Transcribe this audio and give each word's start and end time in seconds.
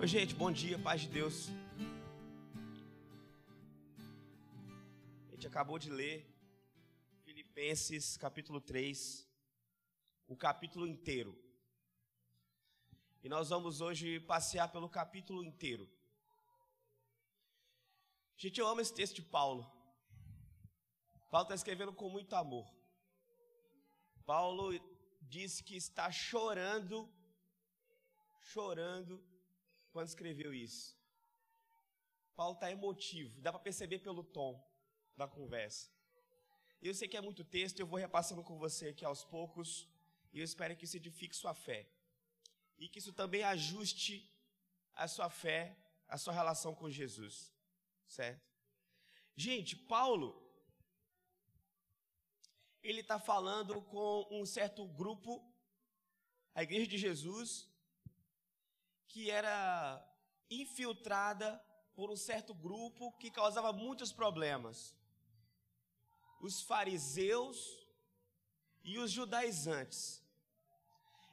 Oi, 0.00 0.06
gente, 0.06 0.32
bom 0.32 0.52
dia, 0.52 0.78
paz 0.78 1.00
de 1.00 1.08
Deus. 1.08 1.48
A 5.26 5.32
gente 5.32 5.44
acabou 5.44 5.76
de 5.76 5.90
ler 5.90 6.24
Filipenses 7.24 8.16
capítulo 8.16 8.60
3, 8.60 9.28
o 10.28 10.36
capítulo 10.36 10.86
inteiro. 10.86 11.36
E 13.24 13.28
nós 13.28 13.48
vamos 13.48 13.80
hoje 13.80 14.20
passear 14.20 14.70
pelo 14.70 14.88
capítulo 14.88 15.42
inteiro. 15.42 15.90
Gente, 18.36 18.60
eu 18.60 18.68
amo 18.68 18.80
esse 18.80 18.94
texto 18.94 19.16
de 19.16 19.22
Paulo. 19.22 19.68
Paulo 21.28 21.46
está 21.46 21.56
escrevendo 21.56 21.92
com 21.92 22.08
muito 22.08 22.36
amor. 22.36 22.72
Paulo 24.24 24.70
disse 25.20 25.60
que 25.64 25.74
está 25.74 26.08
chorando, 26.12 27.12
chorando 28.38 29.20
quando 29.90 30.08
escreveu 30.08 30.52
isso. 30.54 30.96
Paulo 32.34 32.54
está 32.54 32.70
emotivo, 32.70 33.40
dá 33.40 33.52
para 33.52 33.60
perceber 33.60 33.98
pelo 33.98 34.22
tom 34.22 34.64
da 35.16 35.26
conversa. 35.26 35.90
Eu 36.80 36.94
sei 36.94 37.08
que 37.08 37.16
é 37.16 37.20
muito 37.20 37.44
texto, 37.44 37.80
eu 37.80 37.86
vou 37.86 37.98
repassando 37.98 38.44
com 38.44 38.56
você 38.58 38.88
aqui 38.88 39.04
aos 39.04 39.24
poucos, 39.24 39.88
e 40.32 40.38
eu 40.38 40.44
espero 40.44 40.76
que 40.76 40.84
isso 40.84 40.96
edifique 40.96 41.34
sua 41.34 41.52
fé. 41.52 41.88
E 42.78 42.88
que 42.88 43.00
isso 43.00 43.12
também 43.12 43.42
ajuste 43.42 44.32
a 44.94 45.08
sua 45.08 45.28
fé, 45.28 45.76
a 46.06 46.16
sua 46.16 46.32
relação 46.32 46.74
com 46.74 46.88
Jesus. 46.88 47.52
Certo? 48.06 48.46
Gente, 49.34 49.74
Paulo, 49.74 50.40
ele 52.82 53.00
está 53.00 53.18
falando 53.18 53.82
com 53.82 54.26
um 54.30 54.46
certo 54.46 54.86
grupo, 54.86 55.44
a 56.54 56.62
Igreja 56.62 56.86
de 56.86 56.98
Jesus, 56.98 57.67
que 59.08 59.30
era 59.30 60.04
infiltrada 60.50 61.60
por 61.94 62.10
um 62.10 62.16
certo 62.16 62.54
grupo 62.54 63.12
que 63.18 63.30
causava 63.30 63.72
muitos 63.72 64.12
problemas. 64.12 64.96
Os 66.40 66.62
fariseus 66.62 67.58
e 68.84 68.98
os 68.98 69.10
judaizantes. 69.10 70.22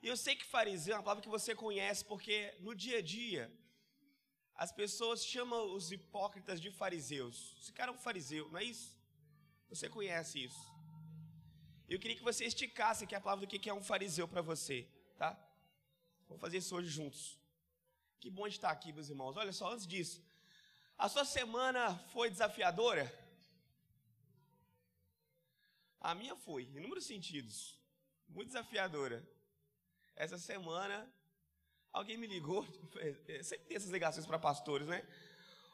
E 0.01 0.07
eu 0.07 0.17
sei 0.17 0.35
que 0.35 0.45
fariseu 0.45 0.95
é 0.95 0.97
uma 0.97 1.03
palavra 1.03 1.23
que 1.23 1.29
você 1.29 1.55
conhece, 1.55 2.03
porque 2.05 2.55
no 2.59 2.73
dia 2.73 2.97
a 2.99 3.01
dia 3.01 3.51
as 4.55 4.71
pessoas 4.71 5.25
chamam 5.25 5.73
os 5.73 5.91
hipócritas 5.91 6.61
de 6.61 6.71
fariseus. 6.71 7.55
Esse 7.59 7.73
cara 7.73 7.91
é 7.91 7.93
um 7.93 7.97
fariseu, 7.97 8.49
não 8.49 8.59
é 8.59 8.63
isso? 8.63 8.97
Você 9.69 9.89
conhece 9.89 10.43
isso. 10.43 10.73
Eu 11.87 11.99
queria 11.99 12.17
que 12.17 12.23
você 12.23 12.45
esticasse 12.45 13.03
aqui 13.03 13.13
a 13.13 13.21
palavra 13.21 13.45
do 13.45 13.49
que 13.49 13.69
é 13.69 13.73
um 13.73 13.83
fariseu 13.83 14.27
para 14.27 14.41
você, 14.41 14.87
tá? 15.17 15.37
Vamos 16.27 16.41
fazer 16.41 16.57
isso 16.57 16.75
hoje 16.75 16.89
juntos. 16.89 17.44
Que 18.25 18.31
bom 18.31 18.47
de 18.47 18.55
estar 18.55 18.71
aqui, 18.71 18.91
meus 18.91 19.07
irmãos. 19.07 19.37
Olha 19.37 19.53
só, 19.53 19.71
antes 19.71 19.85
disso, 19.85 20.19
a 20.97 21.07
sua 21.07 21.23
semana 21.23 21.95
foi 22.11 22.27
desafiadora? 22.27 23.05
A 26.01 26.15
minha 26.15 26.35
foi, 26.35 26.63
em 26.63 26.77
inúmeros 26.77 27.05
sentidos. 27.05 27.77
Muito 28.27 28.47
desafiadora. 28.47 29.23
Essa 30.15 30.39
semana, 30.39 31.07
alguém 31.93 32.17
me 32.17 32.25
ligou, 32.25 32.65
sempre 33.43 33.67
tem 33.67 33.77
essas 33.77 33.91
ligações 33.91 34.25
para 34.25 34.39
pastores, 34.39 34.87
né? 34.87 35.07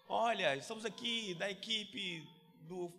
Olha, 0.10 0.54
estamos 0.58 0.84
aqui 0.84 1.34
da 1.36 1.50
equipe 1.50 2.28
do 2.64 2.92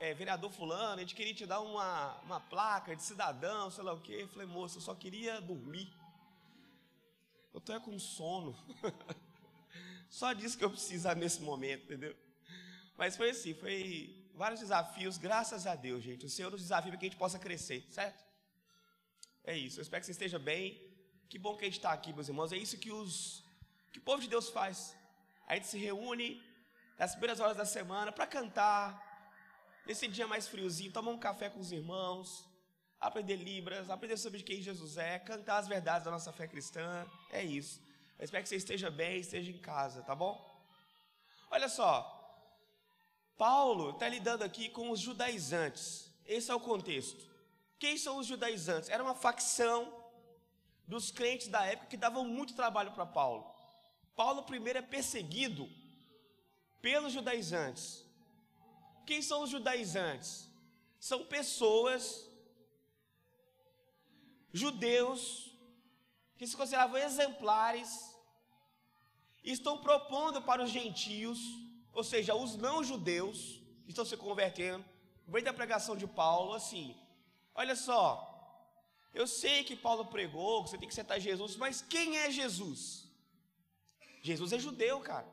é, 0.00 0.12
vereador 0.12 0.52
fulano, 0.52 0.96
a 0.96 1.00
gente 1.00 1.14
queria 1.14 1.32
te 1.32 1.46
dar 1.46 1.60
uma, 1.60 2.12
uma 2.24 2.40
placa 2.40 2.94
de 2.94 3.02
cidadão, 3.02 3.70
sei 3.70 3.84
lá 3.84 3.94
o 3.94 4.02
quê. 4.02 4.18
Eu 4.20 4.28
falei, 4.28 4.46
moço, 4.46 4.76
eu 4.76 4.82
só 4.82 4.94
queria 4.94 5.40
dormir. 5.40 5.90
Eu 7.52 7.58
estou 7.58 7.80
com 7.80 7.98
sono. 7.98 8.56
Só 10.08 10.32
disso 10.32 10.56
que 10.58 10.64
eu 10.64 10.70
precisava 10.70 11.18
nesse 11.18 11.40
momento, 11.40 11.84
entendeu? 11.84 12.16
Mas 12.96 13.16
foi 13.16 13.30
assim, 13.30 13.54
foi 13.54 14.30
vários 14.34 14.60
desafios, 14.60 15.18
graças 15.18 15.66
a 15.66 15.74
Deus, 15.74 16.02
gente. 16.02 16.26
O 16.26 16.30
Senhor 16.30 16.50
nos 16.50 16.60
desafia 16.60 16.90
para 16.90 16.98
que 16.98 17.06
a 17.06 17.08
gente 17.08 17.18
possa 17.18 17.38
crescer, 17.38 17.86
certo? 17.90 18.24
É 19.44 19.56
isso. 19.56 19.80
Eu 19.80 19.82
espero 19.82 20.00
que 20.00 20.06
você 20.06 20.12
esteja 20.12 20.38
bem. 20.38 20.80
Que 21.28 21.38
bom 21.38 21.56
que 21.56 21.64
a 21.64 21.66
gente 21.66 21.78
está 21.78 21.92
aqui, 21.92 22.12
meus 22.12 22.28
irmãos. 22.28 22.52
É 22.52 22.56
isso 22.56 22.78
que 22.78 22.90
os 22.90 23.42
que 23.92 23.98
o 23.98 24.02
povo 24.02 24.22
de 24.22 24.28
Deus 24.28 24.48
faz. 24.48 24.96
A 25.46 25.54
gente 25.54 25.66
se 25.66 25.78
reúne 25.78 26.42
nas 26.98 27.12
primeiras 27.12 27.40
horas 27.40 27.56
da 27.56 27.64
semana 27.64 28.10
para 28.12 28.26
cantar. 28.26 29.10
Nesse 29.86 30.06
dia 30.06 30.26
mais 30.26 30.46
friozinho, 30.46 30.92
tomar 30.92 31.10
um 31.10 31.18
café 31.18 31.50
com 31.50 31.58
os 31.58 31.72
irmãos, 31.72 32.46
aprender 33.02 33.36
Libras, 33.36 33.90
aprender 33.90 34.16
sobre 34.16 34.42
quem 34.42 34.62
Jesus 34.62 34.96
é, 34.96 35.18
cantar 35.18 35.58
as 35.58 35.66
verdades 35.66 36.04
da 36.04 36.10
nossa 36.10 36.32
fé 36.32 36.46
cristã. 36.46 37.04
É 37.30 37.42
isso. 37.42 37.80
Eu 38.16 38.24
espero 38.24 38.44
que 38.44 38.48
você 38.48 38.56
esteja 38.56 38.90
bem, 38.90 39.18
esteja 39.18 39.50
em 39.50 39.58
casa, 39.58 40.02
tá 40.02 40.14
bom? 40.14 40.40
Olha 41.50 41.68
só. 41.68 42.18
Paulo 43.36 43.90
está 43.90 44.08
lidando 44.08 44.44
aqui 44.44 44.68
com 44.68 44.90
os 44.90 45.00
judaizantes. 45.00 46.08
Esse 46.24 46.52
é 46.52 46.54
o 46.54 46.60
contexto. 46.60 47.26
Quem 47.76 47.98
são 47.98 48.18
os 48.18 48.26
judaizantes? 48.26 48.88
Era 48.88 49.02
uma 49.02 49.16
facção 49.16 49.92
dos 50.86 51.10
crentes 51.10 51.48
da 51.48 51.64
época 51.64 51.88
que 51.88 51.96
davam 51.96 52.24
muito 52.24 52.54
trabalho 52.54 52.92
para 52.92 53.04
Paulo. 53.04 53.52
Paulo 54.14 54.44
primeiro 54.44 54.78
é 54.78 54.82
perseguido 54.82 55.68
pelos 56.80 57.12
judaizantes. 57.12 58.04
Quem 59.04 59.20
são 59.20 59.42
os 59.42 59.50
judaizantes? 59.50 60.48
São 61.00 61.24
pessoas 61.24 62.30
judeus 64.52 65.50
que 66.36 66.46
se 66.46 66.56
consideravam 66.56 66.98
exemplares 66.98 68.12
estão 69.42 69.78
propondo 69.78 70.42
para 70.42 70.62
os 70.62 70.70
gentios, 70.70 71.38
ou 71.92 72.04
seja, 72.04 72.34
os 72.34 72.56
não 72.56 72.82
judeus, 72.84 73.60
que 73.84 73.90
estão 73.90 74.04
se 74.04 74.16
convertendo, 74.16 74.84
meio 75.26 75.44
da 75.44 75.52
pregação 75.52 75.96
de 75.96 76.06
Paulo, 76.06 76.54
assim: 76.54 76.96
olha 77.54 77.74
só, 77.74 78.28
eu 79.12 79.26
sei 79.26 79.64
que 79.64 79.76
Paulo 79.76 80.06
pregou, 80.06 80.64
que 80.64 80.70
você 80.70 80.78
tem 80.78 80.88
que 80.88 80.92
aceitar 80.92 81.18
Jesus, 81.18 81.56
mas 81.56 81.82
quem 81.82 82.18
é 82.18 82.30
Jesus? 82.30 83.08
Jesus 84.22 84.52
é 84.52 84.58
judeu, 84.58 85.00
cara. 85.00 85.28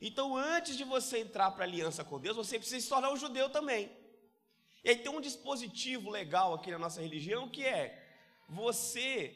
Então, 0.00 0.36
antes 0.36 0.76
de 0.76 0.84
você 0.84 1.18
entrar 1.18 1.50
para 1.52 1.64
a 1.64 1.66
aliança 1.66 2.04
com 2.04 2.18
Deus, 2.18 2.36
você 2.36 2.58
precisa 2.58 2.80
se 2.80 2.88
tornar 2.88 3.10
um 3.10 3.16
judeu 3.16 3.48
também. 3.48 3.90
E 4.84 4.90
aí 4.90 4.96
tem 4.96 5.10
um 5.10 5.20
dispositivo 5.20 6.10
legal 6.10 6.52
aqui 6.52 6.70
na 6.70 6.78
nossa 6.78 7.00
religião 7.00 7.48
que 7.48 7.64
é: 7.64 8.06
você 8.46 9.34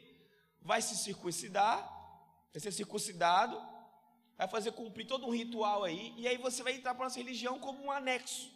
vai 0.60 0.82
se 0.82 0.97
circuncidar, 0.97 1.78
vai 2.53 2.60
ser 2.60 2.70
circuncidado, 2.70 3.60
vai 4.37 4.47
fazer 4.47 4.72
cumprir 4.72 5.06
todo 5.06 5.26
um 5.26 5.31
ritual 5.31 5.84
aí, 5.84 6.14
e 6.19 6.28
aí 6.28 6.37
você 6.37 6.62
vai 6.62 6.75
entrar 6.75 6.94
para 6.94 7.04
a 7.04 7.06
nossa 7.08 7.19
religião 7.19 7.58
como 7.58 7.82
um 7.82 7.91
anexo. 7.91 8.53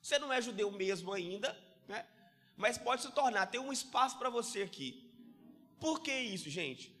Você 0.00 0.18
não 0.18 0.32
é 0.32 0.40
judeu 0.40 0.70
mesmo 0.70 1.12
ainda, 1.12 1.56
né? 1.86 2.06
Mas 2.56 2.78
pode 2.78 3.02
se 3.02 3.12
tornar, 3.12 3.46
tem 3.46 3.60
um 3.60 3.72
espaço 3.72 4.18
para 4.18 4.30
você 4.30 4.62
aqui. 4.62 5.10
Por 5.78 6.00
que 6.00 6.12
isso, 6.12 6.48
gente? 6.48 6.94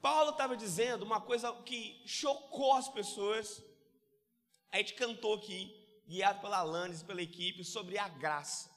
Paulo 0.00 0.30
estava 0.30 0.56
dizendo 0.56 1.02
uma 1.04 1.20
coisa 1.20 1.52
que 1.64 2.00
chocou 2.06 2.74
as 2.74 2.88
pessoas. 2.88 3.62
A 4.72 4.78
gente 4.78 4.94
cantou 4.94 5.34
aqui, 5.34 5.79
guiado 6.10 6.40
pela 6.40 6.58
Alanis, 6.58 7.04
pela 7.04 7.22
equipe, 7.22 7.62
sobre 7.64 7.96
a 7.96 8.08
graça. 8.08 8.68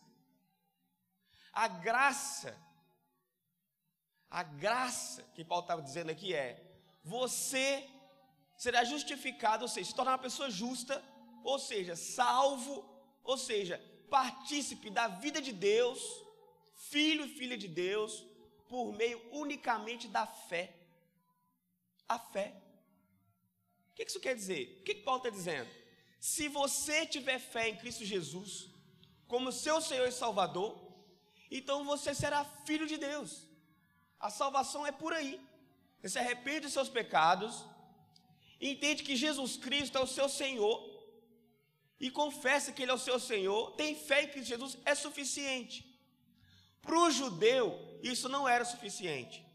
A 1.51 1.67
graça, 1.67 2.55
a 4.29 4.43
graça 4.43 5.23
que 5.33 5.43
Paulo 5.43 5.63
estava 5.63 5.81
dizendo 5.81 6.11
aqui 6.11 6.29
é: 6.45 6.49
você 7.03 7.89
será 8.55 8.83
justificado, 8.83 9.63
ou 9.63 9.67
seja, 9.67 9.89
se 9.89 9.95
tornar 9.95 10.11
uma 10.11 10.27
pessoa 10.29 10.49
justa, 10.51 11.03
ou 11.43 11.57
seja, 11.57 11.95
salvo, 11.95 12.75
ou 13.23 13.37
seja, 13.37 13.75
partícipe 14.11 14.91
da 14.91 15.07
vida 15.07 15.41
de 15.41 15.51
Deus, 15.51 16.01
filho 16.91 17.25
e 17.25 17.35
filha 17.39 17.57
de 17.57 17.67
Deus, 17.67 18.23
por 18.69 18.93
meio 18.93 19.19
unicamente 19.31 20.07
da 20.07 20.27
fé. 20.27 20.65
A 22.07 22.19
fé. 22.19 22.61
O 23.89 23.95
que 23.95 24.03
isso 24.03 24.19
quer 24.19 24.35
dizer? 24.35 24.79
O 24.79 24.83
que 24.83 24.95
Paulo 24.95 25.19
está 25.21 25.31
dizendo? 25.31 25.82
Se 26.31 26.47
você 26.47 27.05
tiver 27.05 27.37
fé 27.37 27.67
em 27.67 27.75
Cristo 27.75 28.05
Jesus, 28.05 28.69
como 29.27 29.51
seu 29.51 29.81
Senhor 29.81 30.07
e 30.07 30.19
Salvador, 30.23 30.71
então 31.51 31.83
você 31.83 32.15
será 32.15 32.45
filho 32.67 32.87
de 32.87 32.95
Deus. 32.95 33.31
A 34.17 34.29
salvação 34.29 34.87
é 34.87 34.91
por 35.01 35.11
aí. 35.11 35.33
Você 35.97 36.11
se 36.11 36.19
arrepende 36.19 36.61
dos 36.61 36.71
seus 36.71 36.87
pecados, 36.87 37.65
entende 38.71 39.03
que 39.03 39.17
Jesus 39.17 39.57
Cristo 39.57 39.97
é 39.97 40.01
o 40.01 40.07
seu 40.07 40.29
Senhor 40.29 40.77
e 41.99 42.09
confessa 42.09 42.71
que 42.71 42.83
Ele 42.83 42.91
é 42.91 42.95
o 42.95 43.05
seu 43.09 43.19
Senhor, 43.19 43.71
tem 43.71 43.93
fé 43.93 44.23
em 44.23 44.29
Cristo 44.29 44.47
Jesus, 44.47 44.77
é 44.85 44.95
suficiente. 44.95 45.77
Para 46.81 46.99
o 46.99 47.11
judeu, 47.11 47.99
isso 48.01 48.29
não 48.29 48.47
era 48.47 48.63
suficiente. 48.63 49.45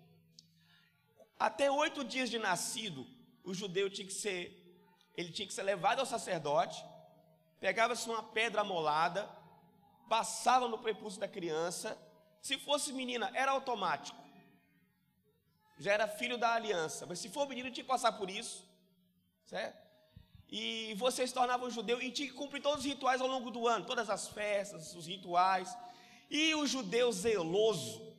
Até 1.39 1.71
oito 1.71 2.05
dias 2.05 2.29
de 2.29 2.39
nascido, 2.39 3.07
o 3.43 3.55
judeu 3.55 3.89
tinha 3.89 4.07
que 4.07 4.13
ser, 4.13 4.68
ele 5.19 5.33
tinha 5.33 5.49
que 5.49 5.53
ser 5.53 5.65
levado 5.65 5.99
ao 5.99 6.07
sacerdote, 6.07 6.85
pegava-se 7.59 8.09
uma 8.09 8.23
pedra 8.23 8.61
amolada, 8.61 9.29
passava 10.09 10.69
no 10.69 10.79
prepúcio 10.79 11.19
da 11.19 11.27
criança. 11.27 11.99
Se 12.41 12.57
fosse 12.57 12.93
menina, 12.93 13.29
era 13.35 13.51
automático. 13.51 14.17
já 15.77 15.93
era 15.93 16.07
filho 16.07 16.39
da 16.39 16.55
aliança. 16.55 17.05
Mas 17.05 17.19
se 17.19 17.29
for 17.29 17.49
menino, 17.49 17.69
tinha 17.73 17.83
que 17.83 17.89
passar 17.89 18.13
por 18.13 18.31
isso, 18.31 18.65
certo? 19.45 19.77
E 20.49 20.95
você 20.95 21.27
se 21.27 21.35
tornava 21.35 21.67
um 21.67 21.71
judeu 21.71 22.01
e 22.01 22.13
tinha 22.13 22.29
que 22.29 22.35
cumprir 22.35 22.63
todos 22.63 22.79
os 22.79 22.85
rituais 22.85 23.21
ao 23.21 23.27
longo 23.27 23.51
do 23.51 23.67
ano, 23.67 23.87
todas 23.87 24.09
as 24.09 24.29
festas, 24.29 24.95
os 24.95 25.07
rituais. 25.09 25.77
E 26.31 26.55
o 26.55 26.65
judeu 26.65 27.11
zeloso 27.11 28.17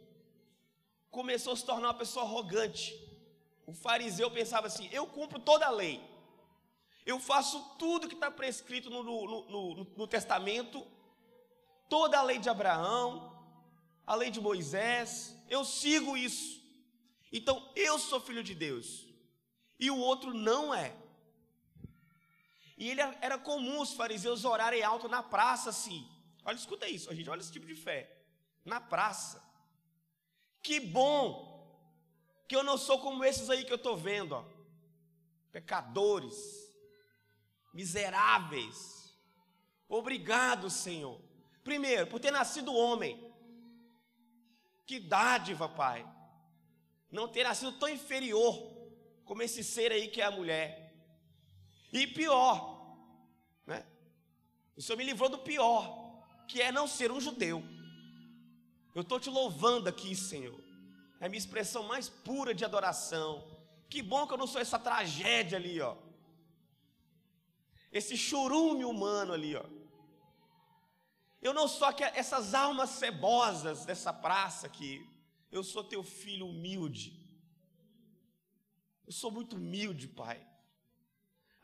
começou 1.09 1.53
a 1.53 1.55
se 1.55 1.65
tornar 1.65 1.87
uma 1.87 1.93
pessoa 1.93 2.25
arrogante. 2.25 2.93
O 3.65 3.73
fariseu 3.73 4.29
pensava 4.29 4.67
assim: 4.67 4.89
eu 4.91 5.07
cumpro 5.07 5.39
toda 5.39 5.65
a 5.65 5.71
lei, 5.71 6.03
eu 7.09 7.19
faço 7.19 7.59
tudo 7.77 8.07
que 8.07 8.13
está 8.13 8.29
prescrito 8.29 8.89
no, 8.89 9.01
no, 9.01 9.25
no, 9.49 9.83
no, 9.97 10.07
testamento, 10.07 10.85
toda 11.89 12.19
a 12.19 12.21
lei 12.21 12.37
de 12.37 12.49
Abraão, 12.49 13.35
a 14.05 14.13
lei 14.13 14.29
de 14.29 14.39
Moisés, 14.39 15.35
eu 15.49 15.65
sigo 15.65 16.15
isso. 16.15 16.63
Então 17.31 17.67
eu 17.75 17.97
sou 17.97 18.21
filho 18.21 18.43
de 18.43 18.53
Deus, 18.53 19.07
e 19.79 19.89
o 19.89 19.97
outro 19.97 20.33
não 20.35 20.73
é. 20.73 20.95
E 22.77 22.89
ele 22.89 23.01
era 23.21 23.37
comum 23.37 23.81
os 23.81 23.93
fariseus 23.93 24.45
orarem 24.45 24.83
alto 24.83 25.09
na 25.09 25.23
praça 25.23 25.71
assim. 25.71 26.07
Olha, 26.45 26.55
escuta 26.55 26.87
isso, 26.87 27.13
gente, 27.13 27.29
olha 27.29 27.41
esse 27.41 27.51
tipo 27.51 27.65
de 27.65 27.75
fé. 27.75 28.15
Na 28.63 28.79
praça. 28.79 29.43
Que 30.61 30.79
bom 30.79 31.49
que 32.47 32.55
eu 32.55 32.63
não 32.63 32.77
sou 32.77 32.99
como 32.99 33.23
esses 33.23 33.49
aí 33.49 33.65
que 33.65 33.71
eu 33.71 33.77
estou 33.77 33.97
vendo, 33.97 34.33
ó. 34.33 34.45
Pecadores, 35.51 36.68
miseráveis. 37.73 39.17
Obrigado, 39.87 40.69
Senhor. 40.69 41.19
Primeiro, 41.63 42.07
por 42.07 42.19
ter 42.19 42.31
nascido 42.31 42.73
homem. 42.73 43.31
Que 44.85 44.99
dádiva, 44.99 45.67
Pai. 45.69 46.07
Não 47.11 47.27
ter 47.27 47.43
nascido 47.43 47.71
tão 47.73 47.89
inferior 47.89 48.55
como 49.25 49.41
esse 49.43 49.63
ser 49.63 49.91
aí 49.91 50.07
que 50.07 50.21
é 50.21 50.25
a 50.25 50.31
mulher. 50.31 50.93
E 51.91 52.07
pior, 52.07 52.97
né? 53.65 53.85
O 54.75 54.81
Senhor 54.81 54.97
me 54.97 55.03
livrou 55.03 55.29
do 55.29 55.39
pior, 55.39 56.23
que 56.47 56.61
é 56.61 56.71
não 56.71 56.87
ser 56.87 57.11
um 57.11 57.19
judeu. 57.19 57.63
Eu 58.95 59.01
estou 59.01 59.19
te 59.19 59.29
louvando 59.29 59.89
aqui, 59.89 60.15
Senhor. 60.15 60.59
É 61.19 61.25
a 61.25 61.29
minha 61.29 61.39
expressão 61.39 61.83
mais 61.83 62.09
pura 62.09 62.53
de 62.53 62.65
adoração. 62.65 63.45
Que 63.89 64.01
bom 64.01 64.25
que 64.25 64.33
eu 64.33 64.37
não 64.37 64.47
sou 64.47 64.61
essa 64.61 64.79
tragédia 64.79 65.57
ali, 65.57 65.79
ó. 65.81 65.95
Esse 67.91 68.15
churume 68.17 68.85
humano 68.85 69.33
ali, 69.33 69.55
ó. 69.55 69.63
Eu 71.41 71.53
não 71.53 71.67
sou 71.67 71.87
essas 72.13 72.53
almas 72.53 72.89
cebosas 72.91 73.85
dessa 73.85 74.11
praça 74.11 74.67
aqui. 74.67 75.07
Eu 75.51 75.63
sou 75.63 75.83
teu 75.83 76.03
filho 76.03 76.47
humilde. 76.47 77.17
Eu 79.07 79.13
sou 79.13 79.31
muito 79.31 79.55
humilde, 79.55 80.07
Pai. 80.07 80.45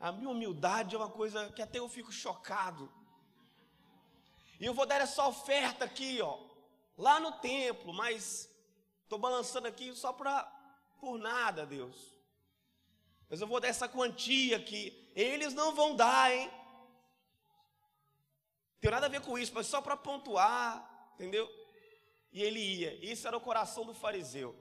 A 0.00 0.10
minha 0.10 0.28
humildade 0.28 0.94
é 0.94 0.98
uma 0.98 1.10
coisa 1.10 1.50
que 1.52 1.62
até 1.62 1.78
eu 1.78 1.88
fico 1.88 2.10
chocado. 2.10 2.92
E 4.58 4.64
eu 4.64 4.74
vou 4.74 4.86
dar 4.86 5.00
essa 5.00 5.26
oferta 5.26 5.84
aqui, 5.84 6.20
ó 6.20 6.46
lá 6.96 7.20
no 7.20 7.32
templo, 7.32 7.92
mas 7.92 8.50
estou 9.02 9.18
balançando 9.18 9.68
aqui 9.68 9.94
só 9.94 10.12
para 10.12 10.44
por 10.98 11.18
nada, 11.18 11.66
Deus. 11.66 12.14
Mas 13.28 13.40
eu 13.40 13.46
vou 13.46 13.60
dar 13.60 13.68
essa 13.68 13.88
quantia 13.88 14.56
aqui. 14.56 15.05
Eles 15.16 15.54
não 15.54 15.74
vão 15.74 15.96
dar, 15.96 16.30
hein? 16.30 16.50
Tem 18.78 18.90
nada 18.90 19.06
a 19.06 19.08
ver 19.08 19.22
com 19.22 19.38
isso, 19.38 19.52
mas 19.54 19.66
só 19.66 19.80
para 19.80 19.96
pontuar, 19.96 21.10
entendeu? 21.14 21.50
E 22.30 22.42
ele 22.42 22.60
ia. 22.60 22.94
Isso 23.02 23.26
era 23.26 23.34
o 23.34 23.40
coração 23.40 23.86
do 23.86 23.94
fariseu. 23.94 24.54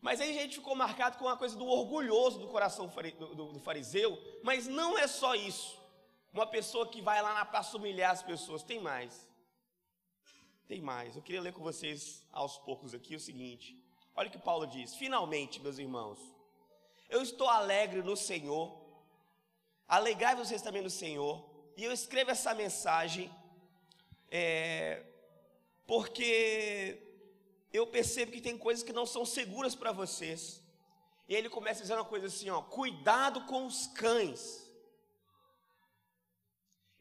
Mas 0.00 0.20
aí 0.20 0.30
a 0.30 0.42
gente 0.42 0.54
ficou 0.54 0.76
marcado 0.76 1.18
com 1.18 1.24
uma 1.24 1.36
coisa 1.36 1.56
do 1.56 1.66
orgulhoso 1.66 2.38
do 2.38 2.46
coração 2.46 2.86
do, 2.86 3.58
fariseu, 3.58 4.16
mas 4.44 4.68
não 4.68 4.96
é 4.96 5.08
só 5.08 5.34
isso. 5.34 5.78
Uma 6.32 6.46
pessoa 6.46 6.88
que 6.88 7.02
vai 7.02 7.20
lá 7.20 7.34
na 7.34 7.44
praça 7.44 7.76
humilhar 7.76 8.12
as 8.12 8.22
pessoas, 8.22 8.62
tem 8.62 8.80
mais. 8.80 9.28
Tem 10.68 10.80
mais. 10.80 11.16
Eu 11.16 11.22
queria 11.22 11.42
ler 11.42 11.52
com 11.52 11.62
vocês 11.62 12.24
aos 12.30 12.56
poucos 12.58 12.94
aqui 12.94 13.16
o 13.16 13.20
seguinte. 13.20 13.76
Olha 14.14 14.28
o 14.28 14.30
que 14.30 14.38
Paulo 14.38 14.66
diz: 14.66 14.94
Finalmente, 14.94 15.60
meus 15.60 15.76
irmãos, 15.76 16.18
eu 17.10 17.20
estou 17.22 17.48
alegre 17.48 18.02
no 18.02 18.16
Senhor. 18.16 18.80
Alegrai 19.86 20.34
vocês 20.36 20.62
também 20.62 20.82
no 20.82 20.90
Senhor. 20.90 21.34
E 21.76 21.84
eu 21.84 21.92
escrevo 21.92 22.30
essa 22.30 22.54
mensagem 22.54 23.30
é, 24.30 25.02
porque 25.86 27.02
eu 27.72 27.86
percebo 27.86 28.32
que 28.32 28.40
tem 28.40 28.56
coisas 28.56 28.84
que 28.84 28.92
não 28.92 29.04
são 29.04 29.24
seguras 29.24 29.74
para 29.74 29.92
vocês. 29.92 30.62
E 31.28 31.34
ele 31.34 31.48
começa 31.48 31.82
dizendo 31.82 31.98
uma 31.98 32.04
coisa 32.04 32.26
assim, 32.26 32.48
ó, 32.50 32.62
cuidado 32.62 33.44
com 33.46 33.66
os 33.66 33.86
cães. 33.88 34.70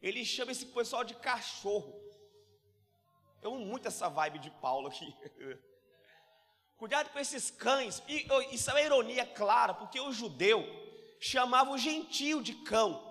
Ele 0.02 0.24
chama 0.26 0.52
esse 0.52 0.66
pessoal 0.66 1.04
de 1.04 1.16
cachorro. 1.16 2.00
Eu 3.42 3.54
amo 3.54 3.66
muito 3.66 3.88
essa 3.88 4.10
vibe 4.10 4.40
de 4.40 4.52
Paulo 4.52 4.88
aqui. 4.88 5.16
Cuidado 6.80 7.10
com 7.10 7.20
esses 7.20 7.52
cães. 7.52 8.02
E 8.08 8.26
isso 8.56 8.70
é 8.70 8.74
uma 8.74 8.82
ironia 8.82 9.26
clara, 9.26 9.74
porque 9.74 10.00
o 10.00 10.14
judeu 10.14 10.66
chamava 11.20 11.72
o 11.72 11.78
gentio 11.78 12.42
de 12.42 12.54
cão. 12.56 13.06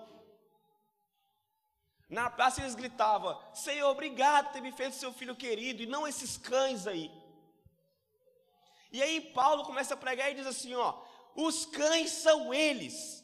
Na 2.09 2.31
praça 2.31 2.61
eles 2.61 2.73
gritavam: 2.73 3.39
Senhor, 3.53 3.87
obrigado 3.87 4.47
por 4.47 4.53
ter 4.53 4.61
me 4.61 4.71
feito 4.71 4.95
seu 4.95 5.13
filho 5.13 5.35
querido, 5.35 5.83
e 5.83 5.85
não 5.85 6.07
esses 6.07 6.35
cães 6.35 6.87
aí. 6.87 7.11
E 8.91 9.03
aí 9.03 9.21
Paulo 9.21 9.63
começa 9.63 9.93
a 9.93 9.97
pregar 9.97 10.31
e 10.31 10.35
diz 10.35 10.47
assim: 10.47 10.73
ó, 10.73 10.99
os 11.35 11.67
cães 11.67 12.09
são 12.09 12.51
eles. 12.51 13.23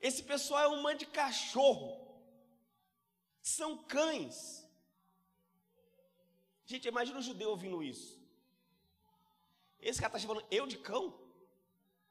Esse 0.00 0.22
pessoal 0.22 0.62
é 0.62 0.68
um 0.68 0.80
mãe 0.80 0.96
de 0.96 1.04
cachorro. 1.04 2.02
São 3.42 3.84
cães. 3.84 4.65
Gente, 6.66 6.88
imagina 6.88 7.18
um 7.18 7.22
judeu 7.22 7.50
ouvindo 7.50 7.82
isso. 7.82 8.20
Esse 9.80 10.00
cara 10.00 10.10
está 10.10 10.18
chamando 10.18 10.44
eu 10.50 10.66
de 10.66 10.78
cão? 10.78 11.16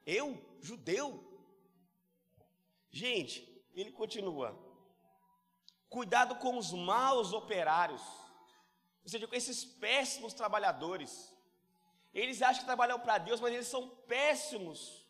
Eu, 0.05 0.41
judeu? 0.61 1.07
Gente, 2.89 3.37
ele 3.73 3.91
continua. 3.91 4.57
Cuidado 5.89 6.35
com 6.35 6.57
os 6.57 6.71
maus 6.71 7.33
operários, 7.33 8.01
ou 9.03 9.09
seja, 9.09 9.27
com 9.27 9.35
esses 9.35 9.65
péssimos 9.65 10.33
trabalhadores. 10.33 11.33
Eles 12.13 12.41
acham 12.41 12.61
que 12.61 12.65
trabalham 12.65 12.99
para 12.99 13.17
Deus, 13.17 13.41
mas 13.41 13.53
eles 13.53 13.67
são 13.67 13.89
péssimos 14.07 15.05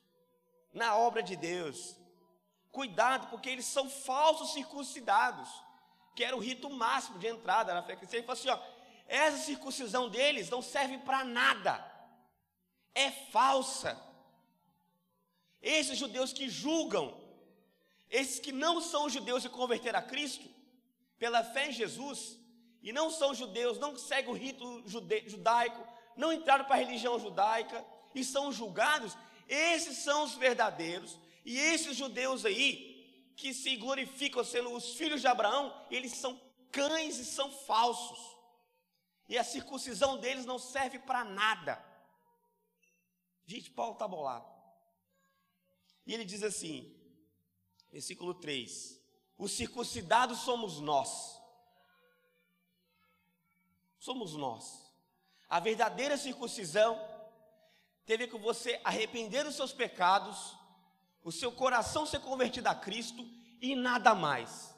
na 0.73 0.95
obra 0.97 1.21
de 1.21 1.35
Deus. 1.35 1.95
Cuidado, 2.71 3.29
porque 3.29 3.49
eles 3.49 3.65
são 3.65 3.89
falsos 3.89 4.53
circuncidados, 4.53 5.49
que 6.15 6.23
era 6.23 6.35
o 6.35 6.39
rito 6.39 6.69
máximo 6.69 7.19
de 7.19 7.27
entrada 7.27 7.73
na 7.73 7.83
fé 7.83 7.95
cristã. 7.95 8.17
Ele 8.17 8.25
falou 8.25 8.39
assim: 8.39 8.49
ó, 8.49 8.74
essa 9.07 9.37
circuncisão 9.37 10.09
deles 10.09 10.49
não 10.49 10.61
serve 10.61 10.97
para 10.99 11.23
nada, 11.23 11.83
é 12.93 13.11
falsa. 13.11 13.99
Esses 15.61 15.97
judeus 15.97 16.33
que 16.33 16.49
julgam, 16.49 17.15
esses 18.09 18.39
que 18.39 18.51
não 18.51 18.81
são 18.81 19.09
judeus 19.09 19.45
e 19.45 19.49
converteram 19.49 19.99
a 19.99 20.01
Cristo, 20.01 20.49
pela 21.17 21.43
fé 21.43 21.69
em 21.69 21.71
Jesus, 21.71 22.37
e 22.81 22.91
não 22.91 23.09
são 23.09 23.33
judeus, 23.33 23.79
não 23.79 23.97
seguem 23.97 24.31
o 24.31 24.37
rito 24.37 24.83
judaico, 24.85 25.87
não 26.15 26.31
entraram 26.31 26.65
para 26.65 26.75
a 26.75 26.79
religião 26.79 27.19
judaica 27.19 27.85
e 28.13 28.23
são 28.23 28.51
julgados, 28.51 29.17
esses 29.47 29.97
são 29.99 30.23
os 30.23 30.35
verdadeiros, 30.35 31.17
e 31.43 31.57
esses 31.57 31.95
judeus 31.95 32.45
aí, 32.45 32.93
que 33.35 33.53
se 33.53 33.75
glorificam 33.75 34.43
sendo 34.43 34.71
os 34.71 34.95
filhos 34.95 35.21
de 35.21 35.27
Abraão, 35.27 35.75
eles 35.91 36.13
são 36.13 36.39
cães 36.71 37.17
e 37.17 37.25
são 37.25 37.51
falsos 37.51 38.34
e 39.27 39.37
a 39.37 39.43
circuncisão 39.43 40.17
deles 40.17 40.45
não 40.45 40.59
serve 40.59 40.99
para 40.99 41.23
nada. 41.23 41.83
Gente, 43.45 43.71
Paulo 43.71 43.93
está 43.93 44.07
bolado. 44.07 44.45
E 46.05 46.13
ele 46.13 46.25
diz 46.25 46.43
assim, 46.43 46.95
versículo 47.91 48.33
3: 48.33 48.99
Os 49.37 49.51
circuncidados 49.51 50.39
somos 50.39 50.79
nós. 50.79 51.41
Somos 53.99 54.33
nós. 54.33 54.85
A 55.49 55.59
verdadeira 55.59 56.17
circuncisão 56.17 56.99
teve 58.05 58.27
que 58.27 58.37
você 58.37 58.79
arrepender 58.83 59.43
dos 59.43 59.55
seus 59.55 59.73
pecados, 59.73 60.55
o 61.23 61.31
seu 61.31 61.51
coração 61.51 62.05
ser 62.05 62.19
convertido 62.19 62.67
a 62.67 62.75
Cristo 62.75 63.27
e 63.59 63.75
nada 63.75 64.13
mais. 64.13 64.75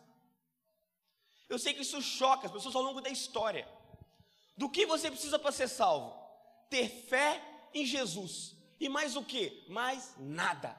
Eu 1.50 1.60
sei 1.60 1.74
que 1.74 1.82
isso 1.82 2.02
choca 2.02 2.48
as 2.48 2.52
pessoas 2.52 2.76
ao 2.76 2.82
longo 2.82 3.02
da 3.02 3.10
história. 3.10 3.68
Do 4.58 4.70
que 4.70 4.86
você 4.86 5.12
precisa 5.12 5.38
para 5.38 5.52
ser 5.52 5.68
salvo? 5.68 6.16
Ter 6.70 6.90
fé 6.90 7.42
em 7.74 7.86
Jesus. 7.86 8.56
E 8.80 8.90
mais 8.90 9.16
o 9.16 9.24
que? 9.24 9.66
Mais 9.70 10.16
nada. 10.18 10.76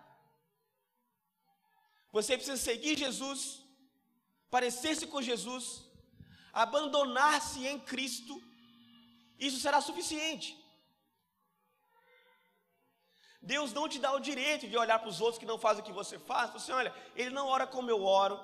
Você 2.13 2.37
precisa 2.37 2.57
seguir 2.57 2.99
Jesus, 2.99 3.63
parecer-se 4.51 5.07
com 5.07 5.23
Jesus, 5.23 5.85
abandonar-se 6.53 7.67
em 7.67 7.79
Cristo. 7.79 8.43
Isso 9.39 9.61
será 9.61 9.81
suficiente. 9.81 10.57
Deus 13.41 13.73
não 13.73 13.89
te 13.89 13.99
dá 13.99 14.13
o 14.13 14.21
direito 14.21 14.67
de 14.67 14.77
olhar 14.77 14.99
para 14.99 15.09
os 15.09 15.21
outros 15.21 15.39
que 15.39 15.47
não 15.47 15.59
fazem 15.59 15.83
o 15.83 15.87
que 15.87 15.93
você 15.93 16.19
faz. 16.19 16.53
Você 16.53 16.73
olha, 16.73 16.95
ele 17.15 17.31
não 17.31 17.47
ora 17.47 17.67
como 17.67 17.91
eu 17.91 18.05
oro, 18.05 18.39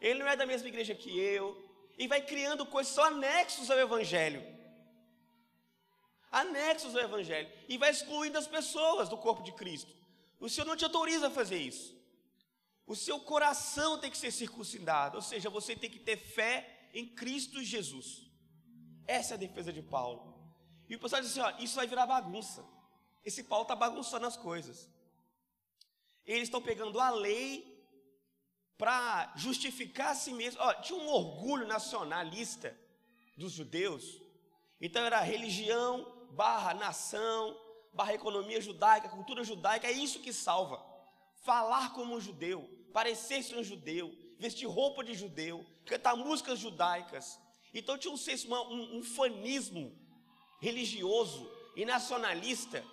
ele 0.00 0.20
não 0.20 0.28
é 0.28 0.36
da 0.36 0.46
mesma 0.46 0.68
igreja 0.68 0.94
que 0.94 1.18
eu, 1.18 1.65
e 1.96 2.06
vai 2.06 2.20
criando 2.20 2.66
coisas 2.66 2.92
só 2.92 3.06
anexos 3.06 3.70
ao 3.70 3.78
Evangelho. 3.78 4.44
Anexos 6.30 6.94
ao 6.94 7.02
Evangelho. 7.02 7.50
E 7.68 7.78
vai 7.78 7.90
excluindo 7.90 8.36
as 8.38 8.46
pessoas 8.46 9.08
do 9.08 9.16
corpo 9.16 9.42
de 9.42 9.52
Cristo. 9.52 9.92
O 10.38 10.48
Senhor 10.48 10.66
não 10.66 10.76
te 10.76 10.84
autoriza 10.84 11.28
a 11.28 11.30
fazer 11.30 11.58
isso. 11.58 11.96
O 12.86 12.94
seu 12.94 13.18
coração 13.18 13.98
tem 13.98 14.10
que 14.10 14.18
ser 14.18 14.30
circuncidado, 14.30 15.16
ou 15.16 15.22
seja, 15.22 15.50
você 15.50 15.74
tem 15.74 15.90
que 15.90 15.98
ter 15.98 16.16
fé 16.16 16.88
em 16.92 17.06
Cristo 17.06 17.62
Jesus. 17.62 18.30
Essa 19.06 19.34
é 19.34 19.36
a 19.36 19.38
defesa 19.38 19.72
de 19.72 19.82
Paulo. 19.82 20.34
E 20.88 20.94
o 20.94 20.98
pessoal 20.98 21.20
diz 21.20 21.32
assim: 21.32 21.40
ó, 21.40 21.62
isso 21.62 21.74
vai 21.74 21.86
virar 21.86 22.06
bagunça. 22.06 22.64
Esse 23.24 23.42
Paulo 23.42 23.62
está 23.62 23.74
bagunçando 23.74 24.26
as 24.26 24.36
coisas. 24.36 24.88
Eles 26.24 26.44
estão 26.44 26.62
pegando 26.62 27.00
a 27.00 27.10
lei 27.10 27.75
para 28.78 29.32
justificar 29.36 30.10
a 30.10 30.14
si 30.14 30.32
mesmo. 30.32 30.60
Tinha 30.82 30.98
um 30.98 31.08
orgulho 31.08 31.66
nacionalista 31.66 32.76
dos 33.36 33.52
judeus. 33.52 34.20
Então 34.80 35.04
era 35.04 35.20
religião, 35.20 36.06
barra 36.32 36.74
nação, 36.74 37.56
barra 37.92 38.14
economia 38.14 38.60
judaica, 38.60 39.08
cultura 39.08 39.42
judaica, 39.42 39.86
é 39.86 39.92
isso 39.92 40.20
que 40.20 40.32
salva. 40.32 40.84
Falar 41.42 41.92
como 41.94 42.14
um 42.14 42.20
judeu, 42.20 42.68
parecer 42.92 43.42
ser 43.42 43.56
um 43.56 43.64
judeu, 43.64 44.14
vestir 44.38 44.66
roupa 44.66 45.02
de 45.02 45.14
judeu, 45.14 45.64
cantar 45.84 46.16
músicas 46.16 46.58
judaicas. 46.58 47.40
Então 47.72 47.96
tinha 47.96 48.12
um, 48.12 48.54
um, 48.54 48.98
um 48.98 49.02
fanismo 49.02 49.96
religioso 50.60 51.50
e 51.74 51.84
nacionalista 51.84 52.84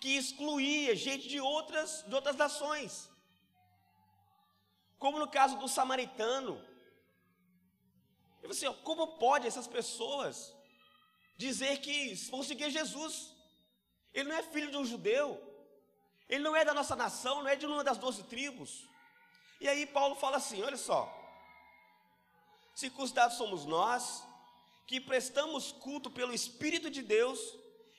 que 0.00 0.16
excluía 0.16 0.96
gente 0.96 1.28
de 1.28 1.40
outras, 1.40 2.04
de 2.06 2.14
outras 2.14 2.36
nações. 2.36 3.11
Como 5.02 5.18
no 5.18 5.26
caso 5.26 5.56
do 5.58 5.66
samaritano. 5.66 6.64
Eu 8.40 8.50
assim, 8.50 8.66
ó, 8.66 8.74
como 8.88 9.18
pode 9.24 9.48
essas 9.48 9.66
pessoas 9.66 10.54
dizer 11.36 11.78
que 11.78 12.14
vão 12.30 12.44
seguir 12.44 12.70
Jesus? 12.70 13.34
Ele 14.14 14.28
não 14.28 14.36
é 14.36 14.44
filho 14.44 14.70
de 14.70 14.76
um 14.76 14.84
judeu, 14.84 15.26
ele 16.28 16.44
não 16.44 16.54
é 16.54 16.64
da 16.64 16.72
nossa 16.72 16.94
nação, 16.94 17.42
não 17.42 17.48
é 17.48 17.56
de 17.56 17.66
uma 17.66 17.82
das 17.82 17.98
doze 17.98 18.22
tribos. 18.22 18.88
E 19.60 19.66
aí 19.68 19.86
Paulo 19.86 20.14
fala 20.14 20.36
assim: 20.36 20.62
olha 20.62 20.76
só, 20.76 21.00
circuncidados 22.72 23.36
somos 23.36 23.64
nós, 23.64 24.22
que 24.86 25.00
prestamos 25.00 25.72
culto 25.72 26.12
pelo 26.12 26.32
Espírito 26.32 26.88
de 26.88 27.02
Deus 27.02 27.40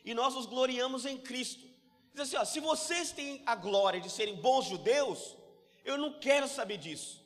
e 0.06 0.14
nós 0.14 0.36
nos 0.36 0.46
gloriamos 0.46 1.06
em 1.06 1.18
Cristo. 1.18 1.66
Diz 2.14 2.22
assim: 2.22 2.38
ó, 2.38 2.46
se 2.46 2.62
vocês 2.62 3.12
têm 3.12 3.44
a 3.46 3.56
glória 3.56 4.00
de 4.00 4.10
serem 4.10 4.38
bons 4.38 4.64
judeus, 4.68 5.43
eu 5.84 5.98
não 5.98 6.20
quero 6.20 6.48
saber 6.48 6.78
disso. 6.78 7.24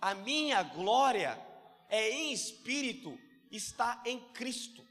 A 0.00 0.14
minha 0.14 0.62
glória 0.62 1.38
é 1.88 2.10
em 2.10 2.32
espírito, 2.32 3.18
está 3.50 4.02
em 4.04 4.20
Cristo, 4.32 4.86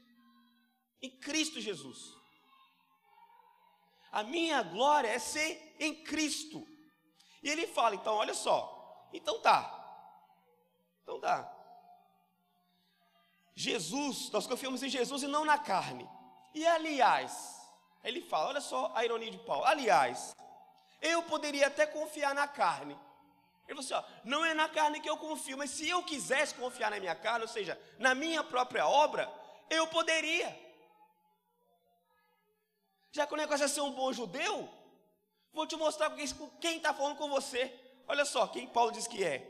em 1.02 1.10
Cristo 1.10 1.60
Jesus. 1.60 2.14
A 4.12 4.22
minha 4.22 4.62
glória 4.62 5.08
é 5.08 5.18
ser 5.18 5.76
em 5.78 6.02
Cristo. 6.02 6.66
E 7.42 7.48
ele 7.48 7.66
fala, 7.66 7.94
então, 7.94 8.14
olha 8.14 8.34
só, 8.34 9.08
então 9.12 9.40
tá, 9.40 9.62
então 11.02 11.20
tá. 11.20 11.56
Jesus, 13.54 14.30
nós 14.30 14.46
confiamos 14.46 14.82
em 14.82 14.88
Jesus 14.88 15.22
e 15.22 15.26
não 15.26 15.44
na 15.44 15.58
carne. 15.58 16.08
E 16.54 16.66
aliás, 16.66 17.60
ele 18.02 18.20
fala: 18.22 18.48
olha 18.48 18.60
só 18.60 18.90
a 18.94 19.04
ironia 19.04 19.30
de 19.30 19.38
Paulo. 19.38 19.64
Aliás, 19.64 20.34
eu 21.00 21.22
poderia 21.22 21.66
até 21.66 21.86
confiar 21.86 22.34
na 22.34 22.46
carne. 22.46 22.98
Ele 23.66 23.80
falou 23.80 23.80
assim: 23.80 23.94
ó, 23.94 24.02
não 24.24 24.44
é 24.44 24.52
na 24.52 24.68
carne 24.68 25.00
que 25.00 25.08
eu 25.08 25.16
confio, 25.16 25.56
mas 25.56 25.70
se 25.70 25.88
eu 25.88 26.02
quisesse 26.02 26.54
confiar 26.54 26.90
na 26.90 26.98
minha 26.98 27.14
carne, 27.14 27.42
ou 27.42 27.48
seja, 27.48 27.80
na 27.98 28.14
minha 28.14 28.42
própria 28.42 28.86
obra, 28.86 29.32
eu 29.68 29.86
poderia. 29.86 30.58
Já 33.12 33.26
que 33.26 33.34
o 33.34 33.36
negócio 33.36 33.64
é 33.64 33.68
ser 33.68 33.80
um 33.80 33.92
bom 33.92 34.12
judeu, 34.12 34.68
vou 35.52 35.66
te 35.66 35.76
mostrar 35.76 36.10
quem 36.60 36.76
está 36.76 36.92
falando 36.92 37.16
com 37.16 37.28
você. 37.28 37.72
Olha 38.06 38.24
só 38.24 38.46
quem 38.46 38.66
Paulo 38.66 38.90
diz 38.90 39.06
que 39.06 39.24
é. 39.24 39.48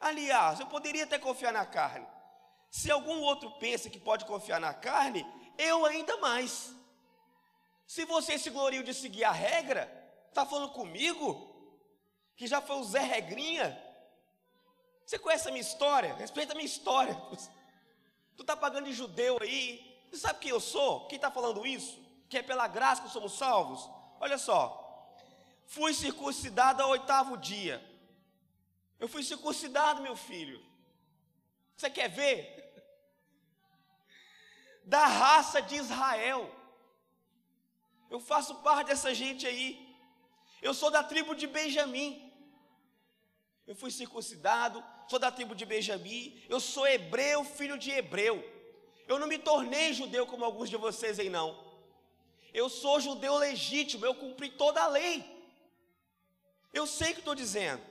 Aliás, 0.00 0.60
eu 0.60 0.66
poderia 0.66 1.04
até 1.04 1.18
confiar 1.18 1.52
na 1.52 1.64
carne. 1.64 2.06
Se 2.70 2.90
algum 2.90 3.20
outro 3.20 3.50
pensa 3.52 3.88
que 3.88 4.00
pode 4.00 4.24
confiar 4.24 4.60
na 4.60 4.74
carne, 4.74 5.24
eu 5.56 5.86
ainda 5.86 6.16
mais. 6.16 6.74
Se 7.86 8.04
você 8.04 8.36
se 8.36 8.50
gloria 8.50 8.82
de 8.82 8.92
seguir 8.92 9.24
a 9.24 9.30
regra, 9.30 10.03
está 10.34 10.44
falando 10.44 10.72
comigo? 10.72 11.54
Que 12.36 12.46
já 12.46 12.60
foi 12.60 12.76
o 12.76 12.84
Zé 12.84 13.00
Regrinha? 13.00 13.80
Você 15.06 15.18
conhece 15.18 15.48
a 15.48 15.52
minha 15.52 15.60
história? 15.60 16.14
Respeita 16.14 16.52
a 16.52 16.56
minha 16.56 16.66
história. 16.66 17.14
Tu 18.36 18.42
está 18.42 18.56
pagando 18.56 18.86
de 18.86 18.92
judeu 18.92 19.38
aí. 19.40 20.02
Você 20.10 20.18
sabe 20.18 20.40
quem 20.40 20.50
eu 20.50 20.60
sou? 20.60 21.06
Quem 21.06 21.16
está 21.16 21.30
falando 21.30 21.66
isso? 21.66 22.02
Que 22.28 22.38
é 22.38 22.42
pela 22.42 22.66
graça 22.66 23.02
que 23.02 23.10
somos 23.10 23.34
salvos? 23.34 23.88
Olha 24.20 24.38
só. 24.38 24.80
Fui 25.66 25.94
circuncidado 25.94 26.82
ao 26.82 26.90
oitavo 26.90 27.36
dia. 27.36 27.82
Eu 28.98 29.08
fui 29.08 29.22
circuncidado, 29.22 30.02
meu 30.02 30.16
filho. 30.16 30.64
Você 31.76 31.90
quer 31.90 32.08
ver? 32.08 32.62
Da 34.84 35.06
raça 35.06 35.60
de 35.62 35.76
Israel. 35.76 36.50
Eu 38.10 38.20
faço 38.20 38.56
parte 38.56 38.88
dessa 38.88 39.14
gente 39.14 39.46
aí. 39.46 39.83
Eu 40.64 40.72
sou 40.72 40.90
da 40.90 41.02
tribo 41.04 41.34
de 41.34 41.46
Benjamim. 41.46 42.10
Eu 43.66 43.74
fui 43.76 43.90
circuncidado, 43.90 44.82
sou 45.06 45.18
da 45.18 45.30
tribo 45.30 45.54
de 45.54 45.66
Benjamim. 45.66 46.42
Eu 46.48 46.58
sou 46.58 46.86
hebreu, 46.86 47.44
filho 47.44 47.76
de 47.76 47.90
hebreu. 47.90 48.42
Eu 49.06 49.18
não 49.18 49.26
me 49.26 49.36
tornei 49.36 49.92
judeu 49.92 50.26
como 50.26 50.42
alguns 50.42 50.70
de 50.70 50.78
vocês 50.78 51.18
aí, 51.18 51.28
não. 51.28 51.62
Eu 52.54 52.70
sou 52.70 52.98
judeu 52.98 53.36
legítimo, 53.36 54.06
eu 54.06 54.14
cumpri 54.14 54.48
toda 54.48 54.82
a 54.82 54.86
lei. 54.86 55.22
Eu 56.72 56.86
sei 56.86 57.10
o 57.10 57.12
que 57.12 57.20
estou 57.20 57.34
dizendo. 57.34 57.82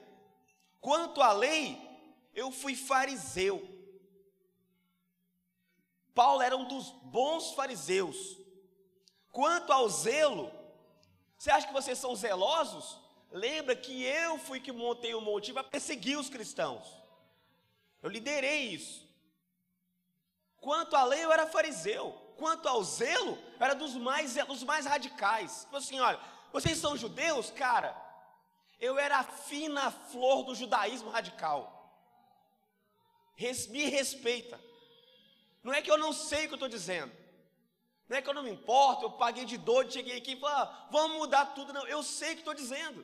Quanto 0.81 1.21
à 1.21 1.31
lei, 1.31 1.79
eu 2.33 2.51
fui 2.51 2.75
fariseu. 2.75 3.69
Paulo 6.15 6.41
era 6.41 6.57
um 6.57 6.67
dos 6.67 6.89
bons 7.03 7.51
fariseus. 7.53 8.35
Quanto 9.31 9.71
ao 9.71 9.87
zelo, 9.89 10.51
você 11.43 11.51
acha 11.51 11.67
que 11.67 11.73
vocês 11.73 11.99
são 11.99 12.15
zelosos? 12.15 12.97
Lembra 13.29 13.75
que 13.75 14.01
eu 14.01 14.39
fui 14.39 14.61
que 14.61 14.71
montei 14.71 15.13
o 15.13 15.17
um 15.17 15.21
monte 15.21 15.51
para 15.51 15.61
perseguir 15.61 16.17
os 16.17 16.29
cristãos. 16.29 16.87
Eu 18.01 18.09
liderei 18.09 18.67
isso. 18.67 19.05
Quanto 20.61 20.95
à 20.95 21.03
lei, 21.03 21.21
eu 21.21 21.33
era 21.33 21.45
fariseu. 21.45 22.13
Quanto 22.37 22.69
ao 22.69 22.81
zelo, 22.81 23.37
eu 23.59 23.65
era 23.65 23.75
dos 23.75 23.93
mais, 23.93 24.35
dos 24.35 24.63
mais 24.63 24.85
radicais. 24.85 25.65
Tipo 25.65 25.75
assim, 25.75 25.99
olha, 25.99 26.17
vocês 26.53 26.77
são 26.77 26.95
judeus? 26.95 27.51
Cara, 27.51 27.93
eu 28.79 28.97
era 28.97 29.17
a 29.17 29.23
fina 29.23 29.91
flor 29.91 30.45
do 30.45 30.55
judaísmo 30.55 31.09
radical. 31.09 31.93
Res, 33.35 33.67
me 33.67 33.89
respeita. 33.89 34.57
Não 35.61 35.73
é 35.73 35.81
que 35.81 35.91
eu 35.91 35.97
não 35.97 36.13
sei 36.13 36.45
o 36.45 36.47
que 36.47 36.53
eu 36.53 36.55
estou 36.55 36.69
dizendo. 36.69 37.11
Não 38.13 38.19
é 38.19 38.21
que 38.21 38.29
eu 38.29 38.33
não 38.35 38.43
me 38.43 38.51
importo, 38.51 39.05
eu 39.05 39.11
paguei 39.13 39.43
de 39.43 39.57
doido, 39.57 39.91
cheguei 39.91 40.15
aqui 40.15 40.33
e 40.33 40.39
falei, 40.39 40.55
ah, 40.55 40.87
vamos 40.91 41.17
mudar 41.17 41.47
tudo. 41.47 41.73
Não, 41.73 41.87
eu 41.87 42.03
sei 42.03 42.33
o 42.33 42.35
que 42.35 42.41
estou 42.41 42.53
dizendo. 42.53 43.03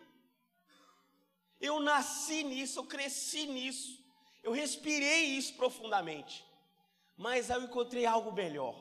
Eu 1.60 1.80
nasci 1.80 2.44
nisso, 2.44 2.78
eu 2.78 2.84
cresci 2.84 3.48
nisso, 3.48 4.06
eu 4.44 4.51
respirei 4.51 5.24
isso 5.24 5.56
profundamente. 5.56 6.46
Mas 7.18 7.50
eu 7.50 7.63
encontrei 7.63 8.06
algo 8.06 8.32
melhor. 8.32 8.75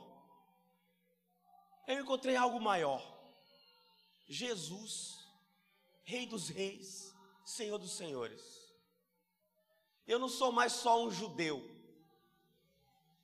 Eu 1.86 1.98
encontrei 2.02 2.36
algo 2.36 2.60
maior. 2.60 3.02
Jesus, 4.28 5.26
Rei 6.04 6.26
dos 6.26 6.50
Reis, 6.50 7.10
Senhor 7.42 7.78
dos 7.78 7.92
Senhores. 7.92 8.42
Eu 10.06 10.18
não 10.18 10.28
sou 10.28 10.52
mais 10.52 10.74
só 10.74 11.02
um 11.02 11.10
judeu. 11.10 11.77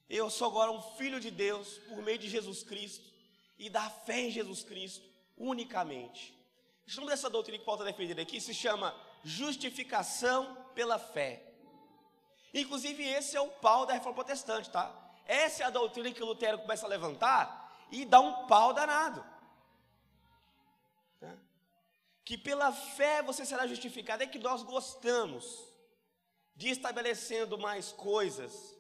Eu 0.09 0.29
sou 0.31 0.49
agora 0.49 0.71
um 0.71 0.83
filho 0.97 1.19
de 1.19 1.31
Deus 1.31 1.79
por 1.89 2.03
meio 2.03 2.19
de 2.19 2.29
Jesus 2.29 2.63
Cristo 2.63 3.05
e 3.59 3.71
da 3.71 3.89
fé 3.89 4.21
em 4.21 4.31
Jesus 4.31 4.63
Cristo 4.63 5.05
unicamente. 5.37 6.35
O 6.87 6.97
nome 6.97 7.09
dessa 7.09 7.31
doutrina 7.31 7.59
que 7.59 7.65
Paulo 7.65 7.81
está 7.81 7.91
defendendo 7.91 8.21
aqui 8.21 8.41
se 8.41 8.53
chama 8.53 8.95
justificação 9.23 10.57
pela 10.75 10.99
fé. 10.99 11.43
Inclusive, 12.53 13.03
esse 13.03 13.37
é 13.37 13.41
o 13.41 13.49
pau 13.49 13.87
da 13.87 13.95
reforma 13.95 14.15
protestante, 14.15 14.71
tá? 14.71 14.95
Essa 15.27 15.63
é 15.63 15.67
a 15.67 15.71
doutrina 15.71 16.13
que 16.13 16.23
Lutero 16.23 16.59
começa 16.59 16.85
a 16.85 16.89
levantar 16.89 17.87
e 17.91 18.05
dá 18.05 18.21
um 18.21 18.47
pau 18.47 18.73
danado. 18.75 19.25
Né? 21.21 21.37
Que 22.25 22.37
pela 22.37 22.71
fé 22.73 23.23
você 23.23 23.47
será 23.47 23.67
justificado, 23.67 24.23
é 24.23 24.27
que 24.27 24.39
nós 24.39 24.63
gostamos 24.63 25.67
de 26.55 26.69
estabelecendo 26.69 27.59
mais 27.59 27.91
coisas 27.93 28.74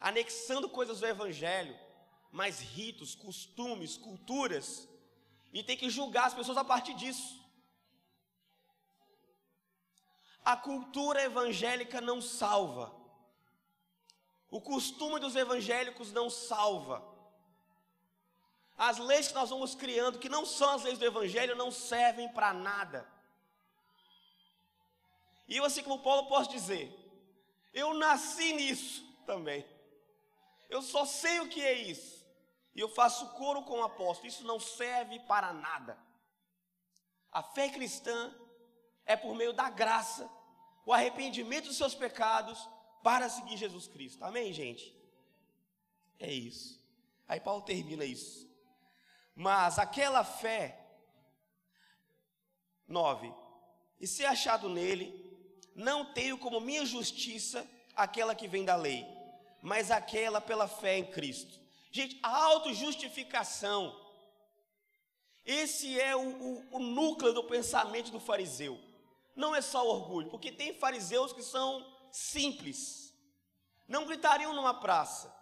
anexando 0.00 0.68
coisas 0.68 1.00
do 1.00 1.06
Evangelho, 1.06 1.78
mais 2.30 2.60
ritos, 2.60 3.14
costumes, 3.14 3.96
culturas, 3.96 4.88
e 5.52 5.62
tem 5.62 5.76
que 5.76 5.88
julgar 5.88 6.26
as 6.26 6.34
pessoas 6.34 6.58
a 6.58 6.64
partir 6.64 6.94
disso. 6.94 7.44
A 10.44 10.56
cultura 10.56 11.22
evangélica 11.22 12.00
não 12.00 12.20
salva. 12.20 12.94
O 14.48 14.60
costume 14.60 15.18
dos 15.18 15.34
evangélicos 15.34 16.12
não 16.12 16.30
salva. 16.30 17.02
As 18.78 18.98
leis 18.98 19.28
que 19.28 19.34
nós 19.34 19.50
vamos 19.50 19.74
criando, 19.74 20.18
que 20.18 20.28
não 20.28 20.46
são 20.46 20.70
as 20.74 20.84
leis 20.84 20.98
do 20.98 21.04
evangelho, 21.04 21.56
não 21.56 21.70
servem 21.72 22.28
para 22.28 22.52
nada. 22.52 23.10
E 25.48 25.56
eu, 25.56 25.64
assim 25.64 25.82
como 25.82 26.02
Paulo, 26.02 26.28
posso 26.28 26.50
dizer: 26.50 26.94
eu 27.72 27.94
nasci 27.94 28.52
nisso 28.52 29.04
também. 29.24 29.66
Eu 30.68 30.82
só 30.82 31.04
sei 31.04 31.40
o 31.40 31.48
que 31.48 31.62
é 31.62 31.72
isso. 31.72 32.24
E 32.74 32.80
eu 32.80 32.88
faço 32.88 33.32
coro 33.34 33.62
com 33.62 33.80
o 33.80 33.84
apóstolo. 33.84 34.28
Isso 34.28 34.44
não 34.44 34.60
serve 34.60 35.18
para 35.20 35.52
nada. 35.52 35.98
A 37.32 37.42
fé 37.42 37.68
cristã 37.68 38.34
é 39.04 39.16
por 39.16 39.34
meio 39.34 39.52
da 39.52 39.70
graça, 39.70 40.28
o 40.84 40.92
arrependimento 40.92 41.66
dos 41.66 41.76
seus 41.76 41.94
pecados 41.94 42.68
para 43.02 43.28
seguir 43.28 43.56
Jesus 43.56 43.86
Cristo. 43.86 44.24
Amém, 44.24 44.52
gente? 44.52 44.94
É 46.18 46.32
isso. 46.32 46.82
Aí 47.28 47.40
Paulo 47.40 47.62
termina 47.62 48.04
isso. 48.04 48.46
Mas 49.34 49.78
aquela 49.78 50.24
fé, 50.24 50.80
nove, 52.88 53.32
e 54.00 54.06
ser 54.06 54.24
achado 54.24 54.68
nele, 54.68 55.24
não 55.74 56.12
tenho 56.12 56.38
como 56.38 56.60
minha 56.60 56.84
justiça 56.84 57.68
aquela 57.94 58.34
que 58.34 58.48
vem 58.48 58.64
da 58.64 58.76
lei, 58.76 59.06
mas 59.66 59.90
aquela 59.90 60.40
pela 60.40 60.68
fé 60.68 60.96
em 60.96 61.04
Cristo. 61.04 61.58
Gente, 61.90 62.20
a 62.22 62.44
autojustificação, 62.44 64.00
esse 65.44 66.00
é 66.00 66.14
o, 66.14 66.20
o, 66.20 66.76
o 66.76 66.78
núcleo 66.78 67.32
do 67.32 67.42
pensamento 67.42 68.12
do 68.12 68.20
fariseu. 68.20 68.80
Não 69.34 69.56
é 69.56 69.60
só 69.60 69.84
orgulho, 69.84 70.30
porque 70.30 70.52
tem 70.52 70.72
fariseus 70.72 71.32
que 71.32 71.42
são 71.42 71.84
simples, 72.12 73.12
não 73.88 74.06
gritariam 74.06 74.52
numa 74.54 74.72
praça. 74.72 75.34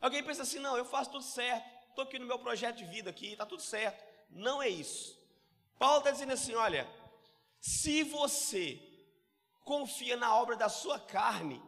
Alguém 0.00 0.22
pensa 0.22 0.42
assim: 0.42 0.60
não, 0.60 0.76
eu 0.76 0.84
faço 0.84 1.10
tudo 1.10 1.24
certo, 1.24 1.68
estou 1.88 2.04
aqui 2.04 2.20
no 2.20 2.26
meu 2.26 2.38
projeto 2.38 2.76
de 2.76 2.84
vida 2.84 3.10
aqui, 3.10 3.32
está 3.32 3.44
tudo 3.44 3.62
certo. 3.62 4.00
Não 4.30 4.62
é 4.62 4.68
isso. 4.68 5.18
Paulo 5.76 5.98
está 5.98 6.12
dizendo 6.12 6.34
assim: 6.34 6.54
olha, 6.54 6.88
se 7.60 8.04
você 8.04 8.80
confia 9.64 10.16
na 10.16 10.36
obra 10.36 10.54
da 10.54 10.68
sua 10.68 11.00
carne, 11.00 11.60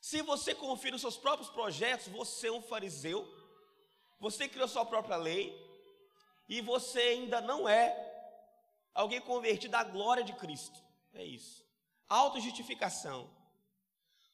se 0.00 0.22
você 0.22 0.54
confia 0.54 0.90
nos 0.90 1.00
seus 1.00 1.16
próprios 1.16 1.50
projetos, 1.50 2.08
você 2.08 2.48
é 2.48 2.52
um 2.52 2.62
fariseu, 2.62 3.26
você 4.18 4.48
criou 4.48 4.68
sua 4.68 4.84
própria 4.84 5.16
lei, 5.16 5.56
e 6.48 6.60
você 6.60 7.00
ainda 7.00 7.40
não 7.40 7.68
é 7.68 7.94
alguém 8.94 9.20
convertido 9.20 9.76
à 9.76 9.84
glória 9.84 10.24
de 10.24 10.32
Cristo. 10.32 10.82
É 11.12 11.24
isso. 11.24 11.64
Autojustificação. 12.08 13.30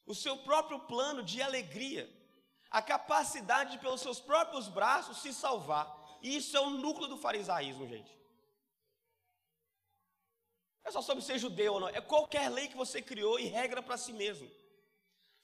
O 0.05 0.15
seu 0.15 0.37
próprio 0.37 0.79
plano 0.81 1.23
de 1.23 1.41
alegria, 1.41 2.09
a 2.69 2.81
capacidade 2.81 3.71
de, 3.71 3.79
pelos 3.79 4.01
seus 4.01 4.19
próprios 4.19 4.67
braços, 4.67 5.21
se 5.21 5.33
salvar. 5.33 5.93
Isso 6.21 6.55
é 6.55 6.59
o 6.61 6.69
núcleo 6.69 7.07
do 7.07 7.17
farisaísmo, 7.17 7.87
gente 7.87 8.15
é 10.85 10.91
só 10.91 11.01
sobre 11.01 11.23
ser 11.23 11.39
judeu 11.39 11.73
ou 11.73 11.79
não, 11.79 11.89
é 11.89 11.99
qualquer 11.99 12.47
lei 12.47 12.67
que 12.67 12.77
você 12.77 13.01
criou 13.01 13.39
e 13.39 13.47
regra 13.47 13.81
para 13.81 13.97
si 13.97 14.13
mesmo. 14.13 14.49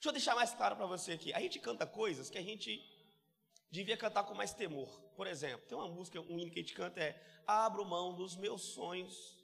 Deixa 0.02 0.08
eu 0.08 0.14
deixar 0.14 0.34
mais 0.34 0.52
claro 0.52 0.74
para 0.74 0.84
você 0.84 1.12
aqui. 1.12 1.32
A 1.32 1.38
gente 1.40 1.60
canta 1.60 1.86
coisas 1.86 2.28
que 2.28 2.36
a 2.36 2.42
gente 2.42 2.84
devia 3.70 3.96
cantar 3.96 4.24
com 4.24 4.34
mais 4.34 4.52
temor. 4.52 5.00
Por 5.14 5.28
exemplo, 5.28 5.64
tem 5.68 5.78
uma 5.78 5.86
música, 5.86 6.20
um 6.20 6.40
hino 6.40 6.50
que 6.50 6.58
a 6.58 6.62
gente 6.62 6.74
canta 6.74 6.98
é 6.98 7.24
Abro 7.46 7.84
mão 7.84 8.12
dos 8.12 8.34
meus 8.34 8.62
sonhos, 8.62 9.38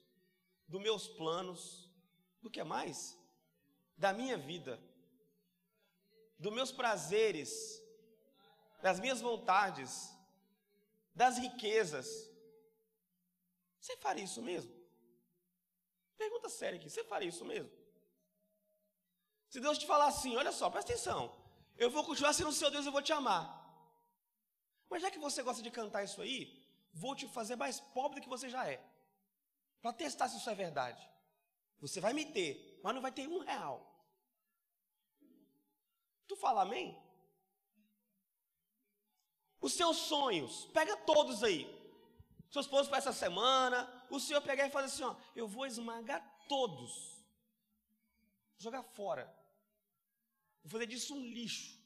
dos 0.67 0.83
meus 0.83 1.07
planos, 1.07 1.89
do 2.43 2.51
que 2.51 2.61
mais? 2.65 3.17
Da 3.97 4.13
minha 4.13 4.37
vida, 4.37 4.83
dos 6.37 6.53
meus 6.53 6.73
prazeres, 6.73 7.81
das 8.83 8.99
minhas 8.99 9.21
vontades, 9.21 10.13
das 11.15 11.39
riquezas. 11.39 12.29
Você 13.79 13.97
faria 13.99 14.25
isso 14.25 14.43
mesmo? 14.43 14.75
Pergunta 16.17 16.49
séria 16.49 16.81
aqui: 16.81 16.91
você 16.91 17.05
faria 17.05 17.29
isso 17.29 17.45
mesmo? 17.45 17.78
Se 19.49 19.61
Deus 19.61 19.79
te 19.79 19.87
falar 19.87 20.09
assim, 20.09 20.37
olha 20.37 20.53
só, 20.53 20.69
presta 20.71 20.93
atenção, 20.93 21.35
eu 21.77 21.91
vou 21.91 22.05
continuar 22.05 22.33
sendo 22.33 22.53
seu 22.53 22.71
Deus, 22.71 22.87
eu 22.87 22.93
vou 22.93 23.03
te 23.03 23.13
amar. 23.13 23.47
Mas 24.91 25.03
já 25.03 25.11
que 25.11 25.19
você 25.19 25.43
gosta 25.43 25.63
de 25.63 25.71
cantar 25.71 26.05
isso 26.05 26.21
aí, 26.21 26.63
vou 26.93 27.15
te 27.15 27.27
fazer 27.29 27.57
mais 27.57 27.81
pobre 27.81 28.21
do 28.21 28.23
que 28.23 28.29
você 28.29 28.49
já 28.49 28.67
é. 28.67 28.83
Para 29.81 29.93
testar 29.93 30.29
se 30.29 30.39
isso 30.39 30.51
é 30.51 30.55
verdade. 30.55 31.09
Você 31.81 32.01
vai 32.01 32.13
me 32.13 32.25
ter, 32.27 32.81
mas 32.83 32.95
não 32.95 33.03
vai 33.03 33.13
ter 33.13 33.29
um 33.29 33.39
real. 33.39 33.87
Tu 36.27 36.37
fala 36.37 36.63
amém? 36.63 37.01
Os 39.61 39.73
seus 39.73 39.97
sonhos, 39.97 40.67
pega 40.67 40.97
todos 40.97 41.43
aí. 41.43 41.77
Seus 42.51 42.67
planos 42.67 42.89
para 42.89 42.99
essa 42.99 43.13
semana, 43.13 43.89
o 44.11 44.19
Senhor 44.19 44.41
pegar 44.41 44.67
e 44.67 44.71
fazer 44.71 44.87
assim: 44.87 45.03
ó, 45.05 45.15
eu 45.37 45.47
vou 45.47 45.67
esmagar 45.67 46.23
todos, 46.49 47.23
jogar 48.57 48.83
fora, 48.83 49.33
vou 50.63 50.73
fazer 50.73 50.87
disso 50.87 51.15
um 51.15 51.25
lixo. 51.25 51.79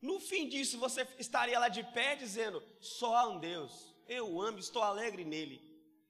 No 0.00 0.20
fim 0.20 0.48
disso, 0.48 0.78
você 0.78 1.06
estaria 1.18 1.58
lá 1.58 1.68
de 1.68 1.82
pé 1.82 2.14
dizendo: 2.14 2.62
só 2.80 3.16
há 3.16 3.28
um 3.28 3.38
Deus, 3.38 3.94
eu 4.06 4.40
amo, 4.40 4.58
estou 4.58 4.82
alegre 4.82 5.24
nele, 5.24 5.60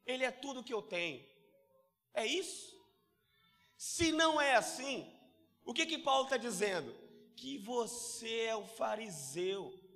Ele 0.05 0.25
é 0.25 0.31
tudo 0.31 0.65
que 0.65 0.75
eu 0.75 0.83
tenho. 0.83 1.25
É 2.13 2.27
isso? 2.27 2.75
Se 3.77 4.13
não 4.13 4.41
é 4.41 4.57
assim, 4.57 5.11
o 5.65 5.75
que 5.75 5.87
que 5.87 5.99
Paulo 5.99 6.25
está 6.25 6.37
dizendo? 6.37 6.95
Que 7.37 7.59
você 7.59 8.41
é 8.47 8.57
o 8.57 8.65
fariseu 8.65 9.87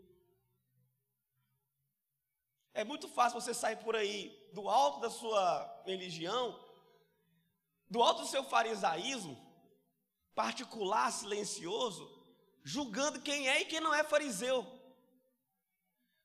é 2.73 2.85
muito 2.85 3.09
fácil 3.09 3.41
você 3.41 3.53
sair 3.53 3.77
por 3.77 3.97
aí 3.97 4.49
do 4.53 4.69
alto 4.69 5.01
da 5.01 5.11
sua 5.11 5.83
religião, 5.85 6.59
do 7.89 8.03
alto 8.03 8.23
do 8.23 8.29
seu 8.29 8.45
farisaísmo, 8.45 9.37
particular, 10.41 11.09
silencioso, 11.13 12.05
julgando 12.65 13.21
quem 13.21 13.49
é 13.55 13.61
e 13.61 13.67
quem 13.67 13.81
não 13.87 13.95
é 13.95 14.03
fariseu. 14.03 14.59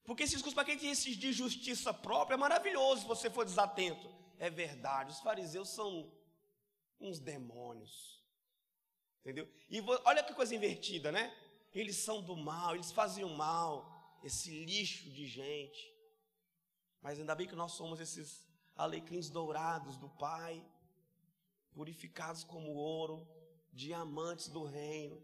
Porque 0.05 0.23
esse 0.23 0.35
discurso 0.35 0.55
para 0.55 0.69
quem 0.69 0.77
tem 0.77 0.91
esses 0.91 1.17
de 1.17 1.33
justiça 1.33 1.93
própria 1.93 2.35
é 2.35 2.45
maravilhoso 2.45 3.01
se 3.01 3.07
você 3.07 3.29
for 3.29 3.43
desatento. 3.43 4.07
É 4.37 4.49
verdade, 4.49 5.11
os 5.11 5.19
fariseus 5.19 5.69
são 5.69 5.89
uns 6.99 7.19
demônios. 7.19 8.23
Entendeu? 9.19 9.51
E 9.69 9.81
olha 10.05 10.23
que 10.23 10.33
coisa 10.33 10.55
invertida, 10.55 11.11
né? 11.11 11.35
Eles 11.73 11.97
são 11.97 12.21
do 12.21 12.37
mal, 12.37 12.75
eles 12.75 12.91
fazem 12.91 13.25
o 13.25 13.35
mal, 13.35 13.73
esse 14.23 14.49
lixo 14.63 15.09
de 15.09 15.25
gente. 15.27 15.83
Mas 17.01 17.19
ainda 17.19 17.35
bem 17.35 17.47
que 17.47 17.55
nós 17.63 17.73
somos 17.73 17.99
esses 17.99 18.47
alecrins 18.75 19.29
dourados 19.29 19.97
do 19.97 20.09
Pai, 20.09 20.63
purificados 21.73 22.43
como 22.45 22.75
ouro, 22.75 23.34
diamantes 23.75 24.47
do 24.47 24.63
reino, 24.63 25.21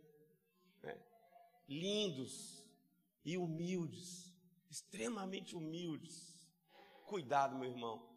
né? 0.83 1.01
lindos 1.67 2.61
e 3.23 3.37
humildes, 3.37 4.31
extremamente 4.69 5.55
humildes. 5.55 6.37
Cuidado, 7.07 7.57
meu 7.57 7.69
irmão. 7.69 8.09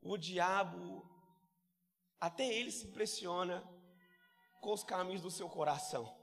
O 0.00 0.16
diabo, 0.16 1.08
até 2.20 2.52
ele 2.52 2.72
se 2.72 2.86
impressiona 2.88 3.62
com 4.60 4.72
os 4.72 4.82
caminhos 4.82 5.22
do 5.22 5.30
seu 5.30 5.48
coração. 5.48 6.20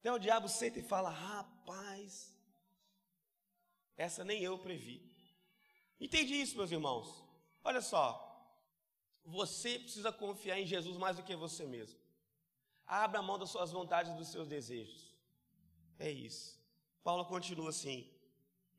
Até 0.00 0.12
o 0.12 0.18
diabo 0.18 0.48
senta 0.48 0.78
e 0.78 0.82
fala: 0.82 1.08
rapaz, 1.08 2.34
essa 3.96 4.24
nem 4.24 4.42
eu 4.42 4.58
previ. 4.58 5.10
Entendi 5.98 6.34
isso, 6.34 6.56
meus 6.56 6.70
irmãos. 6.70 7.24
Olha 7.64 7.80
só. 7.80 8.27
Você 9.28 9.78
precisa 9.78 10.10
confiar 10.10 10.58
em 10.58 10.66
Jesus 10.66 10.96
mais 10.96 11.16
do 11.16 11.22
que 11.22 11.36
você 11.36 11.66
mesmo. 11.66 11.98
Abra 12.86 13.20
mão 13.20 13.38
das 13.38 13.50
suas 13.50 13.70
vontades 13.70 14.12
e 14.12 14.16
dos 14.16 14.28
seus 14.28 14.48
desejos. 14.48 15.14
É 15.98 16.10
isso. 16.10 16.58
Paulo 17.04 17.26
continua 17.26 17.68
assim, 17.68 18.10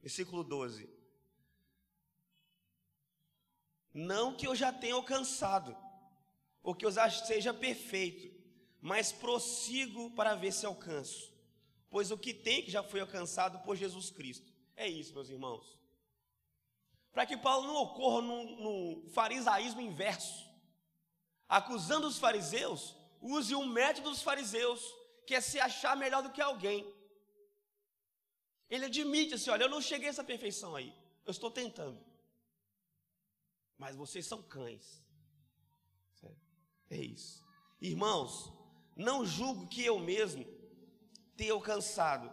versículo 0.01 0.43
12. 0.43 0.89
Não 3.93 4.35
que 4.35 4.47
eu 4.47 4.55
já 4.55 4.73
tenha 4.73 4.95
alcançado, 4.95 5.77
ou 6.63 6.73
que 6.73 6.85
eu 6.85 6.91
já 6.91 7.09
seja 7.11 7.53
perfeito, 7.53 8.35
mas 8.81 9.11
prossigo 9.11 10.09
para 10.11 10.33
ver 10.33 10.51
se 10.51 10.65
alcanço. 10.65 11.31
Pois 11.91 12.09
o 12.09 12.17
que 12.17 12.33
tem 12.33 12.63
que 12.63 12.71
já 12.71 12.81
foi 12.81 13.01
alcançado 13.01 13.59
por 13.59 13.75
Jesus 13.75 14.09
Cristo. 14.09 14.51
É 14.75 14.87
isso, 14.87 15.13
meus 15.13 15.29
irmãos. 15.29 15.78
Para 17.11 17.25
que 17.25 17.37
Paulo 17.37 17.67
não 17.67 17.75
ocorra 17.75 18.21
num, 18.21 19.09
farisaísmo 19.09 19.81
inverso, 19.81 20.47
acusando 21.47 22.07
os 22.07 22.19
fariseus, 22.19 22.95
use 23.21 23.55
o 23.55 23.65
método 23.65 24.09
dos 24.09 24.21
fariseus, 24.21 24.81
que 25.25 25.35
é 25.35 25.41
se 25.41 25.59
achar 25.59 25.97
melhor 25.97 26.21
do 26.21 26.31
que 26.31 26.41
alguém. 26.41 26.85
Ele 28.69 28.85
admite 28.85 29.33
assim: 29.33 29.49
olha, 29.49 29.63
eu 29.63 29.69
não 29.69 29.81
cheguei 29.81 30.07
a 30.07 30.11
essa 30.11 30.23
perfeição 30.23 30.75
aí. 30.75 30.93
Eu 31.25 31.31
estou 31.31 31.49
tentando. 31.49 31.99
Mas 33.77 33.95
vocês 33.95 34.25
são 34.25 34.41
cães. 34.43 35.03
É 36.89 36.97
isso. 36.97 37.43
Irmãos, 37.79 38.51
não 38.95 39.25
julgo 39.25 39.67
que 39.67 39.85
eu 39.85 39.99
mesmo 39.99 40.45
tenha 41.37 41.53
alcançado, 41.53 42.29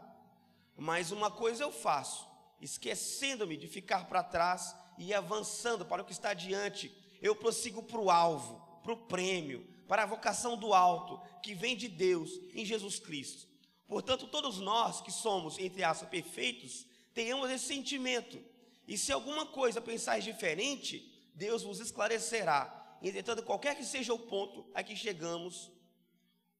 mas 0.76 1.12
uma 1.12 1.30
coisa 1.30 1.62
eu 1.62 1.70
faço, 1.70 2.26
esquecendo-me 2.66 3.56
de 3.56 3.68
ficar 3.68 4.08
para 4.08 4.24
trás 4.24 4.74
e 4.98 5.14
avançando 5.14 5.86
para 5.86 6.02
o 6.02 6.04
que 6.04 6.12
está 6.12 6.34
diante, 6.34 6.92
eu 7.22 7.34
prossigo 7.34 7.80
para 7.80 8.00
o 8.00 8.10
alvo, 8.10 8.60
para 8.82 8.92
o 8.92 8.96
prêmio, 8.96 9.64
para 9.86 10.02
a 10.02 10.06
vocação 10.06 10.56
do 10.56 10.74
alto, 10.74 11.20
que 11.40 11.54
vem 11.54 11.76
de 11.76 11.86
Deus 11.86 12.30
em 12.52 12.64
Jesus 12.64 12.98
Cristo. 12.98 13.46
Portanto, 13.86 14.26
todos 14.26 14.58
nós 14.58 15.00
que 15.00 15.12
somos, 15.12 15.58
entre 15.60 15.84
aspas, 15.84 16.08
perfeitos, 16.08 16.84
tenhamos 17.14 17.48
esse 17.50 17.66
sentimento. 17.66 18.42
E 18.86 18.98
se 18.98 19.12
alguma 19.12 19.46
coisa 19.46 19.80
pensais 19.80 20.24
diferente, 20.24 21.30
Deus 21.34 21.62
vos 21.62 21.78
esclarecerá. 21.78 22.98
Entretanto, 23.00 23.44
qualquer 23.44 23.76
que 23.76 23.84
seja 23.84 24.12
o 24.12 24.18
ponto 24.18 24.68
a 24.74 24.82
que 24.82 24.96
chegamos, 24.96 25.70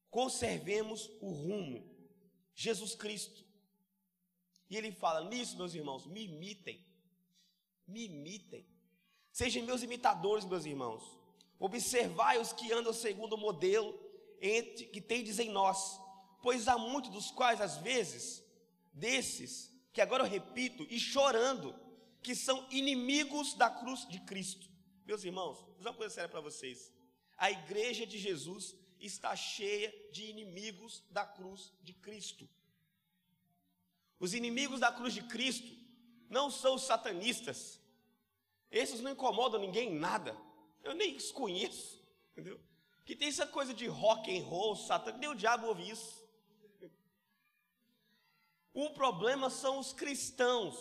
conservemos 0.09 1.11
o 1.21 1.31
rumo. 1.31 1.85
Jesus 2.55 2.95
Cristo. 2.95 3.46
E 4.69 4.77
ele 4.77 4.93
fala 4.93 5.29
nisso, 5.29 5.57
meus 5.57 5.75
irmãos, 5.75 6.07
me 6.07 6.25
imitem. 6.25 6.85
Me 7.87 8.07
imitem. 8.07 8.67
Sejam 9.31 9.63
meus 9.65 9.83
imitadores, 9.83 10.45
meus 10.45 10.65
irmãos. 10.65 11.19
Observai 11.59 12.39
os 12.39 12.53
que 12.53 12.73
andam 12.73 12.93
segundo 12.93 13.35
o 13.35 13.39
modelo 13.39 13.99
que 14.93 15.01
tendes 15.01 15.39
em 15.39 15.51
nós, 15.51 15.99
pois 16.43 16.69
há 16.69 16.77
muitos 16.77 17.11
dos 17.11 17.31
quais, 17.31 17.61
às 17.61 17.79
vezes, 17.79 18.45
desses, 18.93 19.73
que 19.93 20.01
agora 20.01 20.25
eu 20.25 20.29
repito, 20.29 20.87
e 20.91 21.01
chorando, 21.01 21.75
que 22.23 22.35
são 22.35 22.67
inimigos 22.71 23.55
da 23.55 23.71
cruz 23.71 24.07
de 24.09 24.21
Cristo. 24.21 24.69
Meus 25.07 25.25
irmãos, 25.25 25.59
vou 25.61 25.75
dizer 25.77 25.89
uma 25.89 25.95
coisa 25.95 26.15
séria 26.15 26.29
para 26.29 26.41
vocês. 26.41 26.93
A 27.37 27.51
igreja 27.51 28.07
de 28.07 28.19
Jesus 28.19 28.75
está 29.01 29.35
cheia 29.37 29.95
de 30.11 30.25
inimigos 30.25 31.05
da 31.11 31.25
cruz 31.25 31.73
de 31.83 31.93
Cristo. 31.93 32.49
Os 34.19 34.35
inimigos 34.35 34.81
da 34.81 34.91
cruz 34.93 35.13
de 35.13 35.23
Cristo 35.23 35.77
não 36.29 36.51
são 36.51 36.75
os 36.75 36.83
satanistas. 36.83 37.81
Esses 38.71 39.01
não 39.01 39.11
incomodam 39.11 39.61
ninguém 39.61 39.91
em 39.91 39.99
nada. 39.99 40.37
Eu 40.83 40.95
nem 40.95 41.17
os 41.17 41.31
conheço, 41.31 42.03
entendeu? 42.33 42.61
Que 43.05 43.15
tem 43.15 43.29
essa 43.29 43.47
coisa 43.47 43.73
de 43.73 43.87
rock 43.87 44.37
and 44.37 44.43
roll, 44.45 44.75
satânico, 44.77 45.21
nem 45.21 45.31
o 45.31 45.35
diabo 45.35 45.67
ouve 45.67 45.89
isso. 45.89 46.27
O 48.73 48.91
problema 48.91 49.49
são 49.49 49.79
os 49.79 49.93
cristãos 49.93 50.77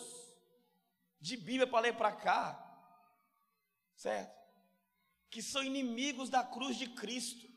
de 1.20 1.36
Bíblia 1.36 1.66
para 1.66 1.80
ler 1.80 1.96
para 1.96 2.12
cá, 2.12 2.62
certo? 3.94 4.36
Que 5.30 5.42
são 5.42 5.62
inimigos 5.62 6.28
da 6.28 6.44
cruz 6.44 6.76
de 6.76 6.88
Cristo, 6.88 7.48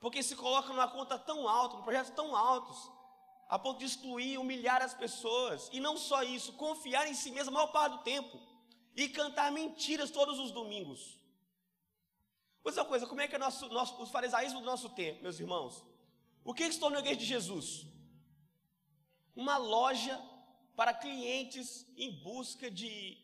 porque 0.00 0.22
se 0.22 0.34
colocam 0.34 0.74
numa 0.74 0.90
conta 0.90 1.18
tão 1.18 1.48
alta, 1.48 1.76
num 1.76 1.82
projetos 1.82 2.10
tão 2.10 2.34
altos, 2.34 2.90
a 3.50 3.58
ponto 3.58 3.80
de 3.80 3.86
excluir, 3.86 4.38
humilhar 4.38 4.80
as 4.80 4.94
pessoas, 4.94 5.68
e 5.72 5.80
não 5.80 5.96
só 5.96 6.22
isso, 6.22 6.52
confiar 6.52 7.08
em 7.08 7.14
si 7.14 7.32
mesmo 7.32 7.50
a 7.50 7.54
maior 7.54 7.72
parte 7.72 7.96
do 7.96 8.04
tempo, 8.04 8.40
e 8.94 9.08
cantar 9.08 9.50
mentiras 9.50 10.10
todos 10.10 10.38
os 10.38 10.52
domingos. 10.52 11.18
Dizer 12.64 12.80
uma 12.80 12.86
coisa, 12.86 13.08
como 13.08 13.20
é 13.20 13.26
que 13.26 13.34
é 13.34 13.38
nosso, 13.38 13.68
nosso, 13.68 14.00
os 14.00 14.10
farisaísmos 14.10 14.62
do 14.62 14.66
nosso 14.66 14.88
tempo, 14.90 15.22
meus 15.22 15.40
irmãos? 15.40 15.82
O 16.44 16.54
que, 16.54 16.66
que 16.68 16.74
se 16.74 16.78
tornou 16.78 16.98
a 16.98 17.00
igreja 17.00 17.18
de 17.18 17.26
Jesus? 17.26 17.86
Uma 19.34 19.56
loja 19.56 20.16
para 20.76 20.94
clientes 20.94 21.84
em 21.96 22.12
busca 22.22 22.70
de 22.70 23.18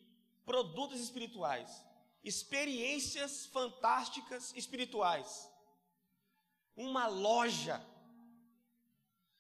produtos 0.45 1.01
espirituais, 1.01 1.85
experiências 2.25 3.47
fantásticas 3.47 4.53
espirituais. 4.57 5.49
Uma 6.77 7.07
loja. 7.07 7.81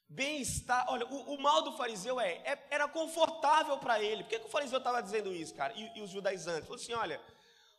Bem-estar. 0.08 0.86
Olha, 0.88 1.06
o, 1.06 1.34
o, 1.34 1.40
mal 1.40 1.62
do 1.62 1.72
fariseu 1.72 2.20
é, 2.20 2.34
é 2.44 2.66
era 2.70 2.88
confortável 2.88 3.78
para 3.78 4.00
ele. 4.02 4.22
Por 4.22 4.30
que, 4.30 4.38
que 4.38 4.46
o 4.46 4.50
fariseu 4.50 4.78
estava 4.78 5.02
dizendo 5.02 5.34
isso, 5.34 5.54
cara? 5.54 5.72
E, 5.74 5.98
e 5.98 6.00
os 6.00 6.10
judaizantes? 6.10 6.64
Falou 6.64 6.80
assim: 6.80 6.92
olha, 6.92 7.20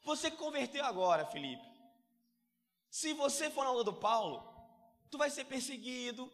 você 0.04 0.30
converteu 0.30 0.84
agora, 0.84 1.26
Felipe. 1.26 1.66
Se 2.90 3.14
você 3.14 3.50
for 3.50 3.64
na 3.64 3.70
aula 3.70 3.84
do 3.84 3.94
Paulo, 3.94 4.44
tu 5.10 5.18
vai 5.18 5.30
ser 5.30 5.46
perseguido, 5.46 6.32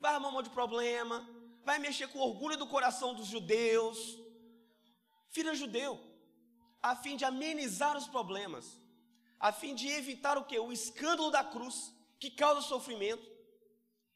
vai 0.00 0.12
arrumar 0.12 0.28
um 0.28 0.32
monte 0.32 0.46
de 0.46 0.54
problema, 0.54 1.26
vai 1.64 1.78
mexer 1.78 2.08
com 2.08 2.18
o 2.18 2.22
orgulho 2.22 2.56
do 2.56 2.66
coração 2.66 3.14
dos 3.14 3.26
judeus. 3.26 4.18
Filho 5.30 5.54
judeu, 5.54 5.98
a 6.82 6.94
fim 6.94 7.16
de 7.16 7.24
amenizar 7.24 7.96
os 7.96 8.06
problemas, 8.06 8.78
a 9.40 9.50
fim 9.50 9.74
de 9.74 9.88
evitar 9.88 10.36
o 10.36 10.44
que? 10.44 10.58
O 10.58 10.72
escândalo 10.72 11.30
da 11.30 11.42
cruz, 11.42 11.92
que 12.20 12.30
causa 12.30 12.60
sofrimento. 12.60 13.31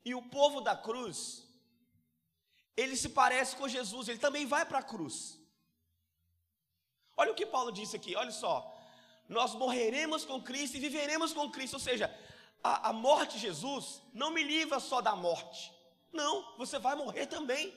E 0.08 0.14
o 0.14 0.22
povo 0.22 0.58
da 0.68 0.74
cruz, 0.88 1.18
ele 2.82 2.96
se 3.02 3.10
parece 3.20 3.52
com 3.56 3.74
Jesus, 3.76 4.08
ele 4.08 4.26
também 4.26 4.46
vai 4.54 4.64
para 4.64 4.78
a 4.78 4.88
cruz. 4.92 5.16
Olha 7.20 7.32
o 7.32 7.38
que 7.38 7.52
Paulo 7.54 7.70
disse 7.78 7.96
aqui, 7.96 8.16
olha 8.22 8.34
só 8.44 8.54
nós 9.28 9.54
morreremos 9.54 10.24
com 10.24 10.42
Cristo 10.42 10.76
e 10.76 10.80
viveremos 10.80 11.32
com 11.32 11.50
Cristo. 11.50 11.74
Ou 11.74 11.80
seja, 11.80 12.14
a, 12.62 12.90
a 12.90 12.92
morte 12.92 13.34
de 13.34 13.40
Jesus 13.40 14.02
não 14.12 14.30
me 14.30 14.42
livra 14.42 14.78
só 14.78 15.00
da 15.00 15.16
morte. 15.16 15.72
Não, 16.12 16.56
você 16.56 16.78
vai 16.78 16.94
morrer 16.94 17.26
também. 17.26 17.74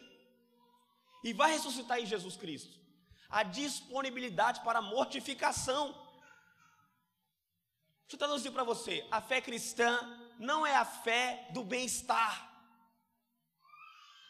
E 1.23 1.33
vai 1.33 1.51
ressuscitar 1.51 1.99
em 1.99 2.05
Jesus 2.05 2.35
Cristo. 2.37 2.77
A 3.29 3.43
disponibilidade 3.43 4.61
para 4.61 4.79
a 4.79 4.81
mortificação. 4.81 5.87
Deixa 8.01 8.13
eu 8.13 8.19
traduzir 8.19 8.51
para 8.51 8.63
você: 8.63 9.05
a 9.11 9.21
fé 9.21 9.41
cristã 9.41 9.99
não 10.39 10.65
é 10.65 10.73
a 10.73 10.85
fé 10.85 11.49
do 11.51 11.65
bem-estar. 11.65 12.49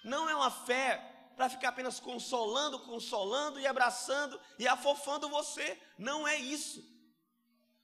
Não 0.03 0.27
é 0.27 0.35
uma 0.35 0.49
fé 0.49 0.97
para 1.35 1.49
ficar 1.49 1.69
apenas 1.69 1.99
consolando, 1.99 2.79
consolando 2.79 3.59
e 3.59 3.67
abraçando 3.67 4.41
e 4.57 4.67
afofando 4.67 5.29
você. 5.29 5.79
Não 5.99 6.27
é 6.27 6.35
isso. 6.35 6.83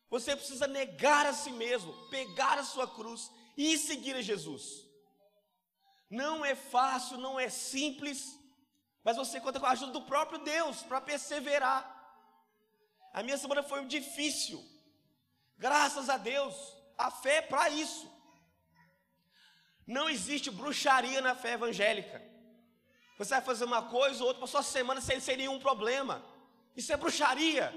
Você 0.09 0.35
precisa 0.35 0.65
negar 0.65 1.27
a 1.27 1.33
si 1.33 1.51
mesmo, 1.51 1.93
pegar 2.09 2.57
a 2.57 2.63
sua 2.63 2.87
cruz 2.87 3.31
e 3.55 3.77
seguir 3.77 4.15
a 4.15 4.21
Jesus. 4.21 4.83
Não 6.09 6.43
é 6.43 6.55
fácil, 6.55 7.17
não 7.17 7.39
é 7.39 7.49
simples, 7.49 8.39
mas 9.03 9.17
você 9.17 9.39
conta 9.39 9.59
com 9.59 9.67
a 9.67 9.71
ajuda 9.71 9.91
do 9.91 10.01
próprio 10.01 10.39
Deus 10.39 10.81
para 10.81 10.99
perseverar. 10.99 11.91
A 13.13 13.21
minha 13.21 13.37
semana 13.37 13.61
foi 13.61 13.85
difícil, 13.85 14.63
graças 15.57 16.09
a 16.09 16.17
Deus, 16.17 16.55
a 16.97 17.11
fé 17.11 17.37
é 17.37 17.41
para 17.41 17.69
isso. 17.69 18.14
Não 19.85 20.09
existe 20.09 20.49
bruxaria 20.49 21.21
na 21.21 21.35
fé 21.35 21.53
evangélica. 21.53 22.21
Você 23.17 23.35
vai 23.35 23.41
fazer 23.41 23.65
uma 23.65 23.83
coisa 23.83 24.21
ou 24.21 24.27
outra 24.27 24.39
para 24.39 24.47
sua 24.47 24.63
semana 24.63 24.99
sem, 24.99 25.19
sem 25.19 25.37
nenhum 25.37 25.59
problema. 25.59 26.23
Isso 26.75 26.91
é 26.91 26.97
bruxaria. 26.97 27.73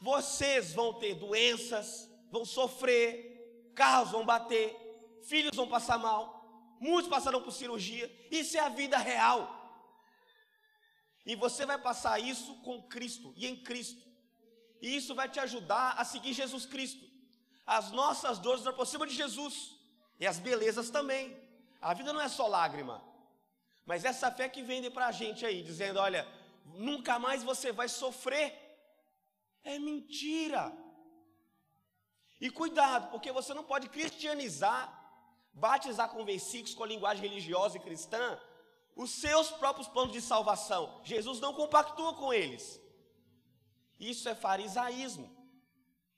Vocês 0.00 0.72
vão 0.72 0.94
ter 0.94 1.14
doenças, 1.14 2.08
vão 2.30 2.44
sofrer, 2.44 3.72
carros 3.74 4.12
vão 4.12 4.24
bater, 4.24 4.76
filhos 5.24 5.56
vão 5.56 5.68
passar 5.68 5.98
mal, 5.98 6.76
muitos 6.80 7.10
passarão 7.10 7.42
por 7.42 7.52
cirurgia. 7.52 8.10
Isso 8.30 8.56
é 8.56 8.60
a 8.60 8.68
vida 8.68 8.96
real. 8.96 9.54
E 11.26 11.36
você 11.36 11.66
vai 11.66 11.76
passar 11.76 12.18
isso 12.18 12.54
com 12.62 12.82
Cristo 12.84 13.34
e 13.36 13.46
em 13.46 13.56
Cristo. 13.56 14.02
E 14.80 14.96
isso 14.96 15.14
vai 15.14 15.28
te 15.28 15.40
ajudar 15.40 15.94
a 15.98 16.04
seguir 16.04 16.32
Jesus 16.32 16.64
Cristo. 16.64 17.04
As 17.66 17.90
nossas 17.90 18.38
dores 18.38 18.60
nos 18.60 18.68
aproximam 18.68 19.06
de 19.06 19.14
Jesus. 19.14 19.77
E 20.18 20.26
as 20.26 20.38
belezas 20.38 20.90
também. 20.90 21.36
A 21.80 21.94
vida 21.94 22.12
não 22.12 22.20
é 22.20 22.28
só 22.28 22.46
lágrima. 22.46 23.02
Mas 23.86 24.04
essa 24.04 24.30
fé 24.30 24.48
que 24.48 24.62
vende 24.62 24.90
para 24.90 25.06
a 25.06 25.12
gente 25.12 25.46
aí, 25.46 25.62
dizendo: 25.62 25.98
olha, 25.98 26.26
nunca 26.64 27.18
mais 27.18 27.42
você 27.42 27.72
vai 27.72 27.88
sofrer 27.88 28.68
é 29.64 29.78
mentira. 29.78 30.72
E 32.40 32.50
cuidado, 32.50 33.10
porque 33.10 33.30
você 33.32 33.52
não 33.52 33.64
pode 33.64 33.88
cristianizar, 33.88 34.82
batizar 35.52 36.08
com 36.10 36.24
versículos, 36.24 36.74
com 36.74 36.84
a 36.84 36.86
linguagem 36.86 37.28
religiosa 37.28 37.76
e 37.76 37.80
cristã, 37.80 38.40
os 38.94 39.10
seus 39.10 39.50
próprios 39.50 39.88
planos 39.88 40.12
de 40.12 40.20
salvação. 40.20 41.00
Jesus 41.04 41.40
não 41.40 41.52
compactua 41.52 42.14
com 42.14 42.32
eles. 42.32 42.80
Isso 43.98 44.28
é 44.28 44.34
farisaísmo. 44.34 45.37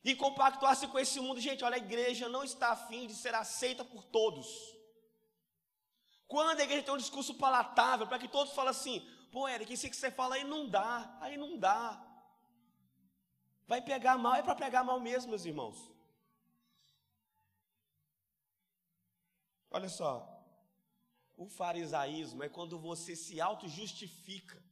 E 0.03 0.15
compactuar-se 0.15 0.89
com 0.89 0.99
esse 0.99 1.21
mundo, 1.21 1.41
gente, 1.41 1.63
olha, 1.63 1.75
a 1.75 1.79
igreja 1.79 2.29
não 2.29 2.43
está 2.43 2.73
afim 2.73 3.07
de 3.07 3.15
ser 3.15 3.35
aceita 3.35 3.85
por 3.85 4.03
todos. 4.05 4.49
Quando 6.27 6.59
a 6.59 6.63
igreja 6.63 6.85
tem 6.85 6.95
um 6.95 6.99
discurso 6.99 7.35
palatável, 7.35 8.07
para 8.07 8.19
que 8.19 8.29
todos 8.29 8.55
falem 8.55 8.71
assim, 8.71 9.01
pô, 9.31 9.49
Eric, 9.49 9.73
isso 9.73 9.91
que 9.91 9.97
você 9.97 10.11
fala 10.11 10.37
aí 10.37 10.45
não 10.45 10.69
dá, 10.69 11.19
aí 11.21 11.37
não 11.37 11.59
dá. 11.59 12.07
Vai 13.67 13.83
pegar 13.83 14.17
mal, 14.17 14.35
é 14.35 14.43
para 14.43 14.55
pegar 14.55 14.83
mal 14.83 14.99
mesmo, 15.01 15.31
meus 15.31 15.45
irmãos. 15.45 15.91
Olha 19.71 19.89
só. 19.89 20.27
O 21.37 21.49
farisaísmo 21.49 22.43
é 22.43 22.49
quando 22.49 22.79
você 22.79 23.15
se 23.15 23.41
auto-justifica 23.41 24.63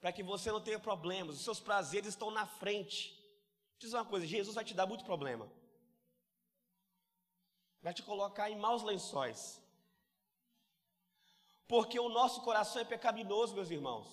para 0.00 0.12
que 0.12 0.22
você 0.22 0.50
não 0.50 0.60
tenha 0.60 0.78
problemas, 0.78 1.36
os 1.36 1.42
seus 1.42 1.60
prazeres 1.60 2.10
estão 2.10 2.30
na 2.30 2.46
frente. 2.46 3.17
Diz 3.78 3.92
uma 3.92 4.04
coisa: 4.04 4.26
Jesus 4.26 4.54
vai 4.54 4.64
te 4.64 4.74
dar 4.74 4.86
muito 4.86 5.04
problema, 5.04 5.50
vai 7.80 7.94
te 7.94 8.02
colocar 8.02 8.50
em 8.50 8.58
maus 8.58 8.82
lençóis, 8.82 9.60
porque 11.66 11.98
o 11.98 12.08
nosso 12.08 12.40
coração 12.42 12.82
é 12.82 12.84
pecaminoso, 12.84 13.54
meus 13.54 13.70
irmãos. 13.70 14.08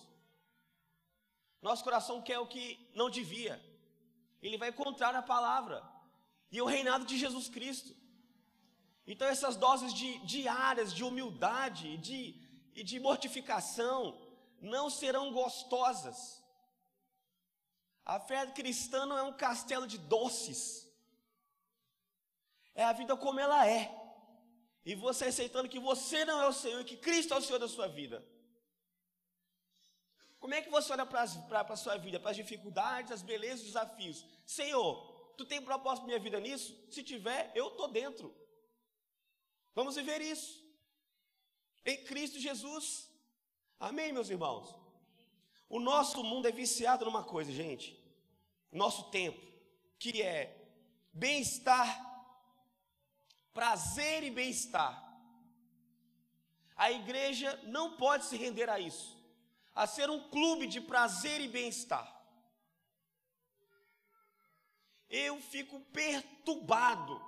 Nosso 1.61 1.83
coração 1.83 2.21
quer 2.21 2.37
o 2.37 2.47
que 2.47 2.77
não 2.93 3.09
devia, 3.09 3.59
ele 4.41 4.57
vai 4.57 4.71
contrário 4.71 5.17
à 5.17 5.23
palavra 5.23 5.83
e 6.51 6.61
o 6.61 6.65
reinado 6.65 7.05
de 7.05 7.17
Jesus 7.17 7.49
Cristo. 7.49 7.95
Então, 9.07 9.27
essas 9.27 9.55
doses 9.55 9.93
de, 9.93 10.17
diárias 10.19 10.93
de 10.93 11.03
humildade 11.03 11.97
de, 11.97 12.35
e 12.73 12.83
de 12.83 12.99
mortificação 12.99 14.19
não 14.61 14.89
serão 14.89 15.31
gostosas. 15.31 16.43
A 18.05 18.19
fé 18.19 18.45
cristã 18.51 19.05
não 19.05 19.17
é 19.17 19.23
um 19.23 19.33
castelo 19.33 19.87
de 19.87 19.97
doces, 19.97 20.87
é 22.75 22.83
a 22.83 22.93
vida 22.93 23.17
como 23.17 23.39
ela 23.39 23.67
é, 23.67 23.91
e 24.85 24.93
você 24.93 25.25
aceitando 25.25 25.67
que 25.67 25.79
você 25.79 26.23
não 26.23 26.39
é 26.39 26.47
o 26.47 26.53
Senhor 26.53 26.81
e 26.81 26.85
que 26.85 26.97
Cristo 26.97 27.33
é 27.33 27.37
o 27.37 27.41
Senhor 27.41 27.57
da 27.57 27.67
sua 27.67 27.87
vida. 27.87 28.23
Como 30.39 30.53
é 30.53 30.61
que 30.61 30.69
você 30.69 30.93
olha 30.93 31.07
para 31.07 31.23
a 31.23 31.75
sua 31.75 31.97
vida, 31.97 32.19
para 32.19 32.29
as 32.29 32.37
dificuldades, 32.37 33.11
as 33.11 33.23
belezas, 33.23 33.61
os 33.61 33.65
desafios? 33.65 34.23
Senhor, 34.45 35.33
tu 35.35 35.43
tem 35.43 35.59
propósito 35.59 36.01
para 36.01 36.09
minha 36.09 36.19
vida 36.19 36.39
nisso? 36.39 36.77
Se 36.91 37.01
tiver, 37.01 37.51
eu 37.55 37.69
estou 37.69 37.87
dentro. 37.87 38.35
Vamos 39.73 39.95
viver 39.95 40.21
isso. 40.21 40.63
Em 41.83 42.03
Cristo 42.03 42.39
Jesus. 42.39 43.09
Amém, 43.79 44.13
meus 44.13 44.29
irmãos? 44.29 44.84
O 45.67 45.79
nosso 45.79 46.23
mundo 46.23 46.47
é 46.47 46.51
viciado 46.51 47.05
numa 47.05 47.23
coisa, 47.23 47.51
gente. 47.51 47.99
Nosso 48.71 49.09
tempo, 49.09 49.41
que 49.97 50.21
é 50.21 50.55
bem-estar, 51.11 51.87
prazer 53.53 54.23
e 54.23 54.29
bem-estar. 54.29 55.01
A 56.75 56.91
igreja 56.91 57.59
não 57.63 57.95
pode 57.95 58.25
se 58.25 58.35
render 58.35 58.69
a 58.69 58.79
isso, 58.79 59.17
a 59.73 59.87
ser 59.87 60.09
um 60.09 60.29
clube 60.29 60.67
de 60.67 60.81
prazer 60.81 61.39
e 61.39 61.47
bem-estar. 61.47 62.13
Eu 65.09 65.39
fico 65.39 65.79
perturbado 65.91 67.21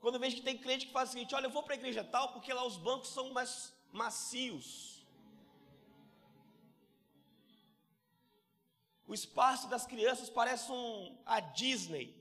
quando 0.00 0.18
vejo 0.18 0.34
que 0.34 0.42
tem 0.42 0.58
crente 0.58 0.86
que 0.86 0.92
faz 0.92 1.10
o 1.10 1.12
seguinte: 1.12 1.32
olha, 1.32 1.46
eu 1.46 1.50
vou 1.50 1.62
para 1.62 1.74
a 1.74 1.78
igreja 1.78 2.02
tal 2.02 2.32
porque 2.32 2.52
lá 2.52 2.66
os 2.66 2.76
bancos 2.76 3.10
são 3.10 3.32
mais 3.32 3.72
macios. 3.92 4.91
O 9.12 9.14
espaço 9.14 9.68
das 9.68 9.84
crianças 9.84 10.30
parece 10.30 10.72
um, 10.72 11.18
a 11.26 11.38
Disney. 11.38 12.16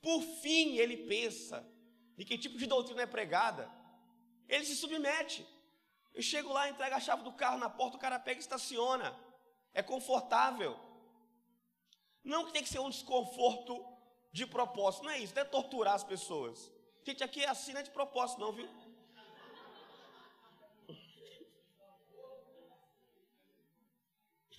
Por 0.00 0.22
fim, 0.40 0.76
ele 0.76 0.98
pensa 0.98 1.68
de 2.16 2.24
que 2.24 2.38
tipo 2.38 2.56
de 2.56 2.66
doutrina 2.66 3.02
é 3.02 3.06
pregada. 3.06 3.68
Ele 4.48 4.64
se 4.64 4.76
submete. 4.76 5.44
Eu 6.14 6.22
chego 6.22 6.52
lá, 6.52 6.68
entrego 6.68 6.94
a 6.94 7.00
chave 7.00 7.24
do 7.24 7.32
carro 7.32 7.58
na 7.58 7.68
porta, 7.68 7.96
o 7.96 8.00
cara 8.00 8.20
pega 8.20 8.38
e 8.38 8.40
estaciona. 8.40 9.18
É 9.74 9.82
confortável. 9.82 10.78
Não 12.22 12.46
que 12.46 12.52
tem 12.52 12.62
que 12.62 12.68
ser 12.68 12.78
um 12.78 12.88
desconforto 12.88 13.84
de 14.30 14.46
propósito, 14.46 15.02
não 15.02 15.10
é 15.10 15.18
isso, 15.18 15.34
não 15.34 15.42
é 15.42 15.44
torturar 15.44 15.94
as 15.94 16.04
pessoas. 16.04 16.70
Gente, 17.02 17.24
aqui 17.24 17.42
é 17.42 17.48
assim, 17.48 17.72
não 17.72 17.80
é 17.80 17.82
de 17.82 17.90
propósito, 17.90 18.40
não, 18.40 18.52
viu? 18.52 18.68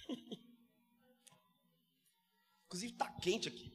Inclusive 2.65 2.93
está 2.93 3.11
quente 3.11 3.47
aqui. 3.49 3.71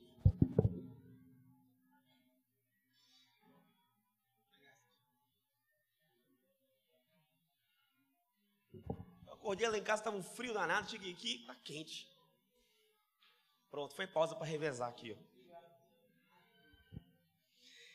Eu 9.26 9.34
acordei 9.34 9.68
lá 9.68 9.78
em 9.78 9.84
casa, 9.84 10.00
estava 10.00 10.16
um 10.16 10.22
frio 10.22 10.52
danado, 10.52 10.90
cheguei 10.90 11.12
aqui, 11.12 11.40
está 11.40 11.54
quente. 11.54 12.10
Pronto, 13.70 13.94
foi 13.94 14.06
pausa 14.06 14.34
para 14.34 14.46
revezar 14.46 14.88
aqui. 14.88 15.12
Ó. 15.12 15.16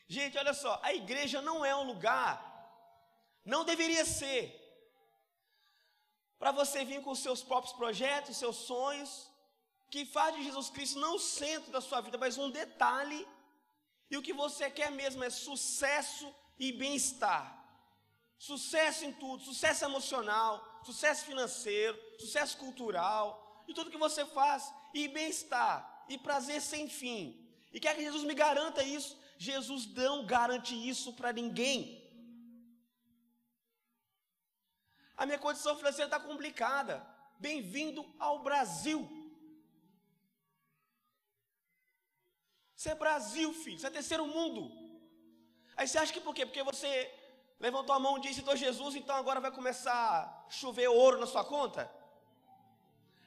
Gente, 0.08 0.38
olha 0.38 0.54
só, 0.54 0.80
a 0.84 0.94
igreja 0.94 1.42
não 1.42 1.66
é 1.66 1.76
um 1.76 1.84
lugar, 1.84 2.36
não 3.44 3.66
deveria 3.66 4.06
ser, 4.06 4.63
para 6.44 6.52
você 6.52 6.84
vir 6.84 7.02
com 7.02 7.16
seus 7.16 7.42
próprios 7.42 7.74
projetos, 7.74 8.36
seus 8.36 8.58
sonhos, 8.58 9.30
que 9.90 10.04
faz 10.04 10.36
de 10.36 10.44
Jesus 10.44 10.70
Cristo 10.70 11.00
não 11.00 11.16
o 11.16 11.20
centro 11.20 11.72
da 11.72 11.80
sua 11.80 12.02
vida, 12.02 12.18
mas 12.18 12.38
um 12.38 12.50
detalhe, 12.50 13.26
e 14.12 14.18
o 14.18 14.22
que 14.22 14.34
você 14.34 14.70
quer 14.70 14.92
mesmo 14.92 15.24
é 15.24 15.30
sucesso 15.30 16.30
e 16.60 16.74
bem-estar. 16.74 17.46
Sucesso 18.38 19.06
em 19.06 19.14
tudo, 19.14 19.42
sucesso 19.42 19.86
emocional, 19.86 20.62
sucesso 20.84 21.24
financeiro, 21.24 21.98
sucesso 22.20 22.58
cultural, 22.58 23.64
e 23.66 23.74
tudo 23.74 23.90
que 23.90 23.98
você 23.98 24.26
faz, 24.26 24.70
e 24.94 25.08
bem-estar, 25.08 26.06
e 26.10 26.18
prazer 26.18 26.62
sem 26.62 26.90
fim. 26.90 27.42
E 27.72 27.80
quer 27.80 27.96
que 27.96 28.04
Jesus 28.04 28.26
me 28.26 28.34
garanta 28.34 28.84
isso? 28.84 29.18
Jesus 29.38 29.88
não 29.94 30.26
garante 30.26 30.76
isso 30.76 31.14
para 31.14 31.32
ninguém. 31.32 32.03
A 35.16 35.26
minha 35.26 35.40
condição 35.40 35.76
financeira 35.76 36.08
está 36.08 36.20
complicada. 36.20 37.06
Bem-vindo 37.40 38.06
ao 38.20 38.40
Brasil. 38.40 39.02
Isso 42.76 42.90
é 42.90 42.96
Brasil, 42.96 43.54
filho. 43.54 43.78
Isso 43.78 43.88
é 43.88 43.90
terceiro 43.90 44.26
mundo. 44.26 44.72
Aí 45.78 45.88
você 45.88 45.98
acha 45.98 46.14
que 46.14 46.22
por 46.22 46.34
quê? 46.34 46.46
Porque 46.46 46.64
você 46.64 47.12
levantou 47.60 47.96
a 47.96 48.00
mão 48.00 48.18
e 48.18 48.22
disse, 48.22 48.36
citou 48.36 48.56
Jesus, 48.56 48.96
então 48.96 49.16
agora 49.16 49.40
vai 49.40 49.52
começar 49.52 49.94
a 49.94 50.50
chover 50.50 50.88
ouro 50.90 51.20
na 51.20 51.26
sua 51.26 51.44
conta? 51.44 51.90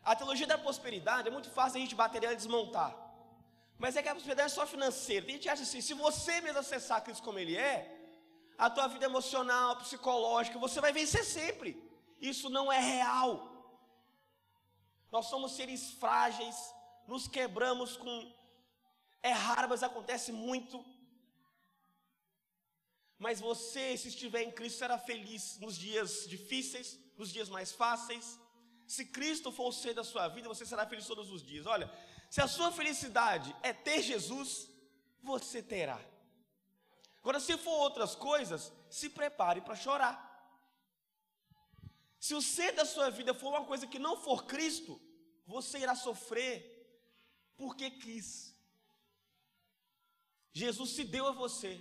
A 0.04 0.14
teologia 0.14 0.46
da 0.46 0.58
prosperidade 0.58 1.28
é 1.28 1.30
muito 1.30 1.50
fácil 1.50 1.78
a 1.78 1.80
gente 1.80 1.94
bater 1.94 2.22
ela 2.22 2.34
e 2.34 2.36
desmontar. 2.36 2.94
Mas 3.78 3.96
é 3.96 4.02
que 4.02 4.08
a 4.08 4.14
prosperidade 4.14 4.52
é 4.52 4.54
só 4.54 4.66
financeira. 4.66 5.26
A 5.26 5.30
gente 5.30 5.48
acha 5.48 5.62
assim, 5.62 5.80
se 5.80 5.94
você 5.94 6.40
mesmo 6.40 6.58
acessar 6.58 7.02
Cristo 7.02 7.22
como 7.22 7.38
Ele 7.38 7.56
é, 7.56 7.95
a 8.58 8.70
tua 8.70 8.86
vida 8.88 9.04
emocional, 9.04 9.76
psicológica, 9.76 10.58
você 10.58 10.80
vai 10.80 10.92
vencer 10.92 11.24
sempre. 11.24 11.70
Isso 12.20 12.48
não 12.48 12.72
é 12.72 12.78
real. 12.78 13.52
Nós 15.12 15.26
somos 15.26 15.52
seres 15.52 15.92
frágeis, 15.92 16.56
nos 17.06 17.28
quebramos 17.28 17.96
com 17.96 18.34
é 19.22 19.32
raro, 19.32 19.68
mas 19.68 19.82
acontece 19.82 20.30
muito. 20.30 20.84
Mas 23.18 23.40
você, 23.40 23.96
se 23.96 24.08
estiver 24.08 24.42
em 24.42 24.52
Cristo, 24.52 24.78
será 24.78 24.98
feliz 24.98 25.58
nos 25.58 25.76
dias 25.76 26.26
difíceis, 26.28 26.98
nos 27.16 27.32
dias 27.32 27.48
mais 27.48 27.72
fáceis. 27.72 28.38
Se 28.86 29.06
Cristo 29.06 29.50
for 29.50 29.68
o 29.68 29.72
ser 29.72 29.94
da 29.94 30.04
sua 30.04 30.28
vida, 30.28 30.48
você 30.48 30.64
será 30.64 30.86
feliz 30.86 31.06
todos 31.06 31.30
os 31.30 31.42
dias. 31.42 31.66
Olha, 31.66 31.90
se 32.30 32.40
a 32.40 32.46
sua 32.46 32.70
felicidade 32.70 33.54
é 33.62 33.72
ter 33.72 34.02
Jesus, 34.02 34.68
você 35.22 35.62
terá. 35.62 36.00
Agora, 37.26 37.40
se 37.40 37.58
for 37.58 37.76
outras 37.80 38.14
coisas, 38.14 38.72
se 38.88 39.10
prepare 39.10 39.60
para 39.60 39.74
chorar. 39.74 40.14
Se 42.20 42.36
o 42.36 42.40
ser 42.40 42.70
da 42.70 42.84
sua 42.84 43.10
vida 43.10 43.34
for 43.34 43.48
uma 43.48 43.64
coisa 43.64 43.84
que 43.84 43.98
não 43.98 44.16
for 44.16 44.44
Cristo, 44.44 45.00
você 45.44 45.78
irá 45.78 45.96
sofrer 45.96 46.56
porque 47.56 47.90
quis. 47.90 48.54
Jesus 50.52 50.90
se 50.90 51.02
deu 51.02 51.26
a 51.26 51.32
você, 51.32 51.80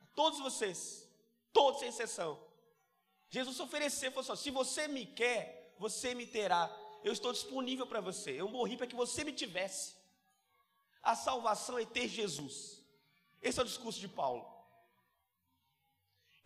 a 0.00 0.06
todos 0.14 0.38
vocês, 0.38 1.08
todos 1.52 1.80
sem 1.80 1.88
exceção. 1.88 2.40
Jesus 3.28 3.58
ofereceu, 3.58 4.12
falou 4.12 4.32
assim: 4.32 4.44
se 4.44 4.50
você 4.52 4.86
me 4.86 5.06
quer, 5.06 5.74
você 5.76 6.14
me 6.14 6.24
terá. 6.24 6.70
Eu 7.02 7.12
estou 7.12 7.32
disponível 7.32 7.84
para 7.84 8.00
você. 8.00 8.40
Eu 8.40 8.48
morri 8.48 8.76
para 8.76 8.86
que 8.86 8.94
você 8.94 9.24
me 9.24 9.32
tivesse. 9.32 9.96
A 11.02 11.16
salvação 11.16 11.80
é 11.80 11.84
ter 11.84 12.06
Jesus. 12.06 12.80
Esse 13.42 13.58
é 13.58 13.62
o 13.62 13.66
discurso 13.66 13.98
de 13.98 14.06
Paulo. 14.06 14.53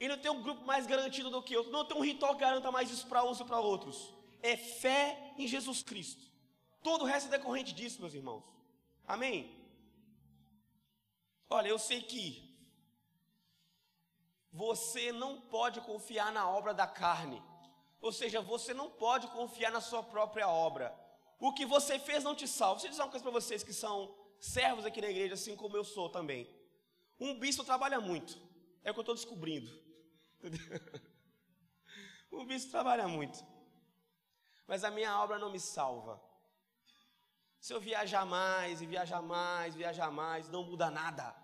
E 0.01 0.07
não 0.07 0.19
tem 0.19 0.31
um 0.31 0.43
grupo 0.43 0.65
mais 0.65 0.87
garantido 0.87 1.31
do 1.31 1.43
que 1.43 1.57
outro. 1.57 1.73
Não 1.73 1.85
tem 1.85 1.97
um 1.97 2.05
ritual 2.05 2.35
que 2.35 2.41
garanta 2.41 2.71
mais 2.71 2.91
isso 2.91 3.07
para 3.07 3.25
uns 3.25 3.41
e 3.41 3.45
para 3.45 3.61
outros. 3.61 4.15
É 4.43 4.57
fé 4.57 5.35
em 5.37 5.47
Jesus 5.47 5.83
Cristo. 5.83 6.23
Todo 6.83 7.03
o 7.03 7.05
resto 7.05 7.27
é 7.27 7.37
decorrente 7.37 7.73
disso, 7.73 8.01
meus 8.01 8.15
irmãos. 8.15 8.45
Amém? 9.07 9.57
Olha, 11.51 11.69
eu 11.69 11.79
sei 11.79 12.03
que 12.03 12.49
você 14.53 15.11
não 15.13 15.41
pode 15.41 15.81
confiar 15.81 16.33
na 16.33 16.49
obra 16.49 16.73
da 16.73 16.87
carne. 16.87 17.43
Ou 18.01 18.13
seja, 18.13 18.41
você 18.41 18.73
não 18.73 18.89
pode 18.89 19.27
confiar 19.29 19.73
na 19.73 19.81
sua 19.81 20.03
própria 20.03 20.49
obra. 20.49 20.97
O 21.41 21.53
que 21.53 21.67
você 21.67 21.99
fez 21.99 22.23
não 22.23 22.35
te 22.35 22.47
salva. 22.47 22.75
Deixa 22.75 22.87
eu 22.87 22.91
dizer 22.91 23.03
uma 23.03 23.11
coisa 23.11 23.23
para 23.23 23.33
vocês 23.33 23.63
que 23.63 23.73
são 23.73 24.15
servos 24.39 24.87
aqui 24.87 25.01
na 25.01 25.11
igreja, 25.11 25.35
assim 25.35 25.57
como 25.57 25.77
eu 25.77 25.85
sou 25.85 26.09
também. 26.09 26.49
Um 27.19 27.39
bispo 27.39 27.65
trabalha 27.65 28.01
muito. 28.01 28.39
É 28.85 28.91
o 28.91 28.95
que 28.95 29.01
eu 29.01 29.03
estou 29.03 29.15
descobrindo. 29.15 29.88
o 32.31 32.45
bispo 32.45 32.71
trabalha 32.71 33.09
muito. 33.09 33.45
Mas 34.67 34.85
a 34.85 34.91
minha 34.91 35.19
obra 35.21 35.39
não 35.39 35.51
me 35.51 35.59
salva. 35.59 36.23
Se 37.61 37.73
eu 37.73 37.81
viajar 37.81 38.25
mais 38.25 38.81
e 38.81 38.87
viajar 38.87 39.21
mais, 39.23 39.75
viajar 39.75 40.11
mais, 40.11 40.49
não 40.49 40.63
muda 40.63 40.91
nada. 40.91 41.35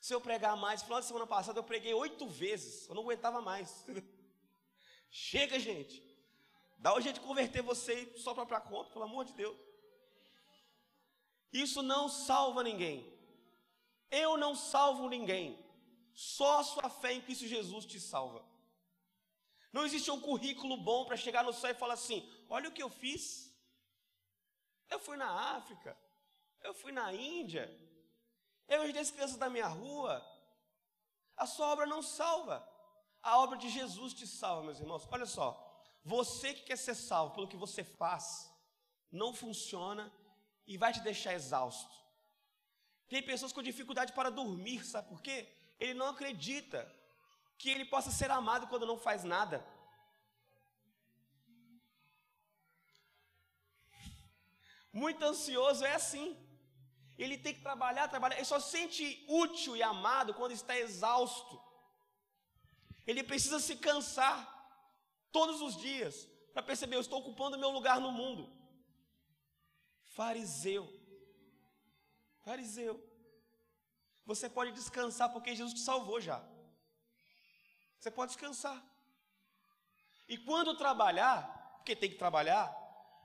Se 0.00 0.14
eu 0.14 0.20
pregar 0.20 0.56
mais, 0.56 0.82
final 0.82 1.00
de 1.00 1.06
semana 1.06 1.26
passada 1.26 1.58
eu 1.58 1.64
preguei 1.64 1.92
oito 1.92 2.26
vezes, 2.26 2.88
eu 2.88 2.94
não 2.94 3.02
aguentava 3.02 3.40
mais. 3.40 3.86
Chega, 5.10 5.58
gente. 5.58 6.02
Dá 6.78 6.94
o 6.94 7.00
de 7.00 7.20
converter 7.20 7.62
você 7.62 8.10
só 8.16 8.32
para 8.32 8.60
conta, 8.60 8.90
pelo 8.90 9.04
amor 9.04 9.26
de 9.26 9.34
Deus. 9.34 9.56
Isso 11.52 11.82
não 11.82 12.08
salva 12.08 12.62
ninguém. 12.62 13.12
Eu 14.10 14.36
não 14.38 14.54
salvo 14.54 15.08
ninguém. 15.08 15.58
Só 16.14 16.60
a 16.60 16.64
sua 16.64 16.90
fé 16.90 17.12
em 17.12 17.20
Cristo 17.20 17.46
Jesus 17.46 17.86
te 17.86 18.00
salva. 18.00 18.44
Não 19.72 19.84
existe 19.84 20.10
um 20.10 20.20
currículo 20.20 20.76
bom 20.76 21.04
para 21.04 21.16
chegar 21.16 21.44
no 21.44 21.52
céu 21.52 21.70
e 21.70 21.74
falar 21.74 21.94
assim: 21.94 22.28
olha 22.48 22.68
o 22.68 22.72
que 22.72 22.82
eu 22.82 22.90
fiz. 22.90 23.50
Eu 24.88 24.98
fui 24.98 25.16
na 25.16 25.30
África, 25.56 25.96
eu 26.62 26.74
fui 26.74 26.90
na 26.90 27.12
Índia, 27.12 27.70
eu 28.66 28.82
ajudei 28.82 29.02
as 29.02 29.10
crianças 29.10 29.36
da 29.36 29.48
minha 29.48 29.68
rua. 29.68 30.24
A 31.36 31.46
sua 31.46 31.68
obra 31.68 31.86
não 31.86 32.02
salva. 32.02 32.66
A 33.22 33.38
obra 33.38 33.56
de 33.58 33.68
Jesus 33.68 34.14
te 34.14 34.26
salva, 34.26 34.64
meus 34.64 34.80
irmãos. 34.80 35.06
Olha 35.10 35.26
só, 35.26 35.48
você 36.04 36.54
que 36.54 36.62
quer 36.62 36.76
ser 36.76 36.94
salvo 36.94 37.34
pelo 37.34 37.48
que 37.48 37.56
você 37.56 37.84
faz, 37.84 38.50
não 39.12 39.34
funciona 39.34 40.12
e 40.66 40.76
vai 40.76 40.92
te 40.92 41.00
deixar 41.00 41.34
exausto. 41.34 41.94
Tem 43.08 43.22
pessoas 43.22 43.52
com 43.52 43.62
dificuldade 43.62 44.12
para 44.12 44.30
dormir, 44.30 44.84
sabe 44.84 45.08
por 45.08 45.20
quê? 45.20 45.52
Ele 45.80 45.94
não 45.94 46.08
acredita 46.08 46.80
que 47.58 47.70
ele 47.70 47.84
possa 47.84 48.10
ser 48.10 48.30
amado 48.30 48.66
quando 48.68 48.86
não 48.86 48.98
faz 48.98 49.24
nada. 49.24 49.66
Muito 54.92 55.24
ansioso 55.24 55.84
é 55.84 55.94
assim. 55.94 56.36
Ele 57.16 57.36
tem 57.38 57.54
que 57.54 57.62
trabalhar, 57.62 58.08
trabalhar. 58.08 58.36
Ele 58.36 58.44
só 58.44 58.58
se 58.60 58.70
sente 58.70 59.24
útil 59.28 59.76
e 59.76 59.82
amado 59.82 60.34
quando 60.34 60.52
está 60.52 60.76
exausto. 60.78 61.62
Ele 63.06 63.22
precisa 63.22 63.58
se 63.60 63.76
cansar 63.76 64.38
todos 65.32 65.60
os 65.60 65.76
dias 65.76 66.28
para 66.52 66.62
perceber: 66.62 66.96
eu 66.96 67.00
estou 67.00 67.20
ocupando 67.20 67.58
meu 67.58 67.70
lugar 67.70 68.00
no 68.00 68.12
mundo. 68.12 68.50
Fariseu. 70.04 70.88
Fariseu. 72.44 73.09
Você 74.30 74.48
pode 74.48 74.70
descansar 74.70 75.32
porque 75.32 75.56
Jesus 75.56 75.74
te 75.74 75.80
salvou 75.80 76.20
já. 76.20 76.40
Você 77.98 78.12
pode 78.12 78.30
descansar. 78.30 78.80
E 80.28 80.38
quando 80.38 80.76
trabalhar, 80.76 81.74
porque 81.78 81.96
tem 81.96 82.08
que 82.08 82.16
trabalhar, 82.16 82.72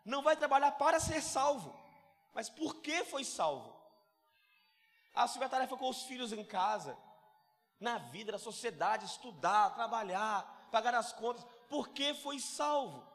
não 0.03 0.23
vai 0.23 0.35
trabalhar 0.35 0.71
para 0.71 0.99
ser 0.99 1.21
salvo, 1.21 1.79
mas 2.33 2.49
por 2.49 2.77
que 2.81 3.05
foi 3.05 3.23
salvo? 3.23 3.71
A 5.13 5.27
tarefa 5.27 5.77
com 5.77 5.87
os 5.87 6.01
filhos 6.05 6.33
em 6.33 6.43
casa, 6.43 6.97
na 7.79 7.99
vida, 7.99 8.31
na 8.31 8.39
sociedade, 8.39 9.05
estudar, 9.05 9.75
trabalhar, 9.75 10.67
pagar 10.71 10.95
as 10.95 11.13
contas, 11.13 11.45
por 11.69 11.89
que 11.89 12.15
foi 12.15 12.39
salvo? 12.39 13.07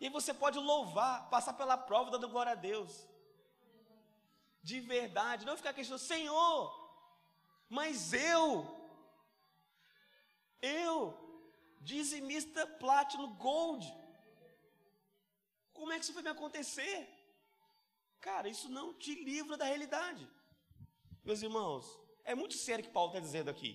E 0.00 0.08
você 0.08 0.32
pode 0.32 0.60
louvar, 0.60 1.28
passar 1.28 1.54
pela 1.54 1.76
prova 1.76 2.12
dando 2.12 2.28
glória 2.28 2.52
a 2.52 2.54
Deus. 2.54 3.07
De 4.68 4.78
verdade, 4.80 5.46
não 5.46 5.56
ficar 5.60 5.72
questionando, 5.76 6.10
Senhor, 6.14 6.58
mas 7.76 8.12
eu, 8.12 8.46
eu, 10.60 10.96
dizimista 11.80 12.66
Platinum 12.82 13.32
Gold, 13.46 13.86
como 15.72 15.92
é 15.92 15.96
que 15.96 16.04
isso 16.04 16.12
vai 16.12 16.22
me 16.22 16.34
acontecer? 16.36 16.96
Cara, 18.20 18.46
isso 18.54 18.68
não 18.68 18.92
te 18.92 19.14
livra 19.30 19.56
da 19.56 19.64
realidade. 19.64 20.28
Meus 21.24 21.40
irmãos, 21.40 21.86
é 22.22 22.34
muito 22.34 22.56
sério 22.66 22.84
o 22.84 22.88
que 22.88 22.92
Paulo 22.92 23.10
está 23.12 23.20
dizendo 23.20 23.48
aqui. 23.48 23.72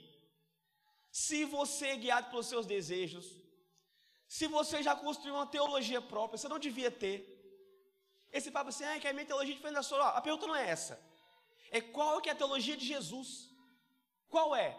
Se 1.11 1.43
você 1.43 1.87
é 1.87 2.01
guiado 2.03 2.29
pelos 2.29 2.45
seus 2.45 2.67
desejos, 2.67 3.25
se 4.27 4.45
você 4.47 4.83
já 4.83 4.95
construiu 4.95 5.35
uma 5.35 5.47
teologia 5.47 6.01
própria, 6.13 6.37
você 6.37 6.47
não 6.47 6.59
devia 6.59 6.91
ter. 6.91 7.32
Esse 8.33 8.49
papo 8.49 8.69
assim, 8.69 8.83
ah, 8.83 8.99
que 8.99 9.07
a 9.07 9.13
minha 9.13 9.25
teologia 9.25 9.53
é 9.53 9.55
diferente 9.55 9.75
da 9.75 9.83
sua. 9.83 10.09
a 10.09 10.21
pergunta 10.21 10.47
não 10.47 10.55
é 10.55 10.67
essa. 10.67 10.99
É 11.69 11.79
qual 11.79 12.19
que 12.19 12.29
é 12.29 12.31
a 12.33 12.35
teologia 12.35 12.75
de 12.75 12.85
Jesus? 12.85 13.49
Qual 14.27 14.55
é? 14.55 14.75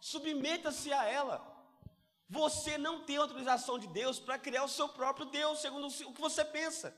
Submeta-se 0.00 0.92
a 0.92 1.04
ela. 1.04 1.36
Você 2.28 2.76
não 2.76 3.04
tem 3.04 3.16
autorização 3.16 3.78
de 3.78 3.86
Deus 3.86 4.18
para 4.18 4.38
criar 4.38 4.64
o 4.64 4.68
seu 4.68 4.88
próprio 4.88 5.26
Deus, 5.26 5.60
segundo 5.60 5.86
o 5.86 6.12
que 6.12 6.20
você 6.20 6.44
pensa. 6.44 6.94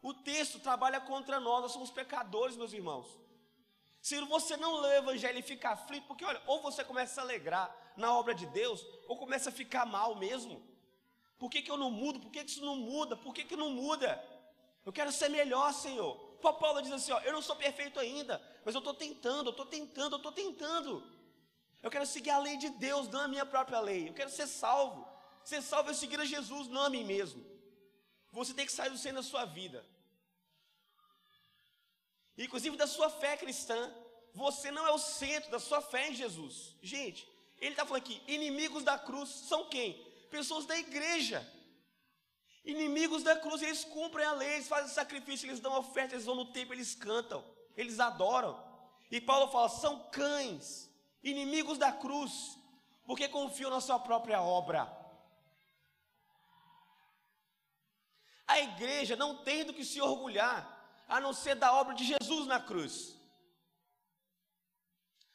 O 0.00 0.14
texto 0.14 0.60
trabalha 0.60 1.00
contra 1.00 1.40
nós, 1.40 1.62
nós 1.62 1.72
somos 1.72 1.90
pecadores, 1.90 2.56
meus 2.56 2.72
irmãos. 2.72 3.06
Se 4.00 4.20
você 4.20 4.56
não 4.56 4.76
lê 4.80 4.88
o 4.90 4.98
evangelho 4.98 5.40
e 5.40 5.42
fica 5.42 5.70
aflito, 5.70 6.06
porque 6.06 6.24
olha, 6.24 6.40
ou 6.46 6.62
você 6.62 6.84
começa 6.84 7.20
a 7.20 7.24
alegrar 7.24 7.76
na 7.96 8.16
obra 8.16 8.32
de 8.32 8.46
Deus, 8.46 8.86
ou 9.08 9.18
começa 9.18 9.48
a 9.50 9.52
ficar 9.52 9.84
mal 9.84 10.14
mesmo. 10.14 10.64
Por 11.38 11.50
que, 11.50 11.62
que 11.62 11.70
eu 11.70 11.76
não 11.76 11.90
mudo? 11.90 12.20
Por 12.20 12.30
que, 12.30 12.44
que 12.44 12.50
isso 12.50 12.64
não 12.64 12.76
muda? 12.76 13.16
Por 13.16 13.34
que, 13.34 13.44
que 13.44 13.56
não 13.56 13.70
muda? 13.70 14.22
Eu 14.84 14.92
quero 14.92 15.12
ser 15.12 15.28
melhor, 15.28 15.72
Senhor. 15.72 16.16
O 16.42 16.52
Paulo 16.54 16.80
diz 16.80 16.92
assim: 16.92 17.12
ó, 17.12 17.20
eu 17.20 17.32
não 17.32 17.42
sou 17.42 17.56
perfeito 17.56 17.98
ainda, 17.98 18.40
mas 18.64 18.74
eu 18.74 18.78
estou 18.78 18.94
tentando, 18.94 19.48
eu 19.48 19.50
estou 19.50 19.66
tentando, 19.66 20.14
eu 20.14 20.18
estou 20.18 20.32
tentando. 20.32 21.16
Eu 21.82 21.90
quero 21.90 22.06
seguir 22.06 22.30
a 22.30 22.38
lei 22.38 22.56
de 22.56 22.70
Deus, 22.70 23.08
não 23.08 23.20
a 23.20 23.28
minha 23.28 23.44
própria 23.44 23.80
lei. 23.80 24.08
Eu 24.08 24.14
quero 24.14 24.30
ser 24.30 24.46
salvo. 24.46 25.06
Ser 25.44 25.62
salvo 25.62 25.90
é 25.90 25.94
seguir 25.94 26.20
a 26.20 26.24
Jesus, 26.24 26.68
não 26.68 26.82
a 26.82 26.90
mim 26.90 27.04
mesmo. 27.04 27.44
Você 28.32 28.54
tem 28.54 28.66
que 28.66 28.72
sair 28.72 28.90
do 28.90 28.98
centro 28.98 29.18
da 29.18 29.22
sua 29.22 29.44
vida. 29.44 29.84
Inclusive 32.38 32.76
da 32.76 32.86
sua 32.86 33.10
fé 33.10 33.36
cristã. 33.36 33.92
Você 34.34 34.70
não 34.70 34.86
é 34.86 34.90
o 34.92 34.98
centro 34.98 35.50
da 35.50 35.58
sua 35.58 35.80
fé 35.80 36.10
em 36.10 36.14
Jesus. 36.14 36.76
Gente, 36.82 37.26
ele 37.58 37.70
está 37.70 37.84
falando 37.84 38.02
aqui: 38.02 38.22
inimigos 38.26 38.84
da 38.84 38.98
cruz 38.98 39.28
são 39.30 39.68
quem? 39.68 40.05
Pessoas 40.30 40.66
da 40.66 40.76
igreja. 40.76 41.46
Inimigos 42.64 43.22
da 43.22 43.36
cruz, 43.36 43.62
eles 43.62 43.84
cumprem 43.84 44.26
a 44.26 44.32
lei, 44.32 44.54
eles 44.54 44.68
fazem 44.68 44.92
sacrifício, 44.92 45.46
eles 45.46 45.60
dão 45.60 45.78
oferta, 45.78 46.14
eles 46.14 46.24
vão 46.24 46.34
no 46.34 46.52
templo, 46.52 46.74
eles 46.74 46.94
cantam, 46.94 47.44
eles 47.76 48.00
adoram. 48.00 48.60
E 49.10 49.20
Paulo 49.20 49.50
fala: 49.52 49.68
são 49.68 50.08
cães, 50.10 50.90
inimigos 51.22 51.78
da 51.78 51.92
cruz, 51.92 52.58
porque 53.04 53.28
confiam 53.28 53.70
na 53.70 53.80
sua 53.80 54.00
própria 54.00 54.40
obra. 54.42 54.90
A 58.48 58.60
igreja 58.60 59.16
não 59.16 59.44
tem 59.44 59.64
do 59.64 59.72
que 59.72 59.84
se 59.84 60.00
orgulhar, 60.00 61.04
a 61.08 61.20
não 61.20 61.32
ser 61.32 61.54
da 61.54 61.72
obra 61.72 61.94
de 61.94 62.04
Jesus 62.04 62.46
na 62.46 62.60
cruz. 62.60 63.16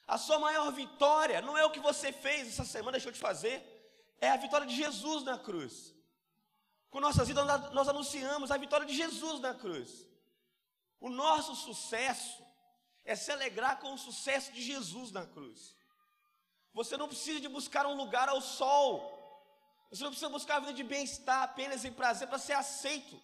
A 0.06 0.18
sua 0.18 0.38
maior 0.40 0.70
vitória 0.72 1.42
não 1.42 1.58
é 1.58 1.64
o 1.64 1.72
que 1.72 1.80
você 1.80 2.12
fez 2.12 2.50
essa 2.50 2.66
semana, 2.66 2.94
deixou 2.94 3.14
de 3.14 3.20
fazer, 3.20 3.71
é 4.22 4.30
a 4.30 4.38
vitória 4.38 4.68
de 4.68 4.76
Jesus 4.76 5.24
na 5.24 5.38
cruz. 5.38 5.94
Com 6.92 7.00
nossas 7.00 7.28
vidas, 7.28 7.46
nós 7.72 7.88
anunciamos 7.90 8.52
a 8.52 8.58
vitória 8.58 8.86
de 8.86 8.96
Jesus 8.96 9.40
na 9.40 9.54
cruz. 9.54 10.08
O 11.00 11.10
nosso 11.10 11.56
sucesso 11.56 12.46
é 13.04 13.16
se 13.16 13.32
alegrar 13.32 13.80
com 13.80 13.93
o 13.93 13.98
sucesso 13.98 14.52
de 14.52 14.62
Jesus 14.62 15.12
na 15.12 15.26
cruz. 15.26 15.76
Você 16.74 16.95
não 16.95 17.08
precisa 17.08 17.39
de 17.39 17.50
buscar 17.50 17.88
um 17.88 17.95
lugar 17.95 18.30
ao 18.30 18.39
sol. 18.39 19.18
Você 19.89 20.04
não 20.04 20.12
precisa 20.12 20.30
buscar 20.30 20.58
a 20.58 20.60
vida 20.60 20.74
de 20.74 20.84
bem-estar 20.84 21.41
apenas 21.41 21.84
em 21.84 21.91
prazer 21.91 22.28
para 22.28 22.38
ser 22.38 22.54
aceito. 22.54 23.20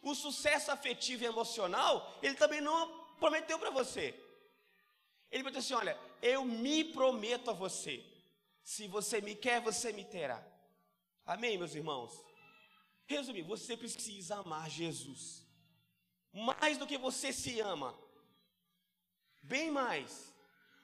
O 0.00 0.14
sucesso 0.14 0.70
afetivo 0.70 1.24
e 1.24 1.26
emocional, 1.26 2.18
ele 2.22 2.34
também 2.36 2.60
não 2.60 2.88
prometeu 3.18 3.58
para 3.58 3.70
você. 3.70 4.14
Ele 5.30 5.42
prometeu 5.42 5.58
assim: 5.58 5.74
olha, 5.74 5.98
eu 6.22 6.44
me 6.44 6.84
prometo 6.84 7.50
a 7.50 7.52
você. 7.52 8.04
Se 8.68 8.86
você 8.86 9.22
me 9.22 9.34
quer, 9.34 9.62
você 9.62 9.94
me 9.94 10.04
terá. 10.04 10.46
Amém, 11.24 11.56
meus 11.56 11.74
irmãos? 11.74 12.12
Resumir, 13.06 13.40
você 13.40 13.74
precisa 13.78 14.40
amar 14.40 14.68
Jesus. 14.68 15.42
Mais 16.34 16.76
do 16.76 16.86
que 16.86 16.98
você 16.98 17.32
se 17.32 17.58
ama. 17.60 17.98
Bem 19.42 19.70
mais. 19.70 20.34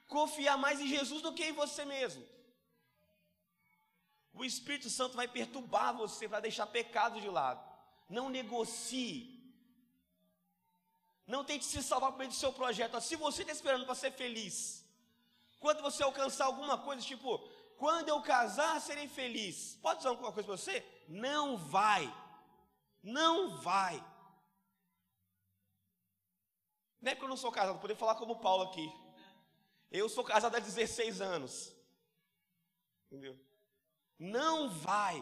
Confiar 0.08 0.56
mais 0.56 0.80
em 0.80 0.88
Jesus 0.88 1.20
do 1.20 1.34
que 1.34 1.44
em 1.44 1.52
você 1.52 1.84
mesmo. 1.84 2.26
O 4.32 4.46
Espírito 4.46 4.88
Santo 4.88 5.14
vai 5.14 5.28
perturbar 5.28 5.94
você 5.94 6.26
para 6.26 6.40
deixar 6.40 6.66
pecado 6.66 7.20
de 7.20 7.28
lado. 7.28 7.62
Não 8.08 8.30
negocie. 8.30 9.18
Não 11.26 11.44
tente 11.44 11.66
se 11.66 11.82
salvar 11.82 12.12
por 12.12 12.18
meio 12.18 12.30
do 12.30 12.34
seu 12.34 12.50
projeto. 12.50 12.98
Se 13.02 13.14
você 13.14 13.42
está 13.42 13.52
esperando 13.52 13.84
para 13.84 13.94
ser 13.94 14.12
feliz, 14.12 14.82
quando 15.60 15.82
você 15.82 16.02
alcançar 16.02 16.46
alguma 16.46 16.78
coisa, 16.78 17.02
tipo, 17.02 17.46
quando 17.84 18.08
eu 18.08 18.22
casar, 18.22 18.80
serei 18.80 19.06
feliz. 19.06 19.76
Pode 19.82 19.98
dizer 19.98 20.08
alguma 20.08 20.32
coisa 20.32 20.46
para 20.46 20.56
você? 20.56 21.04
Não 21.06 21.58
vai. 21.58 22.02
Não 23.02 23.58
vai. 23.58 24.02
Não 26.98 27.12
é 27.12 27.14
porque 27.14 27.26
eu 27.26 27.28
não 27.28 27.36
sou 27.36 27.52
casado, 27.52 27.78
poder 27.78 27.94
falar 27.94 28.14
como 28.14 28.40
Paulo 28.40 28.62
aqui. 28.68 28.90
Eu 29.90 30.08
sou 30.08 30.24
casado 30.24 30.56
há 30.56 30.60
16 30.60 31.20
anos. 31.20 31.76
Entendeu? 33.04 33.38
Não 34.18 34.70
vai. 34.70 35.16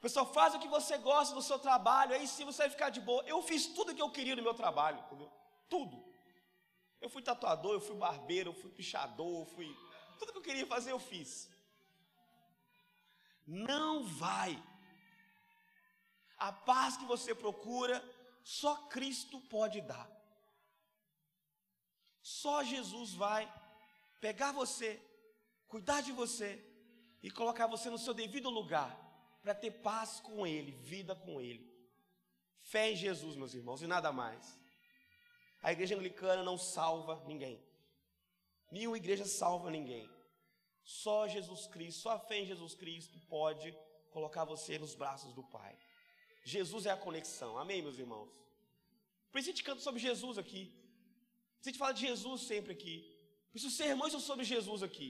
Pessoal, 0.00 0.24
faz 0.32 0.54
o 0.54 0.60
que 0.60 0.68
você 0.68 0.96
gosta 0.96 1.34
do 1.34 1.42
seu 1.42 1.58
trabalho, 1.58 2.14
aí 2.14 2.26
sim 2.26 2.46
você 2.46 2.62
vai 2.62 2.70
ficar 2.70 2.88
de 2.88 3.02
boa. 3.02 3.22
Eu 3.26 3.42
fiz 3.42 3.66
tudo 3.66 3.92
o 3.92 3.94
que 3.94 4.00
eu 4.00 4.10
queria 4.10 4.34
no 4.34 4.42
meu 4.42 4.54
trabalho, 4.54 4.98
entendeu? 5.00 5.30
Tudo. 5.68 6.02
Eu 7.02 7.10
fui 7.10 7.20
tatuador, 7.20 7.74
eu 7.74 7.80
fui 7.82 7.96
barbeiro, 7.96 8.48
eu 8.48 8.54
fui 8.54 8.70
pichador, 8.70 9.40
eu 9.40 9.44
fui. 9.44 9.89
Tudo 10.20 10.32
que 10.32 10.38
eu 10.38 10.48
queria 10.48 10.66
fazer, 10.66 10.90
eu 10.92 11.00
fiz. 11.00 11.48
Não 13.46 14.04
vai. 14.04 14.62
A 16.36 16.52
paz 16.52 16.98
que 16.98 17.06
você 17.06 17.34
procura, 17.34 17.96
só 18.44 18.74
Cristo 18.88 19.40
pode 19.54 19.80
dar. 19.80 20.08
Só 22.22 22.62
Jesus 22.62 23.14
vai 23.14 23.50
pegar 24.20 24.52
você, 24.52 25.00
cuidar 25.66 26.02
de 26.02 26.12
você 26.12 26.62
e 27.22 27.30
colocar 27.30 27.66
você 27.66 27.88
no 27.88 27.98
seu 27.98 28.12
devido 28.12 28.50
lugar 28.50 28.90
para 29.42 29.54
ter 29.54 29.70
paz 29.70 30.20
com 30.20 30.46
Ele, 30.46 30.72
vida 30.72 31.14
com 31.16 31.40
Ele. 31.40 31.66
Fé 32.60 32.90
em 32.90 32.96
Jesus, 32.96 33.36
meus 33.36 33.54
irmãos, 33.54 33.80
e 33.80 33.86
nada 33.86 34.12
mais. 34.12 34.58
A 35.62 35.72
igreja 35.72 35.96
anglicana 35.96 36.42
não 36.42 36.58
salva 36.58 37.24
ninguém. 37.26 37.69
Nenhuma 38.70 38.96
igreja 38.96 39.24
salva 39.24 39.70
ninguém. 39.70 40.08
Só 40.84 41.28
Jesus 41.28 41.66
Cristo, 41.66 42.02
só 42.02 42.10
a 42.10 42.18
fé 42.18 42.38
em 42.38 42.46
Jesus 42.46 42.74
Cristo 42.74 43.18
pode 43.28 43.76
colocar 44.10 44.44
você 44.44 44.78
nos 44.78 44.94
braços 44.94 45.32
do 45.32 45.42
Pai. 45.42 45.76
Jesus 46.44 46.86
é 46.86 46.90
a 46.90 46.96
conexão. 46.96 47.58
Amém, 47.58 47.82
meus 47.82 47.98
irmãos? 47.98 48.30
Por 49.30 49.38
isso 49.38 49.48
a 49.48 49.52
gente 49.52 49.62
canta 49.62 49.80
sobre 49.80 50.00
Jesus 50.00 50.38
aqui. 50.38 50.66
Por 50.66 51.60
isso 51.60 51.68
a 51.68 51.70
gente 51.70 51.78
fala 51.78 51.92
de 51.92 52.06
Jesus 52.06 52.42
sempre 52.42 52.72
aqui. 52.72 52.96
Por 53.50 53.58
isso 53.58 53.68
os 53.68 53.76
sermões 53.76 54.12
são 54.12 54.20
sobre 54.20 54.44
Jesus 54.44 54.82
aqui. 54.82 55.08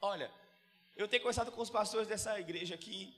Olha, 0.00 0.30
eu 0.96 1.08
tenho 1.08 1.22
conversado 1.22 1.52
com 1.52 1.62
os 1.62 1.70
pastores 1.70 2.08
dessa 2.08 2.38
igreja 2.38 2.74
aqui, 2.74 3.14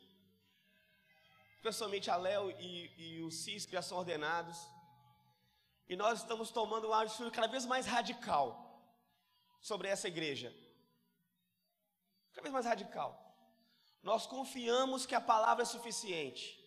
pessoalmente 1.63 2.11
a 2.11 2.17
Léo 2.17 2.51
e, 2.61 2.91
e 2.97 3.23
o 3.23 3.31
Cis, 3.31 3.67
que 3.67 3.73
já 3.73 3.83
são 3.83 3.99
ordenados, 3.99 4.59
e 5.89 5.97
nós 5.97 6.21
estamos 6.21 6.51
tomando 6.51 6.87
uma 6.87 7.03
atitude 7.03 7.31
cada 7.31 7.47
vez 7.47 7.67
mais 7.67 7.87
radical 7.87 8.83
sobre 9.61 9.89
essa 9.89 10.09
igreja. 10.09 10.55
Cada 12.33 12.43
vez 12.43 12.53
mais 12.53 12.67
radical. 12.67 13.21
Nós 14.03 14.27
confiamos 14.27 15.07
que 15.07 15.15
a 15.15 15.21
palavra 15.21 15.63
é 15.63 15.67
suficiente 15.67 16.61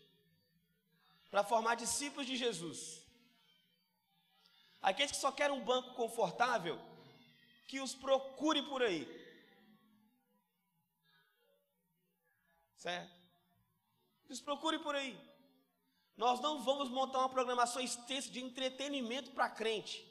para 1.30 1.44
formar 1.44 1.76
discípulos 1.76 2.26
de 2.26 2.36
Jesus. 2.36 3.04
Aqueles 4.82 5.12
que 5.12 5.18
só 5.18 5.32
querem 5.32 5.56
um 5.56 5.64
banco 5.64 5.94
confortável, 5.96 6.80
que 7.68 7.80
os 7.82 7.94
procure 7.94 8.62
por 8.64 8.82
aí. 8.82 9.06
Certo? 12.76 13.12
Nos 14.30 14.40
procure 14.40 14.80
por 14.80 14.96
aí. 14.96 15.27
Nós 16.18 16.40
não 16.40 16.60
vamos 16.64 16.90
montar 16.90 17.20
uma 17.20 17.30
programação 17.30 17.80
extensa 17.80 18.30
de 18.32 18.44
entretenimento 18.44 19.30
para 19.32 19.48
crente, 19.50 20.04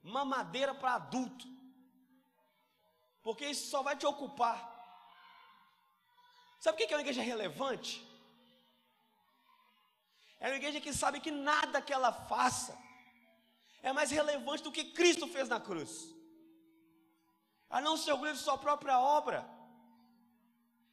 mamadeira 0.00 0.72
para 0.72 0.94
adulto, 0.94 1.46
porque 3.20 3.44
isso 3.46 3.68
só 3.68 3.82
vai 3.82 3.96
te 3.96 4.06
ocupar. 4.06 4.58
Sabe 6.60 6.76
o 6.76 6.86
que 6.86 6.92
é 6.92 6.96
uma 6.96 7.02
igreja 7.02 7.20
relevante? 7.20 8.06
É 10.38 10.46
uma 10.46 10.56
igreja 10.56 10.80
que 10.80 10.94
sabe 10.94 11.18
que 11.18 11.32
nada 11.32 11.82
que 11.82 11.92
ela 11.92 12.12
faça 12.12 12.78
é 13.82 13.92
mais 13.92 14.12
relevante 14.12 14.62
do 14.62 14.70
que 14.70 14.92
Cristo 14.92 15.26
fez 15.26 15.48
na 15.48 15.58
cruz, 15.58 16.14
a 17.68 17.80
não 17.80 17.96
ser 17.96 18.12
orgulho 18.12 18.32
de 18.32 18.38
sua 18.38 18.56
própria 18.56 19.00
obra. 19.00 19.44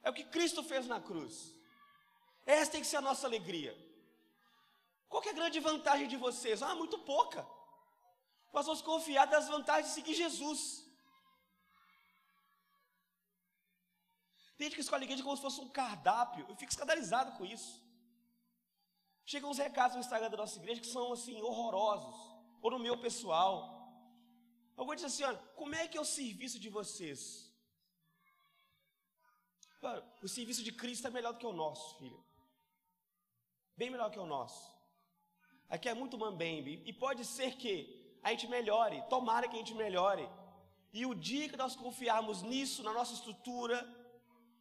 É 0.02 0.10
o 0.10 0.14
que 0.14 0.24
Cristo 0.24 0.64
fez 0.64 0.88
na 0.88 1.00
cruz. 1.00 1.54
Essa 2.46 2.72
tem 2.72 2.82
que 2.82 2.88
ser 2.88 2.98
a 2.98 3.02
nossa 3.02 3.28
alegria. 3.28 3.87
Qual 5.10 5.24
é 5.24 5.30
a 5.30 5.34
grande 5.34 5.60
vantagem 5.60 6.08
de 6.08 6.18
vocês? 6.18 6.62
Ah, 6.62 6.76
muito 6.76 6.98
pouca. 7.00 7.48
Nós 8.54 8.66
vamos 8.66 8.82
confiar 8.82 9.26
das 9.26 9.48
vantagens 9.48 9.88
de 9.88 9.94
seguir 9.94 10.16
Jesus. 10.16 10.62
Tem 14.58 14.66
gente 14.66 14.76
que 14.76 14.82
escolhe 14.82 15.04
a 15.04 15.06
igreja 15.06 15.24
como 15.24 15.36
se 15.36 15.42
fosse 15.42 15.62
um 15.62 15.70
cardápio. 15.70 16.46
Eu 16.50 16.56
fico 16.56 16.72
escandalizado 16.72 17.38
com 17.38 17.46
isso. 17.46 17.86
Chegam 19.26 19.50
uns 19.50 19.58
recados 19.58 19.96
no 19.96 20.02
Instagram 20.02 20.30
da 20.30 20.38
nossa 20.38 20.58
igreja 20.58 20.82
que 20.82 20.88
são 20.88 21.14
assim, 21.14 21.42
horrorosos. 21.42 22.16
Ou 22.62 22.72
no 22.72 22.80
meu 22.80 22.98
pessoal. 23.00 23.56
Alguém 24.76 24.96
diz 24.96 25.06
assim: 25.06 25.24
olha, 25.24 25.38
como 25.56 25.76
é 25.76 25.88
que 25.88 25.98
é 25.98 26.02
o 26.02 26.06
serviço 26.06 26.60
de 26.60 26.70
vocês? 26.70 27.48
o 30.22 30.28
serviço 30.28 30.64
de 30.64 30.72
Cristo 30.72 31.08
é 31.08 31.12
melhor 31.12 31.34
do 31.34 31.40
que 31.40 31.46
o 31.46 31.54
nosso, 31.54 31.98
filho. 32.00 32.26
Bem 33.76 33.90
melhor 33.90 34.10
que 34.10 34.20
o 34.20 34.26
nosso. 34.26 34.77
Aqui 35.70 35.90
é 35.90 35.94
muito 35.94 36.18
mambembe. 36.18 36.82
E 36.86 36.94
pode 36.94 37.24
ser 37.26 37.56
que 37.56 37.74
a 38.24 38.32
gente 38.32 38.48
melhore, 38.48 39.04
tomara 39.10 39.48
que 39.48 39.56
a 39.56 39.60
gente 39.60 39.74
melhore. 39.74 40.28
E 40.94 41.06
o 41.06 41.14
dia 41.14 41.50
que 41.50 41.58
nós 41.58 41.76
confiarmos 41.76 42.42
nisso, 42.42 42.84
na 42.84 42.94
nossa 42.94 43.14
estrutura, 43.14 43.78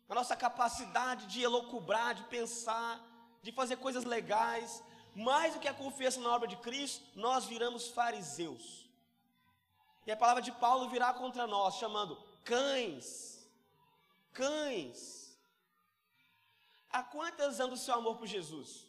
na 0.09 0.15
nossa 0.15 0.37
capacidade 0.37 1.27
de 1.27 1.43
elocubrar, 1.43 2.15
de 2.15 2.25
pensar, 2.25 3.01
de 3.43 3.53
fazer 3.53 3.77
coisas 3.77 4.05
legais, 4.05 4.83
mais 5.15 5.55
do 5.55 5.61
que 5.61 5.69
a 5.69 5.75
confiança 5.75 6.21
na 6.21 6.35
obra 6.35 6.49
de 6.49 6.57
Cristo, 6.57 7.05
nós 7.15 7.47
viramos 7.47 7.89
fariseus. 7.89 8.89
E 10.07 10.13
a 10.13 10.17
palavra 10.17 10.43
de 10.43 10.53
Paulo 10.53 10.89
virá 10.89 11.13
contra 11.13 11.47
nós, 11.47 11.77
chamando 11.77 12.17
cães 12.45 13.37
cães. 14.37 15.35
Há 16.91 17.03
quantas 17.03 17.59
anda 17.59 17.75
o 17.75 17.79
seu 17.79 17.95
amor 17.95 18.17
por 18.17 18.27
Jesus? 18.27 18.86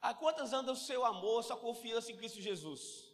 Há 0.00 0.14
quantas 0.14 0.52
anda 0.52 0.72
o 0.72 0.76
seu 0.76 1.04
amor, 1.04 1.42
sua 1.42 1.56
confiança 1.56 2.12
em 2.12 2.16
Cristo 2.16 2.40
Jesus? 2.40 3.08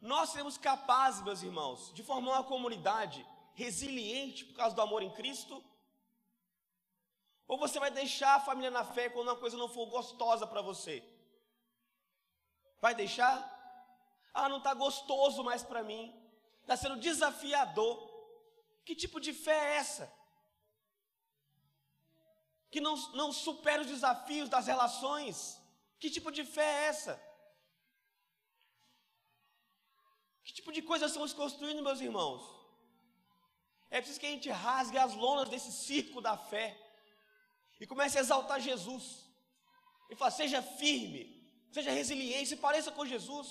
Nós 0.00 0.30
seremos 0.30 0.58
capazes, 0.58 1.22
meus 1.22 1.42
irmãos, 1.42 1.92
de 1.94 2.02
formar 2.02 2.32
uma 2.32 2.44
comunidade 2.44 3.26
resiliente 3.54 4.44
por 4.44 4.56
causa 4.56 4.74
do 4.74 4.82
amor 4.82 5.02
em 5.02 5.10
Cristo? 5.10 5.62
Ou 7.46 7.58
você 7.58 7.78
vai 7.78 7.90
deixar 7.90 8.34
a 8.34 8.40
família 8.40 8.70
na 8.70 8.84
fé 8.84 9.08
quando 9.08 9.28
uma 9.28 9.36
coisa 9.36 9.56
não 9.56 9.68
for 9.68 9.86
gostosa 9.86 10.46
para 10.46 10.62
você? 10.62 11.02
Vai 12.80 12.94
deixar? 12.94 13.36
Ah, 14.34 14.48
não 14.48 14.58
está 14.58 14.74
gostoso 14.74 15.44
mais 15.44 15.62
para 15.62 15.82
mim. 15.82 16.12
Está 16.62 16.76
sendo 16.76 16.96
desafiador. 16.96 18.10
Que 18.84 18.96
tipo 18.96 19.20
de 19.20 19.32
fé 19.32 19.56
é 19.56 19.76
essa? 19.76 20.12
Que 22.70 22.80
não, 22.80 22.96
não 23.12 23.32
supera 23.32 23.82
os 23.82 23.88
desafios 23.88 24.48
das 24.48 24.66
relações. 24.66 25.61
Que 26.02 26.10
tipo 26.10 26.32
de 26.36 26.42
fé 26.54 26.68
é 26.68 26.86
essa? 26.86 27.12
Que 30.42 30.52
tipo 30.52 30.72
de 30.76 30.82
coisa 30.82 31.06
estamos 31.06 31.32
construindo, 31.32 31.80
meus 31.88 32.00
irmãos? 32.00 32.42
É 33.88 34.00
preciso 34.00 34.18
que 34.18 34.26
a 34.26 34.34
gente 34.34 34.50
rasgue 34.50 34.98
as 34.98 35.14
lonas 35.14 35.48
desse 35.48 35.70
circo 35.70 36.20
da 36.20 36.36
fé 36.36 36.66
e 37.78 37.86
comece 37.86 38.18
a 38.18 38.20
exaltar 38.20 38.58
Jesus. 38.68 39.04
E 40.10 40.16
fala, 40.16 40.32
seja 40.32 40.60
firme, 40.60 41.22
seja 41.70 41.92
resiliente, 41.92 42.48
se 42.48 42.56
pareça 42.56 42.90
com 42.90 43.06
Jesus. 43.06 43.48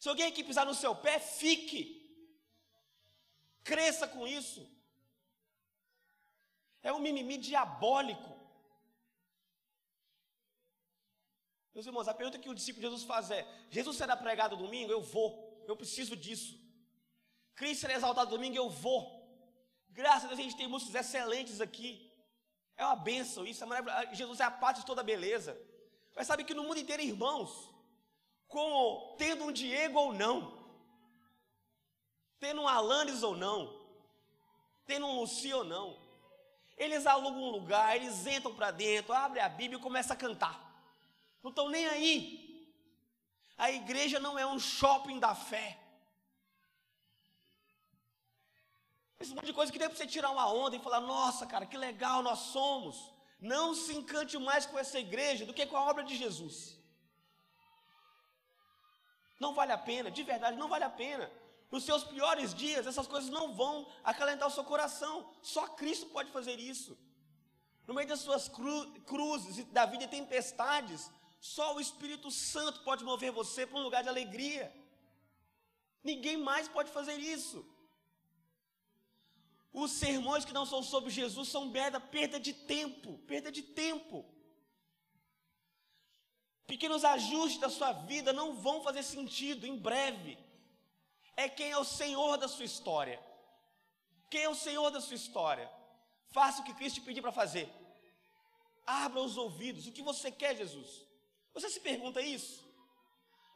Se 0.00 0.08
alguém 0.08 0.26
aqui 0.26 0.42
pisar 0.42 0.66
no 0.66 0.74
seu 0.74 0.96
pé, 0.96 1.20
fique. 1.20 1.80
Cresça 3.62 4.08
com 4.08 4.26
isso. 4.26 4.68
É 6.82 6.92
um 6.92 6.98
mimimi 6.98 7.38
diabólico. 7.38 8.33
Meus 11.74 11.86
irmãos, 11.86 12.06
a 12.06 12.14
pergunta 12.14 12.38
que 12.38 12.48
o 12.48 12.54
discípulo 12.54 12.82
de 12.82 12.86
Jesus 12.86 13.02
faz 13.02 13.30
é: 13.30 13.46
Jesus 13.68 13.96
será 13.96 14.16
pregado 14.16 14.56
domingo? 14.56 14.92
Eu 14.92 15.02
vou, 15.02 15.64
eu 15.66 15.76
preciso 15.76 16.14
disso. 16.14 16.56
Cristo 17.56 17.82
será 17.82 17.94
exaltado 17.94 18.30
domingo? 18.30 18.56
Eu 18.56 18.70
vou. 18.70 19.22
Graças 19.90 20.24
a 20.24 20.28
Deus 20.28 20.38
a 20.38 20.42
gente 20.42 20.56
tem 20.56 20.68
músicos 20.68 20.94
excelentes 20.94 21.60
aqui. 21.60 22.10
É 22.76 22.84
uma 22.84 22.96
bênção 22.96 23.46
isso, 23.46 23.64
é 23.64 24.14
Jesus 24.14 24.40
é 24.40 24.44
a 24.44 24.50
parte 24.50 24.80
de 24.80 24.86
toda 24.86 25.00
a 25.00 25.04
beleza. 25.04 25.60
Mas 26.14 26.26
sabe 26.26 26.44
que 26.44 26.54
no 26.54 26.64
mundo 26.64 26.78
inteiro, 26.78 27.02
irmãos, 27.02 27.70
como 28.46 29.16
tendo 29.16 29.44
um 29.44 29.52
Diego 29.52 29.98
ou 29.98 30.12
não, 30.12 30.64
tendo 32.38 32.62
um 32.62 32.68
Alanis 32.68 33.22
ou 33.22 33.36
não, 33.36 33.80
tendo 34.86 35.06
um 35.06 35.20
Luci 35.20 35.52
ou 35.52 35.64
não, 35.64 35.96
eles 36.76 37.06
alugam 37.06 37.42
um 37.42 37.50
lugar, 37.50 37.96
eles 37.96 38.26
entram 38.26 38.54
para 38.54 38.70
dentro, 38.70 39.12
abrem 39.12 39.42
a 39.42 39.48
Bíblia 39.48 39.78
e 39.78 39.82
começam 39.82 40.14
a 40.14 40.18
cantar. 40.18 40.63
Não 41.44 41.50
estão 41.50 41.68
nem 41.68 41.86
aí. 41.86 42.18
A 43.56 43.70
igreja 43.70 44.18
não 44.18 44.36
é 44.38 44.46
um 44.46 44.58
shopping 44.58 45.18
da 45.20 45.34
fé. 45.34 45.78
Esse 49.20 49.34
monte 49.34 49.46
de 49.46 49.52
coisa 49.52 49.70
que 49.70 49.78
deu 49.78 49.88
para 49.90 49.96
você 49.96 50.06
tirar 50.06 50.30
uma 50.30 50.50
onda 50.52 50.74
e 50.76 50.80
falar, 50.80 51.00
nossa, 51.00 51.46
cara, 51.46 51.66
que 51.66 51.76
legal 51.76 52.22
nós 52.22 52.38
somos. 52.54 53.12
Não 53.38 53.74
se 53.74 53.94
encante 53.94 54.38
mais 54.38 54.64
com 54.64 54.78
essa 54.78 54.98
igreja 54.98 55.44
do 55.44 55.52
que 55.52 55.66
com 55.66 55.76
a 55.76 55.84
obra 55.90 56.02
de 56.02 56.16
Jesus. 56.16 56.78
Não 59.38 59.52
vale 59.52 59.72
a 59.72 59.78
pena, 59.78 60.10
de 60.10 60.22
verdade, 60.22 60.56
não 60.56 60.68
vale 60.68 60.84
a 60.84 60.90
pena. 60.90 61.30
Nos 61.70 61.84
seus 61.84 62.04
piores 62.04 62.54
dias, 62.54 62.86
essas 62.86 63.06
coisas 63.06 63.28
não 63.28 63.52
vão 63.54 63.86
acalentar 64.02 64.48
o 64.48 64.50
seu 64.50 64.64
coração. 64.64 65.28
Só 65.42 65.66
Cristo 65.68 66.06
pode 66.06 66.30
fazer 66.30 66.58
isso. 66.58 66.96
No 67.86 67.92
meio 67.92 68.08
das 68.08 68.20
suas 68.20 68.48
cru 68.48 68.90
cruzes 69.02 69.64
da 69.66 69.84
vida 69.84 70.04
e 70.04 70.08
tempestades, 70.08 71.10
só 71.52 71.64
o 71.74 71.80
Espírito 71.80 72.30
Santo 72.30 72.80
pode 72.80 73.04
mover 73.04 73.30
você 73.30 73.66
para 73.66 73.78
um 73.78 73.82
lugar 73.82 74.02
de 74.02 74.08
alegria. 74.08 74.74
Ninguém 76.02 76.38
mais 76.38 76.66
pode 76.76 76.90
fazer 76.90 77.18
isso. 77.18 77.58
Os 79.70 79.90
sermões 79.90 80.46
que 80.46 80.54
não 80.58 80.64
são 80.64 80.82
sobre 80.82 81.10
Jesus 81.10 81.50
são 81.50 81.70
perda, 81.70 82.00
perda 82.00 82.40
de 82.40 82.54
tempo, 82.54 83.18
perda 83.32 83.52
de 83.52 83.60
tempo. 83.60 84.24
Pequenos 86.66 87.04
ajustes 87.04 87.60
da 87.60 87.68
sua 87.68 87.92
vida 87.92 88.32
não 88.32 88.54
vão 88.54 88.82
fazer 88.82 89.02
sentido 89.02 89.66
em 89.66 89.76
breve. 89.76 90.38
É 91.36 91.46
quem 91.46 91.70
é 91.70 91.76
o 91.76 91.84
Senhor 91.84 92.38
da 92.38 92.48
sua 92.48 92.64
história. 92.64 93.22
Quem 94.30 94.44
é 94.44 94.48
o 94.48 94.54
Senhor 94.66 94.90
da 94.90 95.02
sua 95.02 95.16
história? 95.22 95.70
Faça 96.30 96.62
o 96.62 96.64
que 96.64 96.72
Cristo 96.72 97.00
te 97.00 97.06
pediu 97.06 97.22
para 97.22 97.32
fazer. 97.32 97.68
Abra 98.86 99.20
os 99.20 99.36
ouvidos. 99.36 99.86
O 99.86 99.92
que 99.92 100.10
você 100.10 100.30
quer, 100.32 100.56
Jesus? 100.56 101.03
Você 101.54 101.70
se 101.70 101.80
pergunta 101.80 102.20
isso? 102.20 102.68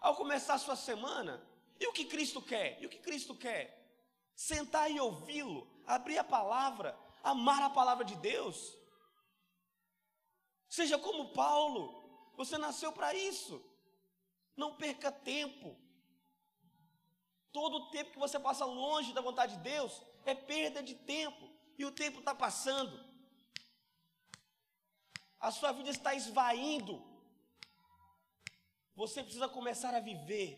Ao 0.01 0.15
começar 0.15 0.55
a 0.55 0.59
sua 0.59 0.77
semana, 0.77 1.45
e 1.81 1.87
o 1.87 1.93
que 1.93 2.05
Cristo 2.05 2.41
quer? 2.41 2.81
E 2.81 2.87
o 2.87 2.89
que 2.89 2.99
Cristo 2.99 3.35
quer? 3.35 3.77
Sentar 4.35 4.91
e 4.91 5.01
ouvi-lo, 5.01 5.69
abrir 5.85 6.19
a 6.19 6.25
palavra, 6.25 6.97
amar 7.23 7.63
a 7.63 7.71
palavra 7.71 8.05
de 8.05 8.15
Deus. 8.17 8.77
Seja 10.69 10.97
como 10.97 11.33
Paulo, 11.33 12.33
você 12.37 12.57
nasceu 12.57 12.93
para 12.93 13.13
isso. 13.15 13.61
Não 14.57 14.77
perca 14.77 15.11
tempo. 15.11 15.77
Todo 17.51 17.77
o 17.79 17.91
tempo 17.91 18.13
que 18.13 18.19
você 18.19 18.39
passa 18.39 18.65
longe 18.65 19.13
da 19.13 19.21
vontade 19.21 19.57
de 19.57 19.63
Deus 19.63 20.03
é 20.25 20.35
perda 20.35 20.83
de 20.83 20.95
tempo. 20.95 21.49
E 21.77 21.85
o 21.85 21.91
tempo 21.91 22.19
está 22.21 22.35
passando. 22.35 23.05
A 25.41 25.51
sua 25.51 25.73
vida 25.73 25.91
está 25.91 26.15
esvaindo. 26.15 27.08
Você 29.03 29.23
precisa 29.23 29.49
começar 29.49 29.95
a 29.95 30.01
viver 30.11 30.51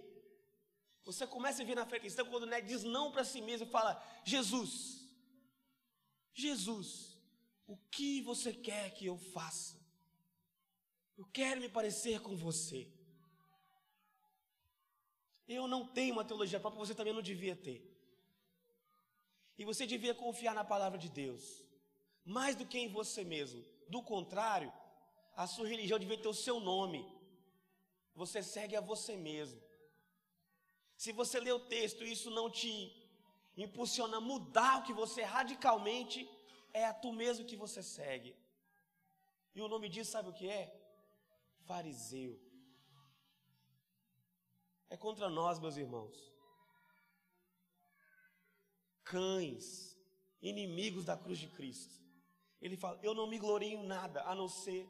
você 1.04 1.26
começa 1.26 1.62
a 1.62 1.64
vir 1.64 1.74
na 1.74 1.86
frente 1.86 2.02
cristã 2.02 2.24
quando 2.24 2.46
né, 2.46 2.60
diz 2.60 2.84
não 2.84 3.10
para 3.10 3.24
si 3.24 3.40
mesmo 3.40 3.66
e 3.66 3.70
fala: 3.70 4.00
Jesus, 4.24 4.72
Jesus, 6.32 7.18
o 7.66 7.76
que 7.90 8.20
você 8.22 8.52
quer 8.52 8.94
que 8.94 9.06
eu 9.06 9.16
faça? 9.16 9.78
Eu 11.16 11.26
quero 11.26 11.60
me 11.60 11.68
parecer 11.68 12.20
com 12.20 12.36
você. 12.36 12.88
Eu 15.48 15.66
não 15.66 15.86
tenho 15.86 16.12
uma 16.12 16.24
teologia 16.24 16.60
própria, 16.60 16.78
você 16.78 16.94
também 16.94 17.12
não 17.12 17.22
devia 17.22 17.56
ter. 17.56 17.84
E 19.58 19.64
você 19.64 19.86
devia 19.86 20.14
confiar 20.14 20.54
na 20.54 20.64
palavra 20.64 20.96
de 20.96 21.08
Deus, 21.08 21.64
mais 22.24 22.54
do 22.54 22.64
que 22.64 22.78
em 22.78 22.88
você 22.88 23.24
mesmo. 23.24 23.64
Do 23.88 24.00
contrário, 24.00 24.72
a 25.36 25.46
sua 25.46 25.66
religião 25.66 25.98
devia 25.98 26.16
ter 26.16 26.28
o 26.28 26.34
seu 26.34 26.60
nome. 26.60 27.04
Você 28.14 28.42
segue 28.42 28.76
a 28.76 28.80
você 28.80 29.16
mesmo. 29.16 29.60
Se 30.96 31.12
você 31.12 31.40
lê 31.40 31.52
o 31.52 31.60
texto 31.60 32.04
e 32.04 32.12
isso 32.12 32.30
não 32.30 32.50
te 32.50 32.72
impulsiona 33.56 34.18
a 34.18 34.20
mudar 34.20 34.78
o 34.78 34.82
que 34.82 34.92
você 34.92 35.22
radicalmente, 35.22 36.28
é 36.72 36.84
a 36.84 36.94
tu 36.94 37.12
mesmo 37.12 37.46
que 37.46 37.56
você 37.56 37.82
segue. 37.82 38.36
E 39.54 39.60
o 39.60 39.68
nome 39.68 39.88
disso, 39.88 40.12
sabe 40.12 40.28
o 40.28 40.32
que 40.32 40.48
é? 40.48 40.64
Fariseu. 41.66 42.38
É 44.88 44.96
contra 44.96 45.28
nós, 45.28 45.58
meus 45.58 45.76
irmãos. 45.76 46.32
Cães, 49.04 49.96
inimigos 50.42 51.04
da 51.04 51.16
cruz 51.16 51.38
de 51.38 51.48
Cristo. 51.48 51.94
Ele 52.60 52.76
fala: 52.76 52.98
Eu 53.02 53.14
não 53.14 53.26
me 53.26 53.38
glorio 53.38 53.68
em 53.68 53.86
nada 53.86 54.22
a 54.24 54.34
não 54.34 54.48
ser 54.48 54.88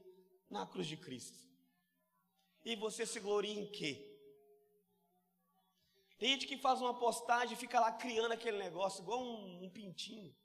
na 0.48 0.66
cruz 0.66 0.86
de 0.86 0.96
Cristo. 0.96 1.49
E 2.64 2.76
você 2.76 3.06
se 3.06 3.18
gloria 3.20 3.58
em 3.58 3.70
quê? 3.70 4.06
Tem 6.18 6.32
gente 6.32 6.46
que 6.46 6.58
faz 6.58 6.80
uma 6.82 6.98
postagem 6.98 7.54
e 7.54 7.56
fica 7.56 7.80
lá 7.80 7.92
criando 7.92 8.32
aquele 8.32 8.58
negócio, 8.58 9.02
igual 9.02 9.22
um, 9.22 9.64
um 9.64 9.70
pintinho. 9.70 10.36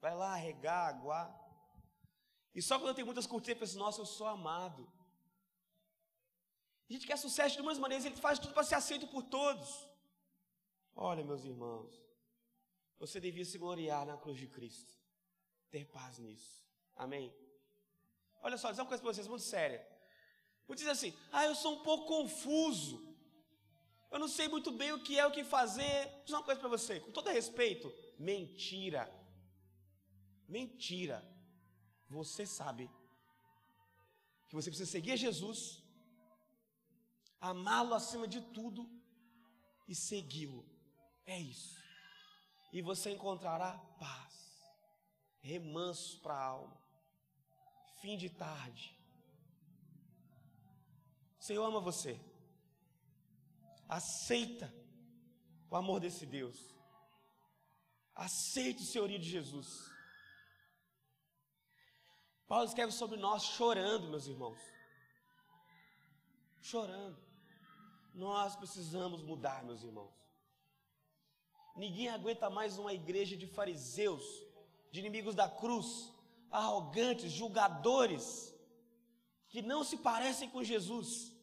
Vai 0.00 0.14
lá 0.14 0.34
regar, 0.34 0.88
aguar. 0.88 1.28
E 2.54 2.62
só 2.62 2.78
quando 2.78 2.96
tem 2.96 3.04
muitas 3.04 3.26
curtidas, 3.26 3.58
pensa, 3.58 3.78
nossa, 3.78 4.00
eu 4.00 4.06
sou 4.06 4.26
amado. 4.26 4.90
A 6.88 6.92
gente 6.92 7.06
quer 7.06 7.18
sucesso 7.18 7.56
de 7.56 7.62
muitas 7.62 7.78
maneiras, 7.78 8.06
ele 8.06 8.16
faz 8.16 8.38
tudo 8.38 8.54
para 8.54 8.64
ser 8.64 8.76
aceito 8.76 9.06
por 9.08 9.22
todos. 9.24 9.86
Olha, 10.96 11.22
meus 11.22 11.44
irmãos, 11.44 12.02
você 12.98 13.20
devia 13.20 13.44
se 13.44 13.58
gloriar 13.58 14.06
na 14.06 14.16
cruz 14.16 14.38
de 14.38 14.48
Cristo. 14.48 14.98
Ter 15.70 15.84
paz 15.84 16.18
nisso. 16.18 16.66
Amém? 16.96 17.32
Olha 18.40 18.56
só, 18.56 18.70
dizer 18.70 18.80
uma 18.80 18.88
coisa 18.88 19.02
para 19.02 19.12
vocês 19.12 19.28
muito 19.28 19.44
séria. 19.44 19.86
Vou 20.68 20.76
dizer 20.76 20.90
assim, 20.90 21.16
ah, 21.32 21.46
eu 21.46 21.54
sou 21.54 21.72
um 21.76 21.82
pouco 21.82 22.06
confuso. 22.06 23.08
Eu 24.10 24.18
não 24.18 24.28
sei 24.28 24.48
muito 24.48 24.70
bem 24.70 24.92
o 24.92 25.02
que 25.02 25.18
é 25.18 25.26
o 25.26 25.32
que 25.32 25.42
fazer. 25.42 26.10
Vou 26.12 26.24
dizer 26.24 26.36
uma 26.36 26.44
coisa 26.44 26.60
para 26.60 26.68
você, 26.68 27.00
com 27.00 27.10
todo 27.10 27.30
respeito: 27.30 27.92
mentira. 28.18 29.10
Mentira. 30.46 31.26
Você 32.08 32.46
sabe 32.46 32.90
que 34.48 34.54
você 34.54 34.70
precisa 34.70 34.90
seguir 34.90 35.16
Jesus, 35.16 35.82
amá-lo 37.38 37.94
acima 37.94 38.26
de 38.26 38.40
tudo 38.40 38.88
e 39.86 39.94
segui-lo. 39.94 40.64
É 41.26 41.38
isso. 41.38 41.76
E 42.72 42.80
você 42.80 43.10
encontrará 43.10 43.78
paz, 43.98 44.62
remanso 45.40 46.18
para 46.20 46.34
a 46.34 46.44
alma, 46.44 46.80
fim 48.00 48.16
de 48.16 48.30
tarde. 48.30 48.97
Senhor 51.48 51.64
ama 51.64 51.80
você. 51.80 52.20
Aceita 53.88 54.70
o 55.70 55.76
amor 55.76 55.98
desse 55.98 56.26
Deus. 56.26 56.58
Aceite 58.14 58.82
o 58.82 58.86
senhorio 58.86 59.18
de 59.18 59.30
Jesus. 59.30 59.90
Paulo 62.46 62.66
escreve 62.66 62.92
sobre 62.92 63.16
nós 63.16 63.44
chorando, 63.44 64.10
meus 64.10 64.26
irmãos. 64.26 64.60
Chorando. 66.60 67.18
Nós 68.12 68.54
precisamos 68.54 69.22
mudar, 69.22 69.64
meus 69.64 69.82
irmãos. 69.82 70.12
Ninguém 71.74 72.10
aguenta 72.10 72.50
mais 72.50 72.76
uma 72.76 72.92
igreja 72.92 73.38
de 73.38 73.46
fariseus, 73.46 74.22
de 74.92 75.00
inimigos 75.00 75.34
da 75.34 75.48
cruz, 75.48 76.12
arrogantes, 76.50 77.32
julgadores, 77.32 78.54
que 79.48 79.62
não 79.62 79.82
se 79.82 79.96
parecem 79.96 80.50
com 80.50 80.62
Jesus. 80.62 81.37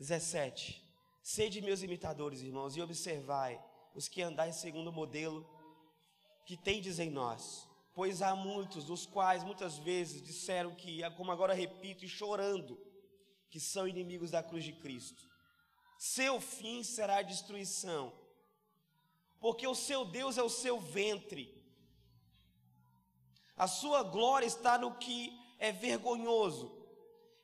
17. 0.00 0.82
Sede 1.22 1.60
meus 1.60 1.82
imitadores, 1.82 2.40
irmãos, 2.40 2.74
e 2.74 2.80
observai 2.80 3.62
os 3.94 4.08
que 4.08 4.22
andais 4.22 4.56
segundo 4.56 4.88
o 4.88 4.92
modelo 4.92 5.46
que 6.46 6.56
tendes 6.56 6.98
em 6.98 7.10
nós. 7.10 7.68
Pois 7.92 8.22
há 8.22 8.34
muitos, 8.34 8.84
dos 8.84 9.04
quais 9.04 9.44
muitas 9.44 9.76
vezes 9.76 10.22
disseram 10.22 10.74
que, 10.74 11.02
como 11.18 11.30
agora 11.30 11.52
repito, 11.52 12.02
e 12.02 12.08
chorando, 12.08 12.80
que 13.50 13.60
são 13.60 13.86
inimigos 13.86 14.30
da 14.30 14.42
cruz 14.42 14.64
de 14.64 14.72
Cristo. 14.72 15.22
Seu 15.98 16.40
fim 16.40 16.82
será 16.82 17.18
a 17.18 17.22
destruição, 17.22 18.10
porque 19.38 19.66
o 19.66 19.74
seu 19.74 20.06
Deus 20.06 20.38
é 20.38 20.42
o 20.42 20.48
seu 20.48 20.80
ventre. 20.80 21.62
A 23.54 23.68
sua 23.68 24.02
glória 24.02 24.46
está 24.46 24.78
no 24.78 24.94
que 24.96 25.30
é 25.58 25.70
vergonhoso, 25.70 26.80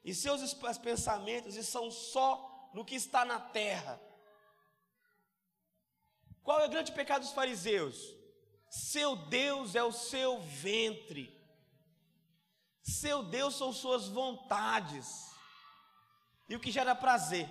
e 0.02 0.14
seus 0.14 0.54
pensamentos 0.78 1.54
são 1.66 1.90
só 1.90 2.45
no 2.76 2.84
que 2.84 2.94
está 2.94 3.24
na 3.24 3.40
terra. 3.40 3.98
Qual 6.42 6.60
é 6.60 6.66
o 6.66 6.68
grande 6.68 6.92
pecado 6.92 7.22
dos 7.22 7.32
fariseus? 7.32 8.14
Seu 8.68 9.16
Deus 9.16 9.74
é 9.74 9.82
o 9.82 9.90
seu 9.90 10.38
ventre. 10.42 11.34
Seu 12.82 13.22
Deus 13.22 13.56
são 13.56 13.72
suas 13.72 14.08
vontades. 14.08 15.08
E 16.50 16.54
o 16.54 16.60
que 16.60 16.70
gera 16.70 16.94
prazer. 16.94 17.48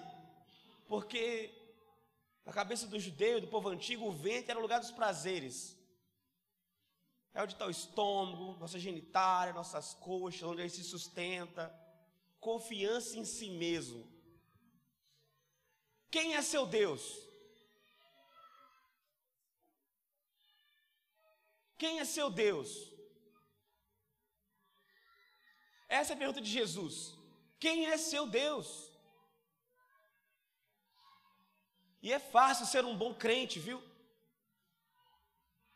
Porque 0.87 1.51
na 2.45 2.53
cabeça 2.53 2.85
do 2.85 2.99
judeu 2.99 3.41
do 3.41 3.47
povo 3.47 3.69
antigo, 3.69 4.05
o 4.05 4.11
ventre 4.11 4.51
era 4.51 4.59
o 4.59 4.61
lugar 4.61 4.79
dos 4.79 4.91
prazeres. 4.91 5.75
É 7.33 7.41
onde 7.41 7.53
está 7.53 7.65
o 7.65 7.71
estômago, 7.71 8.59
nossa 8.59 8.77
genitália, 8.77 9.53
nossas 9.53 9.95
coxas, 9.95 10.43
onde 10.43 10.61
ele 10.61 10.69
se 10.69 10.83
sustenta 10.83 11.75
confiança 12.39 13.17
em 13.17 13.25
si 13.25 13.49
mesmo. 13.49 14.14
Quem 16.15 16.33
é 16.33 16.41
seu 16.41 16.65
Deus? 16.65 17.01
Quem 21.81 21.99
é 21.99 22.05
seu 22.05 22.27
Deus? 22.29 22.69
Essa 25.89 26.13
é 26.13 26.15
a 26.15 26.17
pergunta 26.17 26.39
de 26.45 26.49
Jesus. 26.49 26.95
Quem 27.59 27.87
é 27.87 27.97
seu 27.97 28.23
Deus? 28.27 28.67
E 32.01 32.13
é 32.13 32.19
fácil 32.35 32.65
ser 32.65 32.85
um 32.85 32.95
bom 33.03 33.13
crente, 33.13 33.59
viu? 33.59 33.83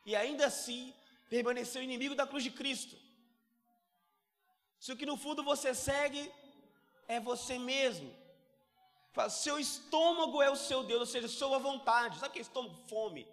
E 0.05 0.15
ainda 0.15 0.45
assim 0.45 0.95
permanecer 1.27 1.83
inimigo 1.83 2.15
da 2.15 2.25
cruz 2.25 2.45
de 2.45 2.51
Cristo. 2.51 2.95
Se 4.79 4.93
o 4.93 4.97
que 4.97 5.11
no 5.11 5.17
fundo 5.17 5.43
você 5.43 5.75
segue 5.75 6.23
é 7.09 7.19
você 7.19 7.59
mesmo. 7.59 8.09
Seu 9.27 9.59
estômago 9.59 10.41
é 10.41 10.49
o 10.49 10.55
seu 10.55 10.83
Deus, 10.83 11.01
ou 11.01 11.05
seja, 11.05 11.27
sua 11.27 11.57
vontade. 11.57 12.19
Sabe 12.19 12.29
o 12.29 12.33
que 12.33 12.39
é 12.39 12.41
estômago? 12.41 12.75
Fome. 12.87 13.27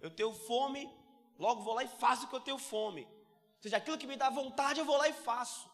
Eu 0.00 0.10
tenho 0.10 0.34
fome, 0.34 0.92
logo 1.38 1.62
vou 1.62 1.74
lá 1.74 1.84
e 1.84 1.88
faço 1.88 2.26
o 2.26 2.28
que 2.28 2.34
eu 2.34 2.40
tenho 2.40 2.58
fome. 2.58 3.04
Ou 3.04 3.62
seja, 3.62 3.76
aquilo 3.76 3.96
que 3.96 4.06
me 4.06 4.16
dá 4.16 4.28
vontade, 4.28 4.80
eu 4.80 4.84
vou 4.84 4.96
lá 4.96 5.08
e 5.08 5.12
faço. 5.12 5.70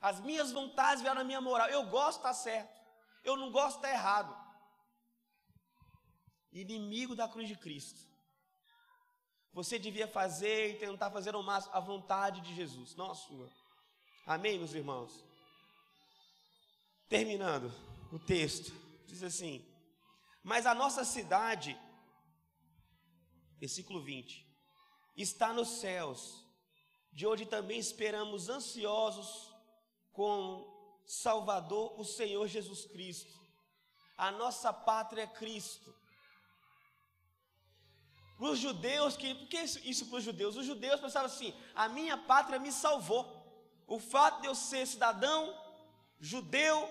As 0.00 0.20
minhas 0.20 0.52
vontades 0.52 1.02
vieram 1.02 1.16
na 1.16 1.24
minha 1.24 1.40
moral. 1.40 1.68
Eu 1.68 1.84
gosto, 1.86 2.18
está 2.18 2.32
certo. 2.32 2.80
Eu 3.24 3.36
não 3.36 3.50
gosto, 3.50 3.76
está 3.76 3.90
errado. 3.90 4.36
Inimigo 6.52 7.16
da 7.16 7.28
cruz 7.28 7.48
de 7.48 7.56
Cristo. 7.56 8.00
Você 9.52 9.78
devia 9.78 10.08
fazer 10.08 10.70
e 10.70 10.78
tentar 10.78 11.10
fazer 11.10 11.34
ao 11.34 11.42
máximo 11.42 11.74
a 11.74 11.80
vontade 11.80 12.40
de 12.40 12.54
Jesus, 12.54 12.94
não 12.94 13.10
a 13.10 13.14
sua. 13.14 13.50
Amém, 14.26 14.58
meus 14.58 14.72
irmãos? 14.72 15.24
Terminando 17.08 17.91
o 18.12 18.18
texto, 18.18 18.72
diz 19.06 19.22
assim: 19.22 19.66
Mas 20.44 20.66
a 20.66 20.74
nossa 20.74 21.02
cidade, 21.02 21.78
versículo 23.58 24.02
20, 24.02 24.46
está 25.16 25.52
nos 25.52 25.80
céus, 25.80 26.44
de 27.10 27.26
onde 27.26 27.46
também 27.46 27.78
esperamos 27.78 28.50
ansiosos 28.50 29.50
com 30.12 30.70
Salvador, 31.06 31.98
o 31.98 32.04
Senhor 32.04 32.46
Jesus 32.46 32.84
Cristo. 32.84 33.40
A 34.16 34.30
nossa 34.30 34.72
pátria 34.72 35.22
é 35.22 35.26
Cristo. 35.26 35.94
Para 38.36 38.50
os 38.50 38.58
judeus, 38.58 39.16
que, 39.16 39.34
por 39.34 39.48
que 39.48 39.58
isso, 39.58 39.78
isso 39.84 40.06
para 40.06 40.18
os 40.18 40.24
judeus? 40.24 40.56
Os 40.56 40.66
judeus 40.66 41.00
pensavam 41.00 41.26
assim: 41.26 41.54
a 41.74 41.88
minha 41.88 42.18
pátria 42.18 42.58
me 42.58 42.70
salvou. 42.70 43.40
O 43.86 43.98
fato 43.98 44.42
de 44.42 44.48
eu 44.48 44.54
ser 44.54 44.86
cidadão 44.86 45.58
judeu, 46.20 46.88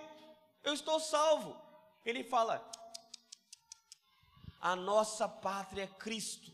eu 0.64 0.74
estou 0.74 1.00
salvo. 1.00 1.60
Ele 2.06 2.24
fala: 2.24 2.70
a 4.60 4.76
nossa 4.76 5.28
pátria 5.28 5.84
é 5.84 5.88
Cristo. 5.88 6.52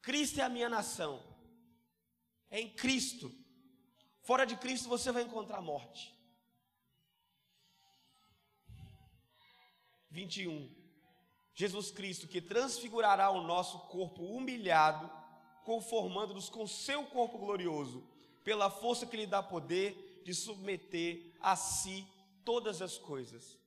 Cristo 0.00 0.40
é 0.40 0.44
a 0.44 0.48
minha 0.48 0.68
nação. 0.68 1.22
É 2.50 2.60
em 2.60 2.70
Cristo. 2.70 3.32
Fora 4.22 4.46
de 4.46 4.56
Cristo 4.56 4.88
você 4.88 5.12
vai 5.12 5.22
encontrar 5.22 5.60
morte. 5.60 6.14
21. 10.10 10.74
Jesus 11.54 11.90
Cristo 11.90 12.26
que 12.26 12.40
transfigurará 12.40 13.30
o 13.30 13.42
nosso 13.42 13.78
corpo 13.80 14.22
humilhado, 14.22 15.10
conformando-nos 15.64 16.48
com 16.48 16.66
seu 16.66 17.04
corpo 17.06 17.38
glorioso, 17.38 18.02
pela 18.42 18.70
força 18.70 19.06
que 19.06 19.16
lhe 19.16 19.26
dá 19.26 19.42
poder 19.42 20.22
de 20.24 20.32
submeter 20.34 21.32
a 21.40 21.54
si 21.54 22.06
todas 22.46 22.80
as 22.80 22.96
coisas. 22.96 23.58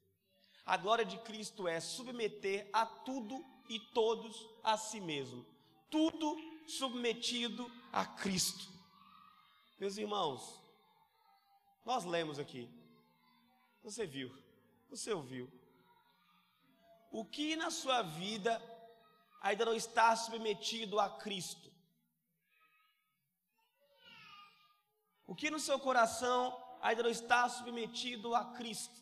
A 0.65 0.77
glória 0.77 1.05
de 1.05 1.17
Cristo 1.19 1.67
é 1.67 1.79
submeter 1.79 2.67
a 2.71 2.85
tudo 2.85 3.45
e 3.67 3.79
todos 3.93 4.49
a 4.63 4.77
si 4.77 4.99
mesmo. 4.99 5.45
Tudo 5.91 6.37
submetido 6.67 7.69
a 7.91 8.05
Cristo. 8.05 8.67
Meus 9.77 9.97
irmãos, 9.97 10.59
nós 11.85 12.05
lemos 12.05 12.39
aqui. 12.39 12.69
Você 13.83 14.05
viu, 14.05 14.35
você 14.89 15.11
ouviu 15.11 15.51
o 17.11 17.25
que 17.25 17.55
na 17.55 17.71
sua 17.71 18.01
vida 18.01 18.61
ainda 19.41 19.65
não 19.65 19.73
está 19.73 20.15
submetido 20.15 20.99
a 20.99 21.09
Cristo? 21.17 21.69
O 25.25 25.35
que 25.35 25.49
no 25.49 25.59
seu 25.59 25.79
coração 25.79 26.68
ainda 26.81 27.03
não 27.03 27.09
está 27.09 27.47
submetido 27.49 28.35
a 28.35 28.45
Cristo? 28.53 28.99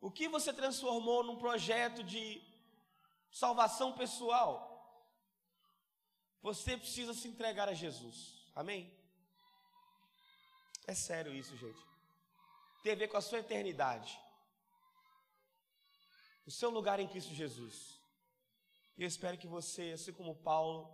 O 0.00 0.10
que 0.10 0.28
você 0.28 0.52
transformou 0.52 1.22
num 1.22 1.36
projeto 1.36 2.02
de 2.02 2.42
salvação 3.30 3.92
pessoal? 3.92 4.52
Você 6.42 6.76
precisa 6.76 7.14
se 7.14 7.28
entregar 7.28 7.68
a 7.68 7.74
Jesus. 7.74 8.16
Amém? 8.54 8.92
É 10.86 10.94
sério 10.94 11.32
isso, 11.32 11.56
gente. 11.56 11.80
Tem 12.82 12.92
a 12.92 12.96
ver 12.96 13.08
com 13.08 13.16
a 13.16 13.20
sua 13.20 13.38
eternidade 13.38 14.18
o 16.44 16.50
seu 16.50 16.70
lugar 16.70 16.98
em 16.98 17.06
Cristo 17.06 17.32
Jesus. 17.32 18.00
E 18.96 19.02
eu 19.02 19.08
espero 19.08 19.38
que 19.38 19.46
você, 19.46 19.92
assim 19.92 20.12
como 20.12 20.34
Paulo, 20.34 20.92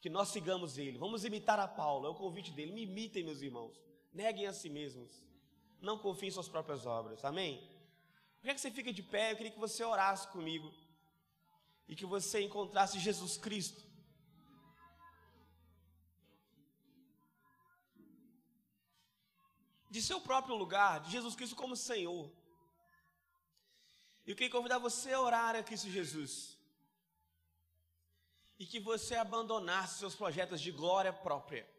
que 0.00 0.10
nós 0.10 0.28
sigamos 0.28 0.76
ele. 0.76 0.98
Vamos 0.98 1.24
imitar 1.24 1.58
a 1.58 1.68
Paulo, 1.68 2.06
é 2.06 2.10
o 2.10 2.14
convite 2.14 2.50
dele. 2.52 2.72
Me 2.72 2.82
imitem, 2.82 3.24
meus 3.24 3.40
irmãos. 3.40 3.76
Neguem 4.12 4.46
a 4.46 4.52
si 4.52 4.68
mesmos. 4.68 5.26
Não 5.80 5.98
confiem 5.98 6.28
em 6.28 6.32
suas 6.32 6.48
próprias 6.48 6.86
obras. 6.86 7.24
Amém? 7.24 7.58
Por 8.36 8.42
que, 8.42 8.50
é 8.50 8.54
que 8.54 8.60
você 8.60 8.70
fica 8.70 8.92
de 8.92 9.02
pé? 9.02 9.32
Eu 9.32 9.36
queria 9.36 9.52
que 9.52 9.58
você 9.58 9.84
orasse 9.84 10.28
comigo. 10.28 10.72
E 11.88 11.94
que 11.94 12.06
você 12.06 12.42
encontrasse 12.42 12.98
Jesus 12.98 13.36
Cristo. 13.36 13.84
De 19.90 20.02
seu 20.02 20.20
próprio 20.20 20.56
lugar, 20.56 21.00
de 21.00 21.10
Jesus 21.10 21.34
Cristo 21.34 21.56
como 21.56 21.76
Senhor. 21.76 22.30
E 24.26 24.30
eu 24.30 24.36
queria 24.36 24.50
convidar 24.50 24.78
você 24.78 25.12
a 25.12 25.20
orar 25.20 25.54
a 25.54 25.62
Cristo 25.62 25.88
Jesus. 25.88 26.58
E 28.58 28.66
que 28.66 28.80
você 28.80 29.14
abandonasse 29.14 29.98
seus 29.98 30.14
projetos 30.14 30.60
de 30.60 30.72
glória 30.72 31.12
própria. 31.12 31.75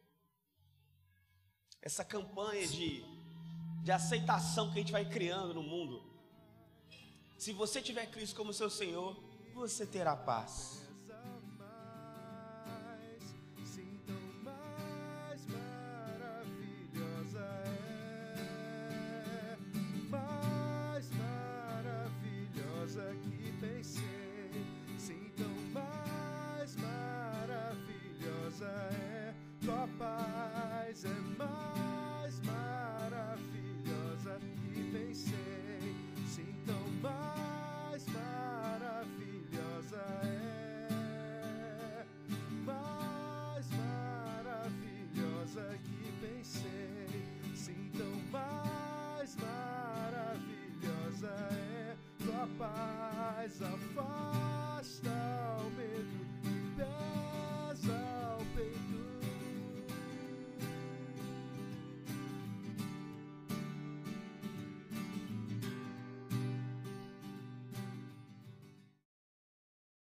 Essa 1.88 2.04
campanha 2.04 2.68
de, 2.68 3.02
de 3.82 3.92
aceitação 3.94 4.70
que 4.70 4.78
a 4.78 4.82
gente 4.82 4.92
vai 4.92 5.06
criando 5.06 5.54
no 5.54 5.64
mundo. 5.64 6.04
Se 7.38 7.54
você 7.54 7.82
tiver 7.82 8.06
Cristo 8.08 8.36
como 8.36 8.52
seu 8.52 8.70
Senhor, 8.70 9.16
você 9.54 9.86
terá 9.86 10.14
paz. 10.14 10.86
paz, 29.98 31.06
is 53.58 53.62
afar. 53.62 54.47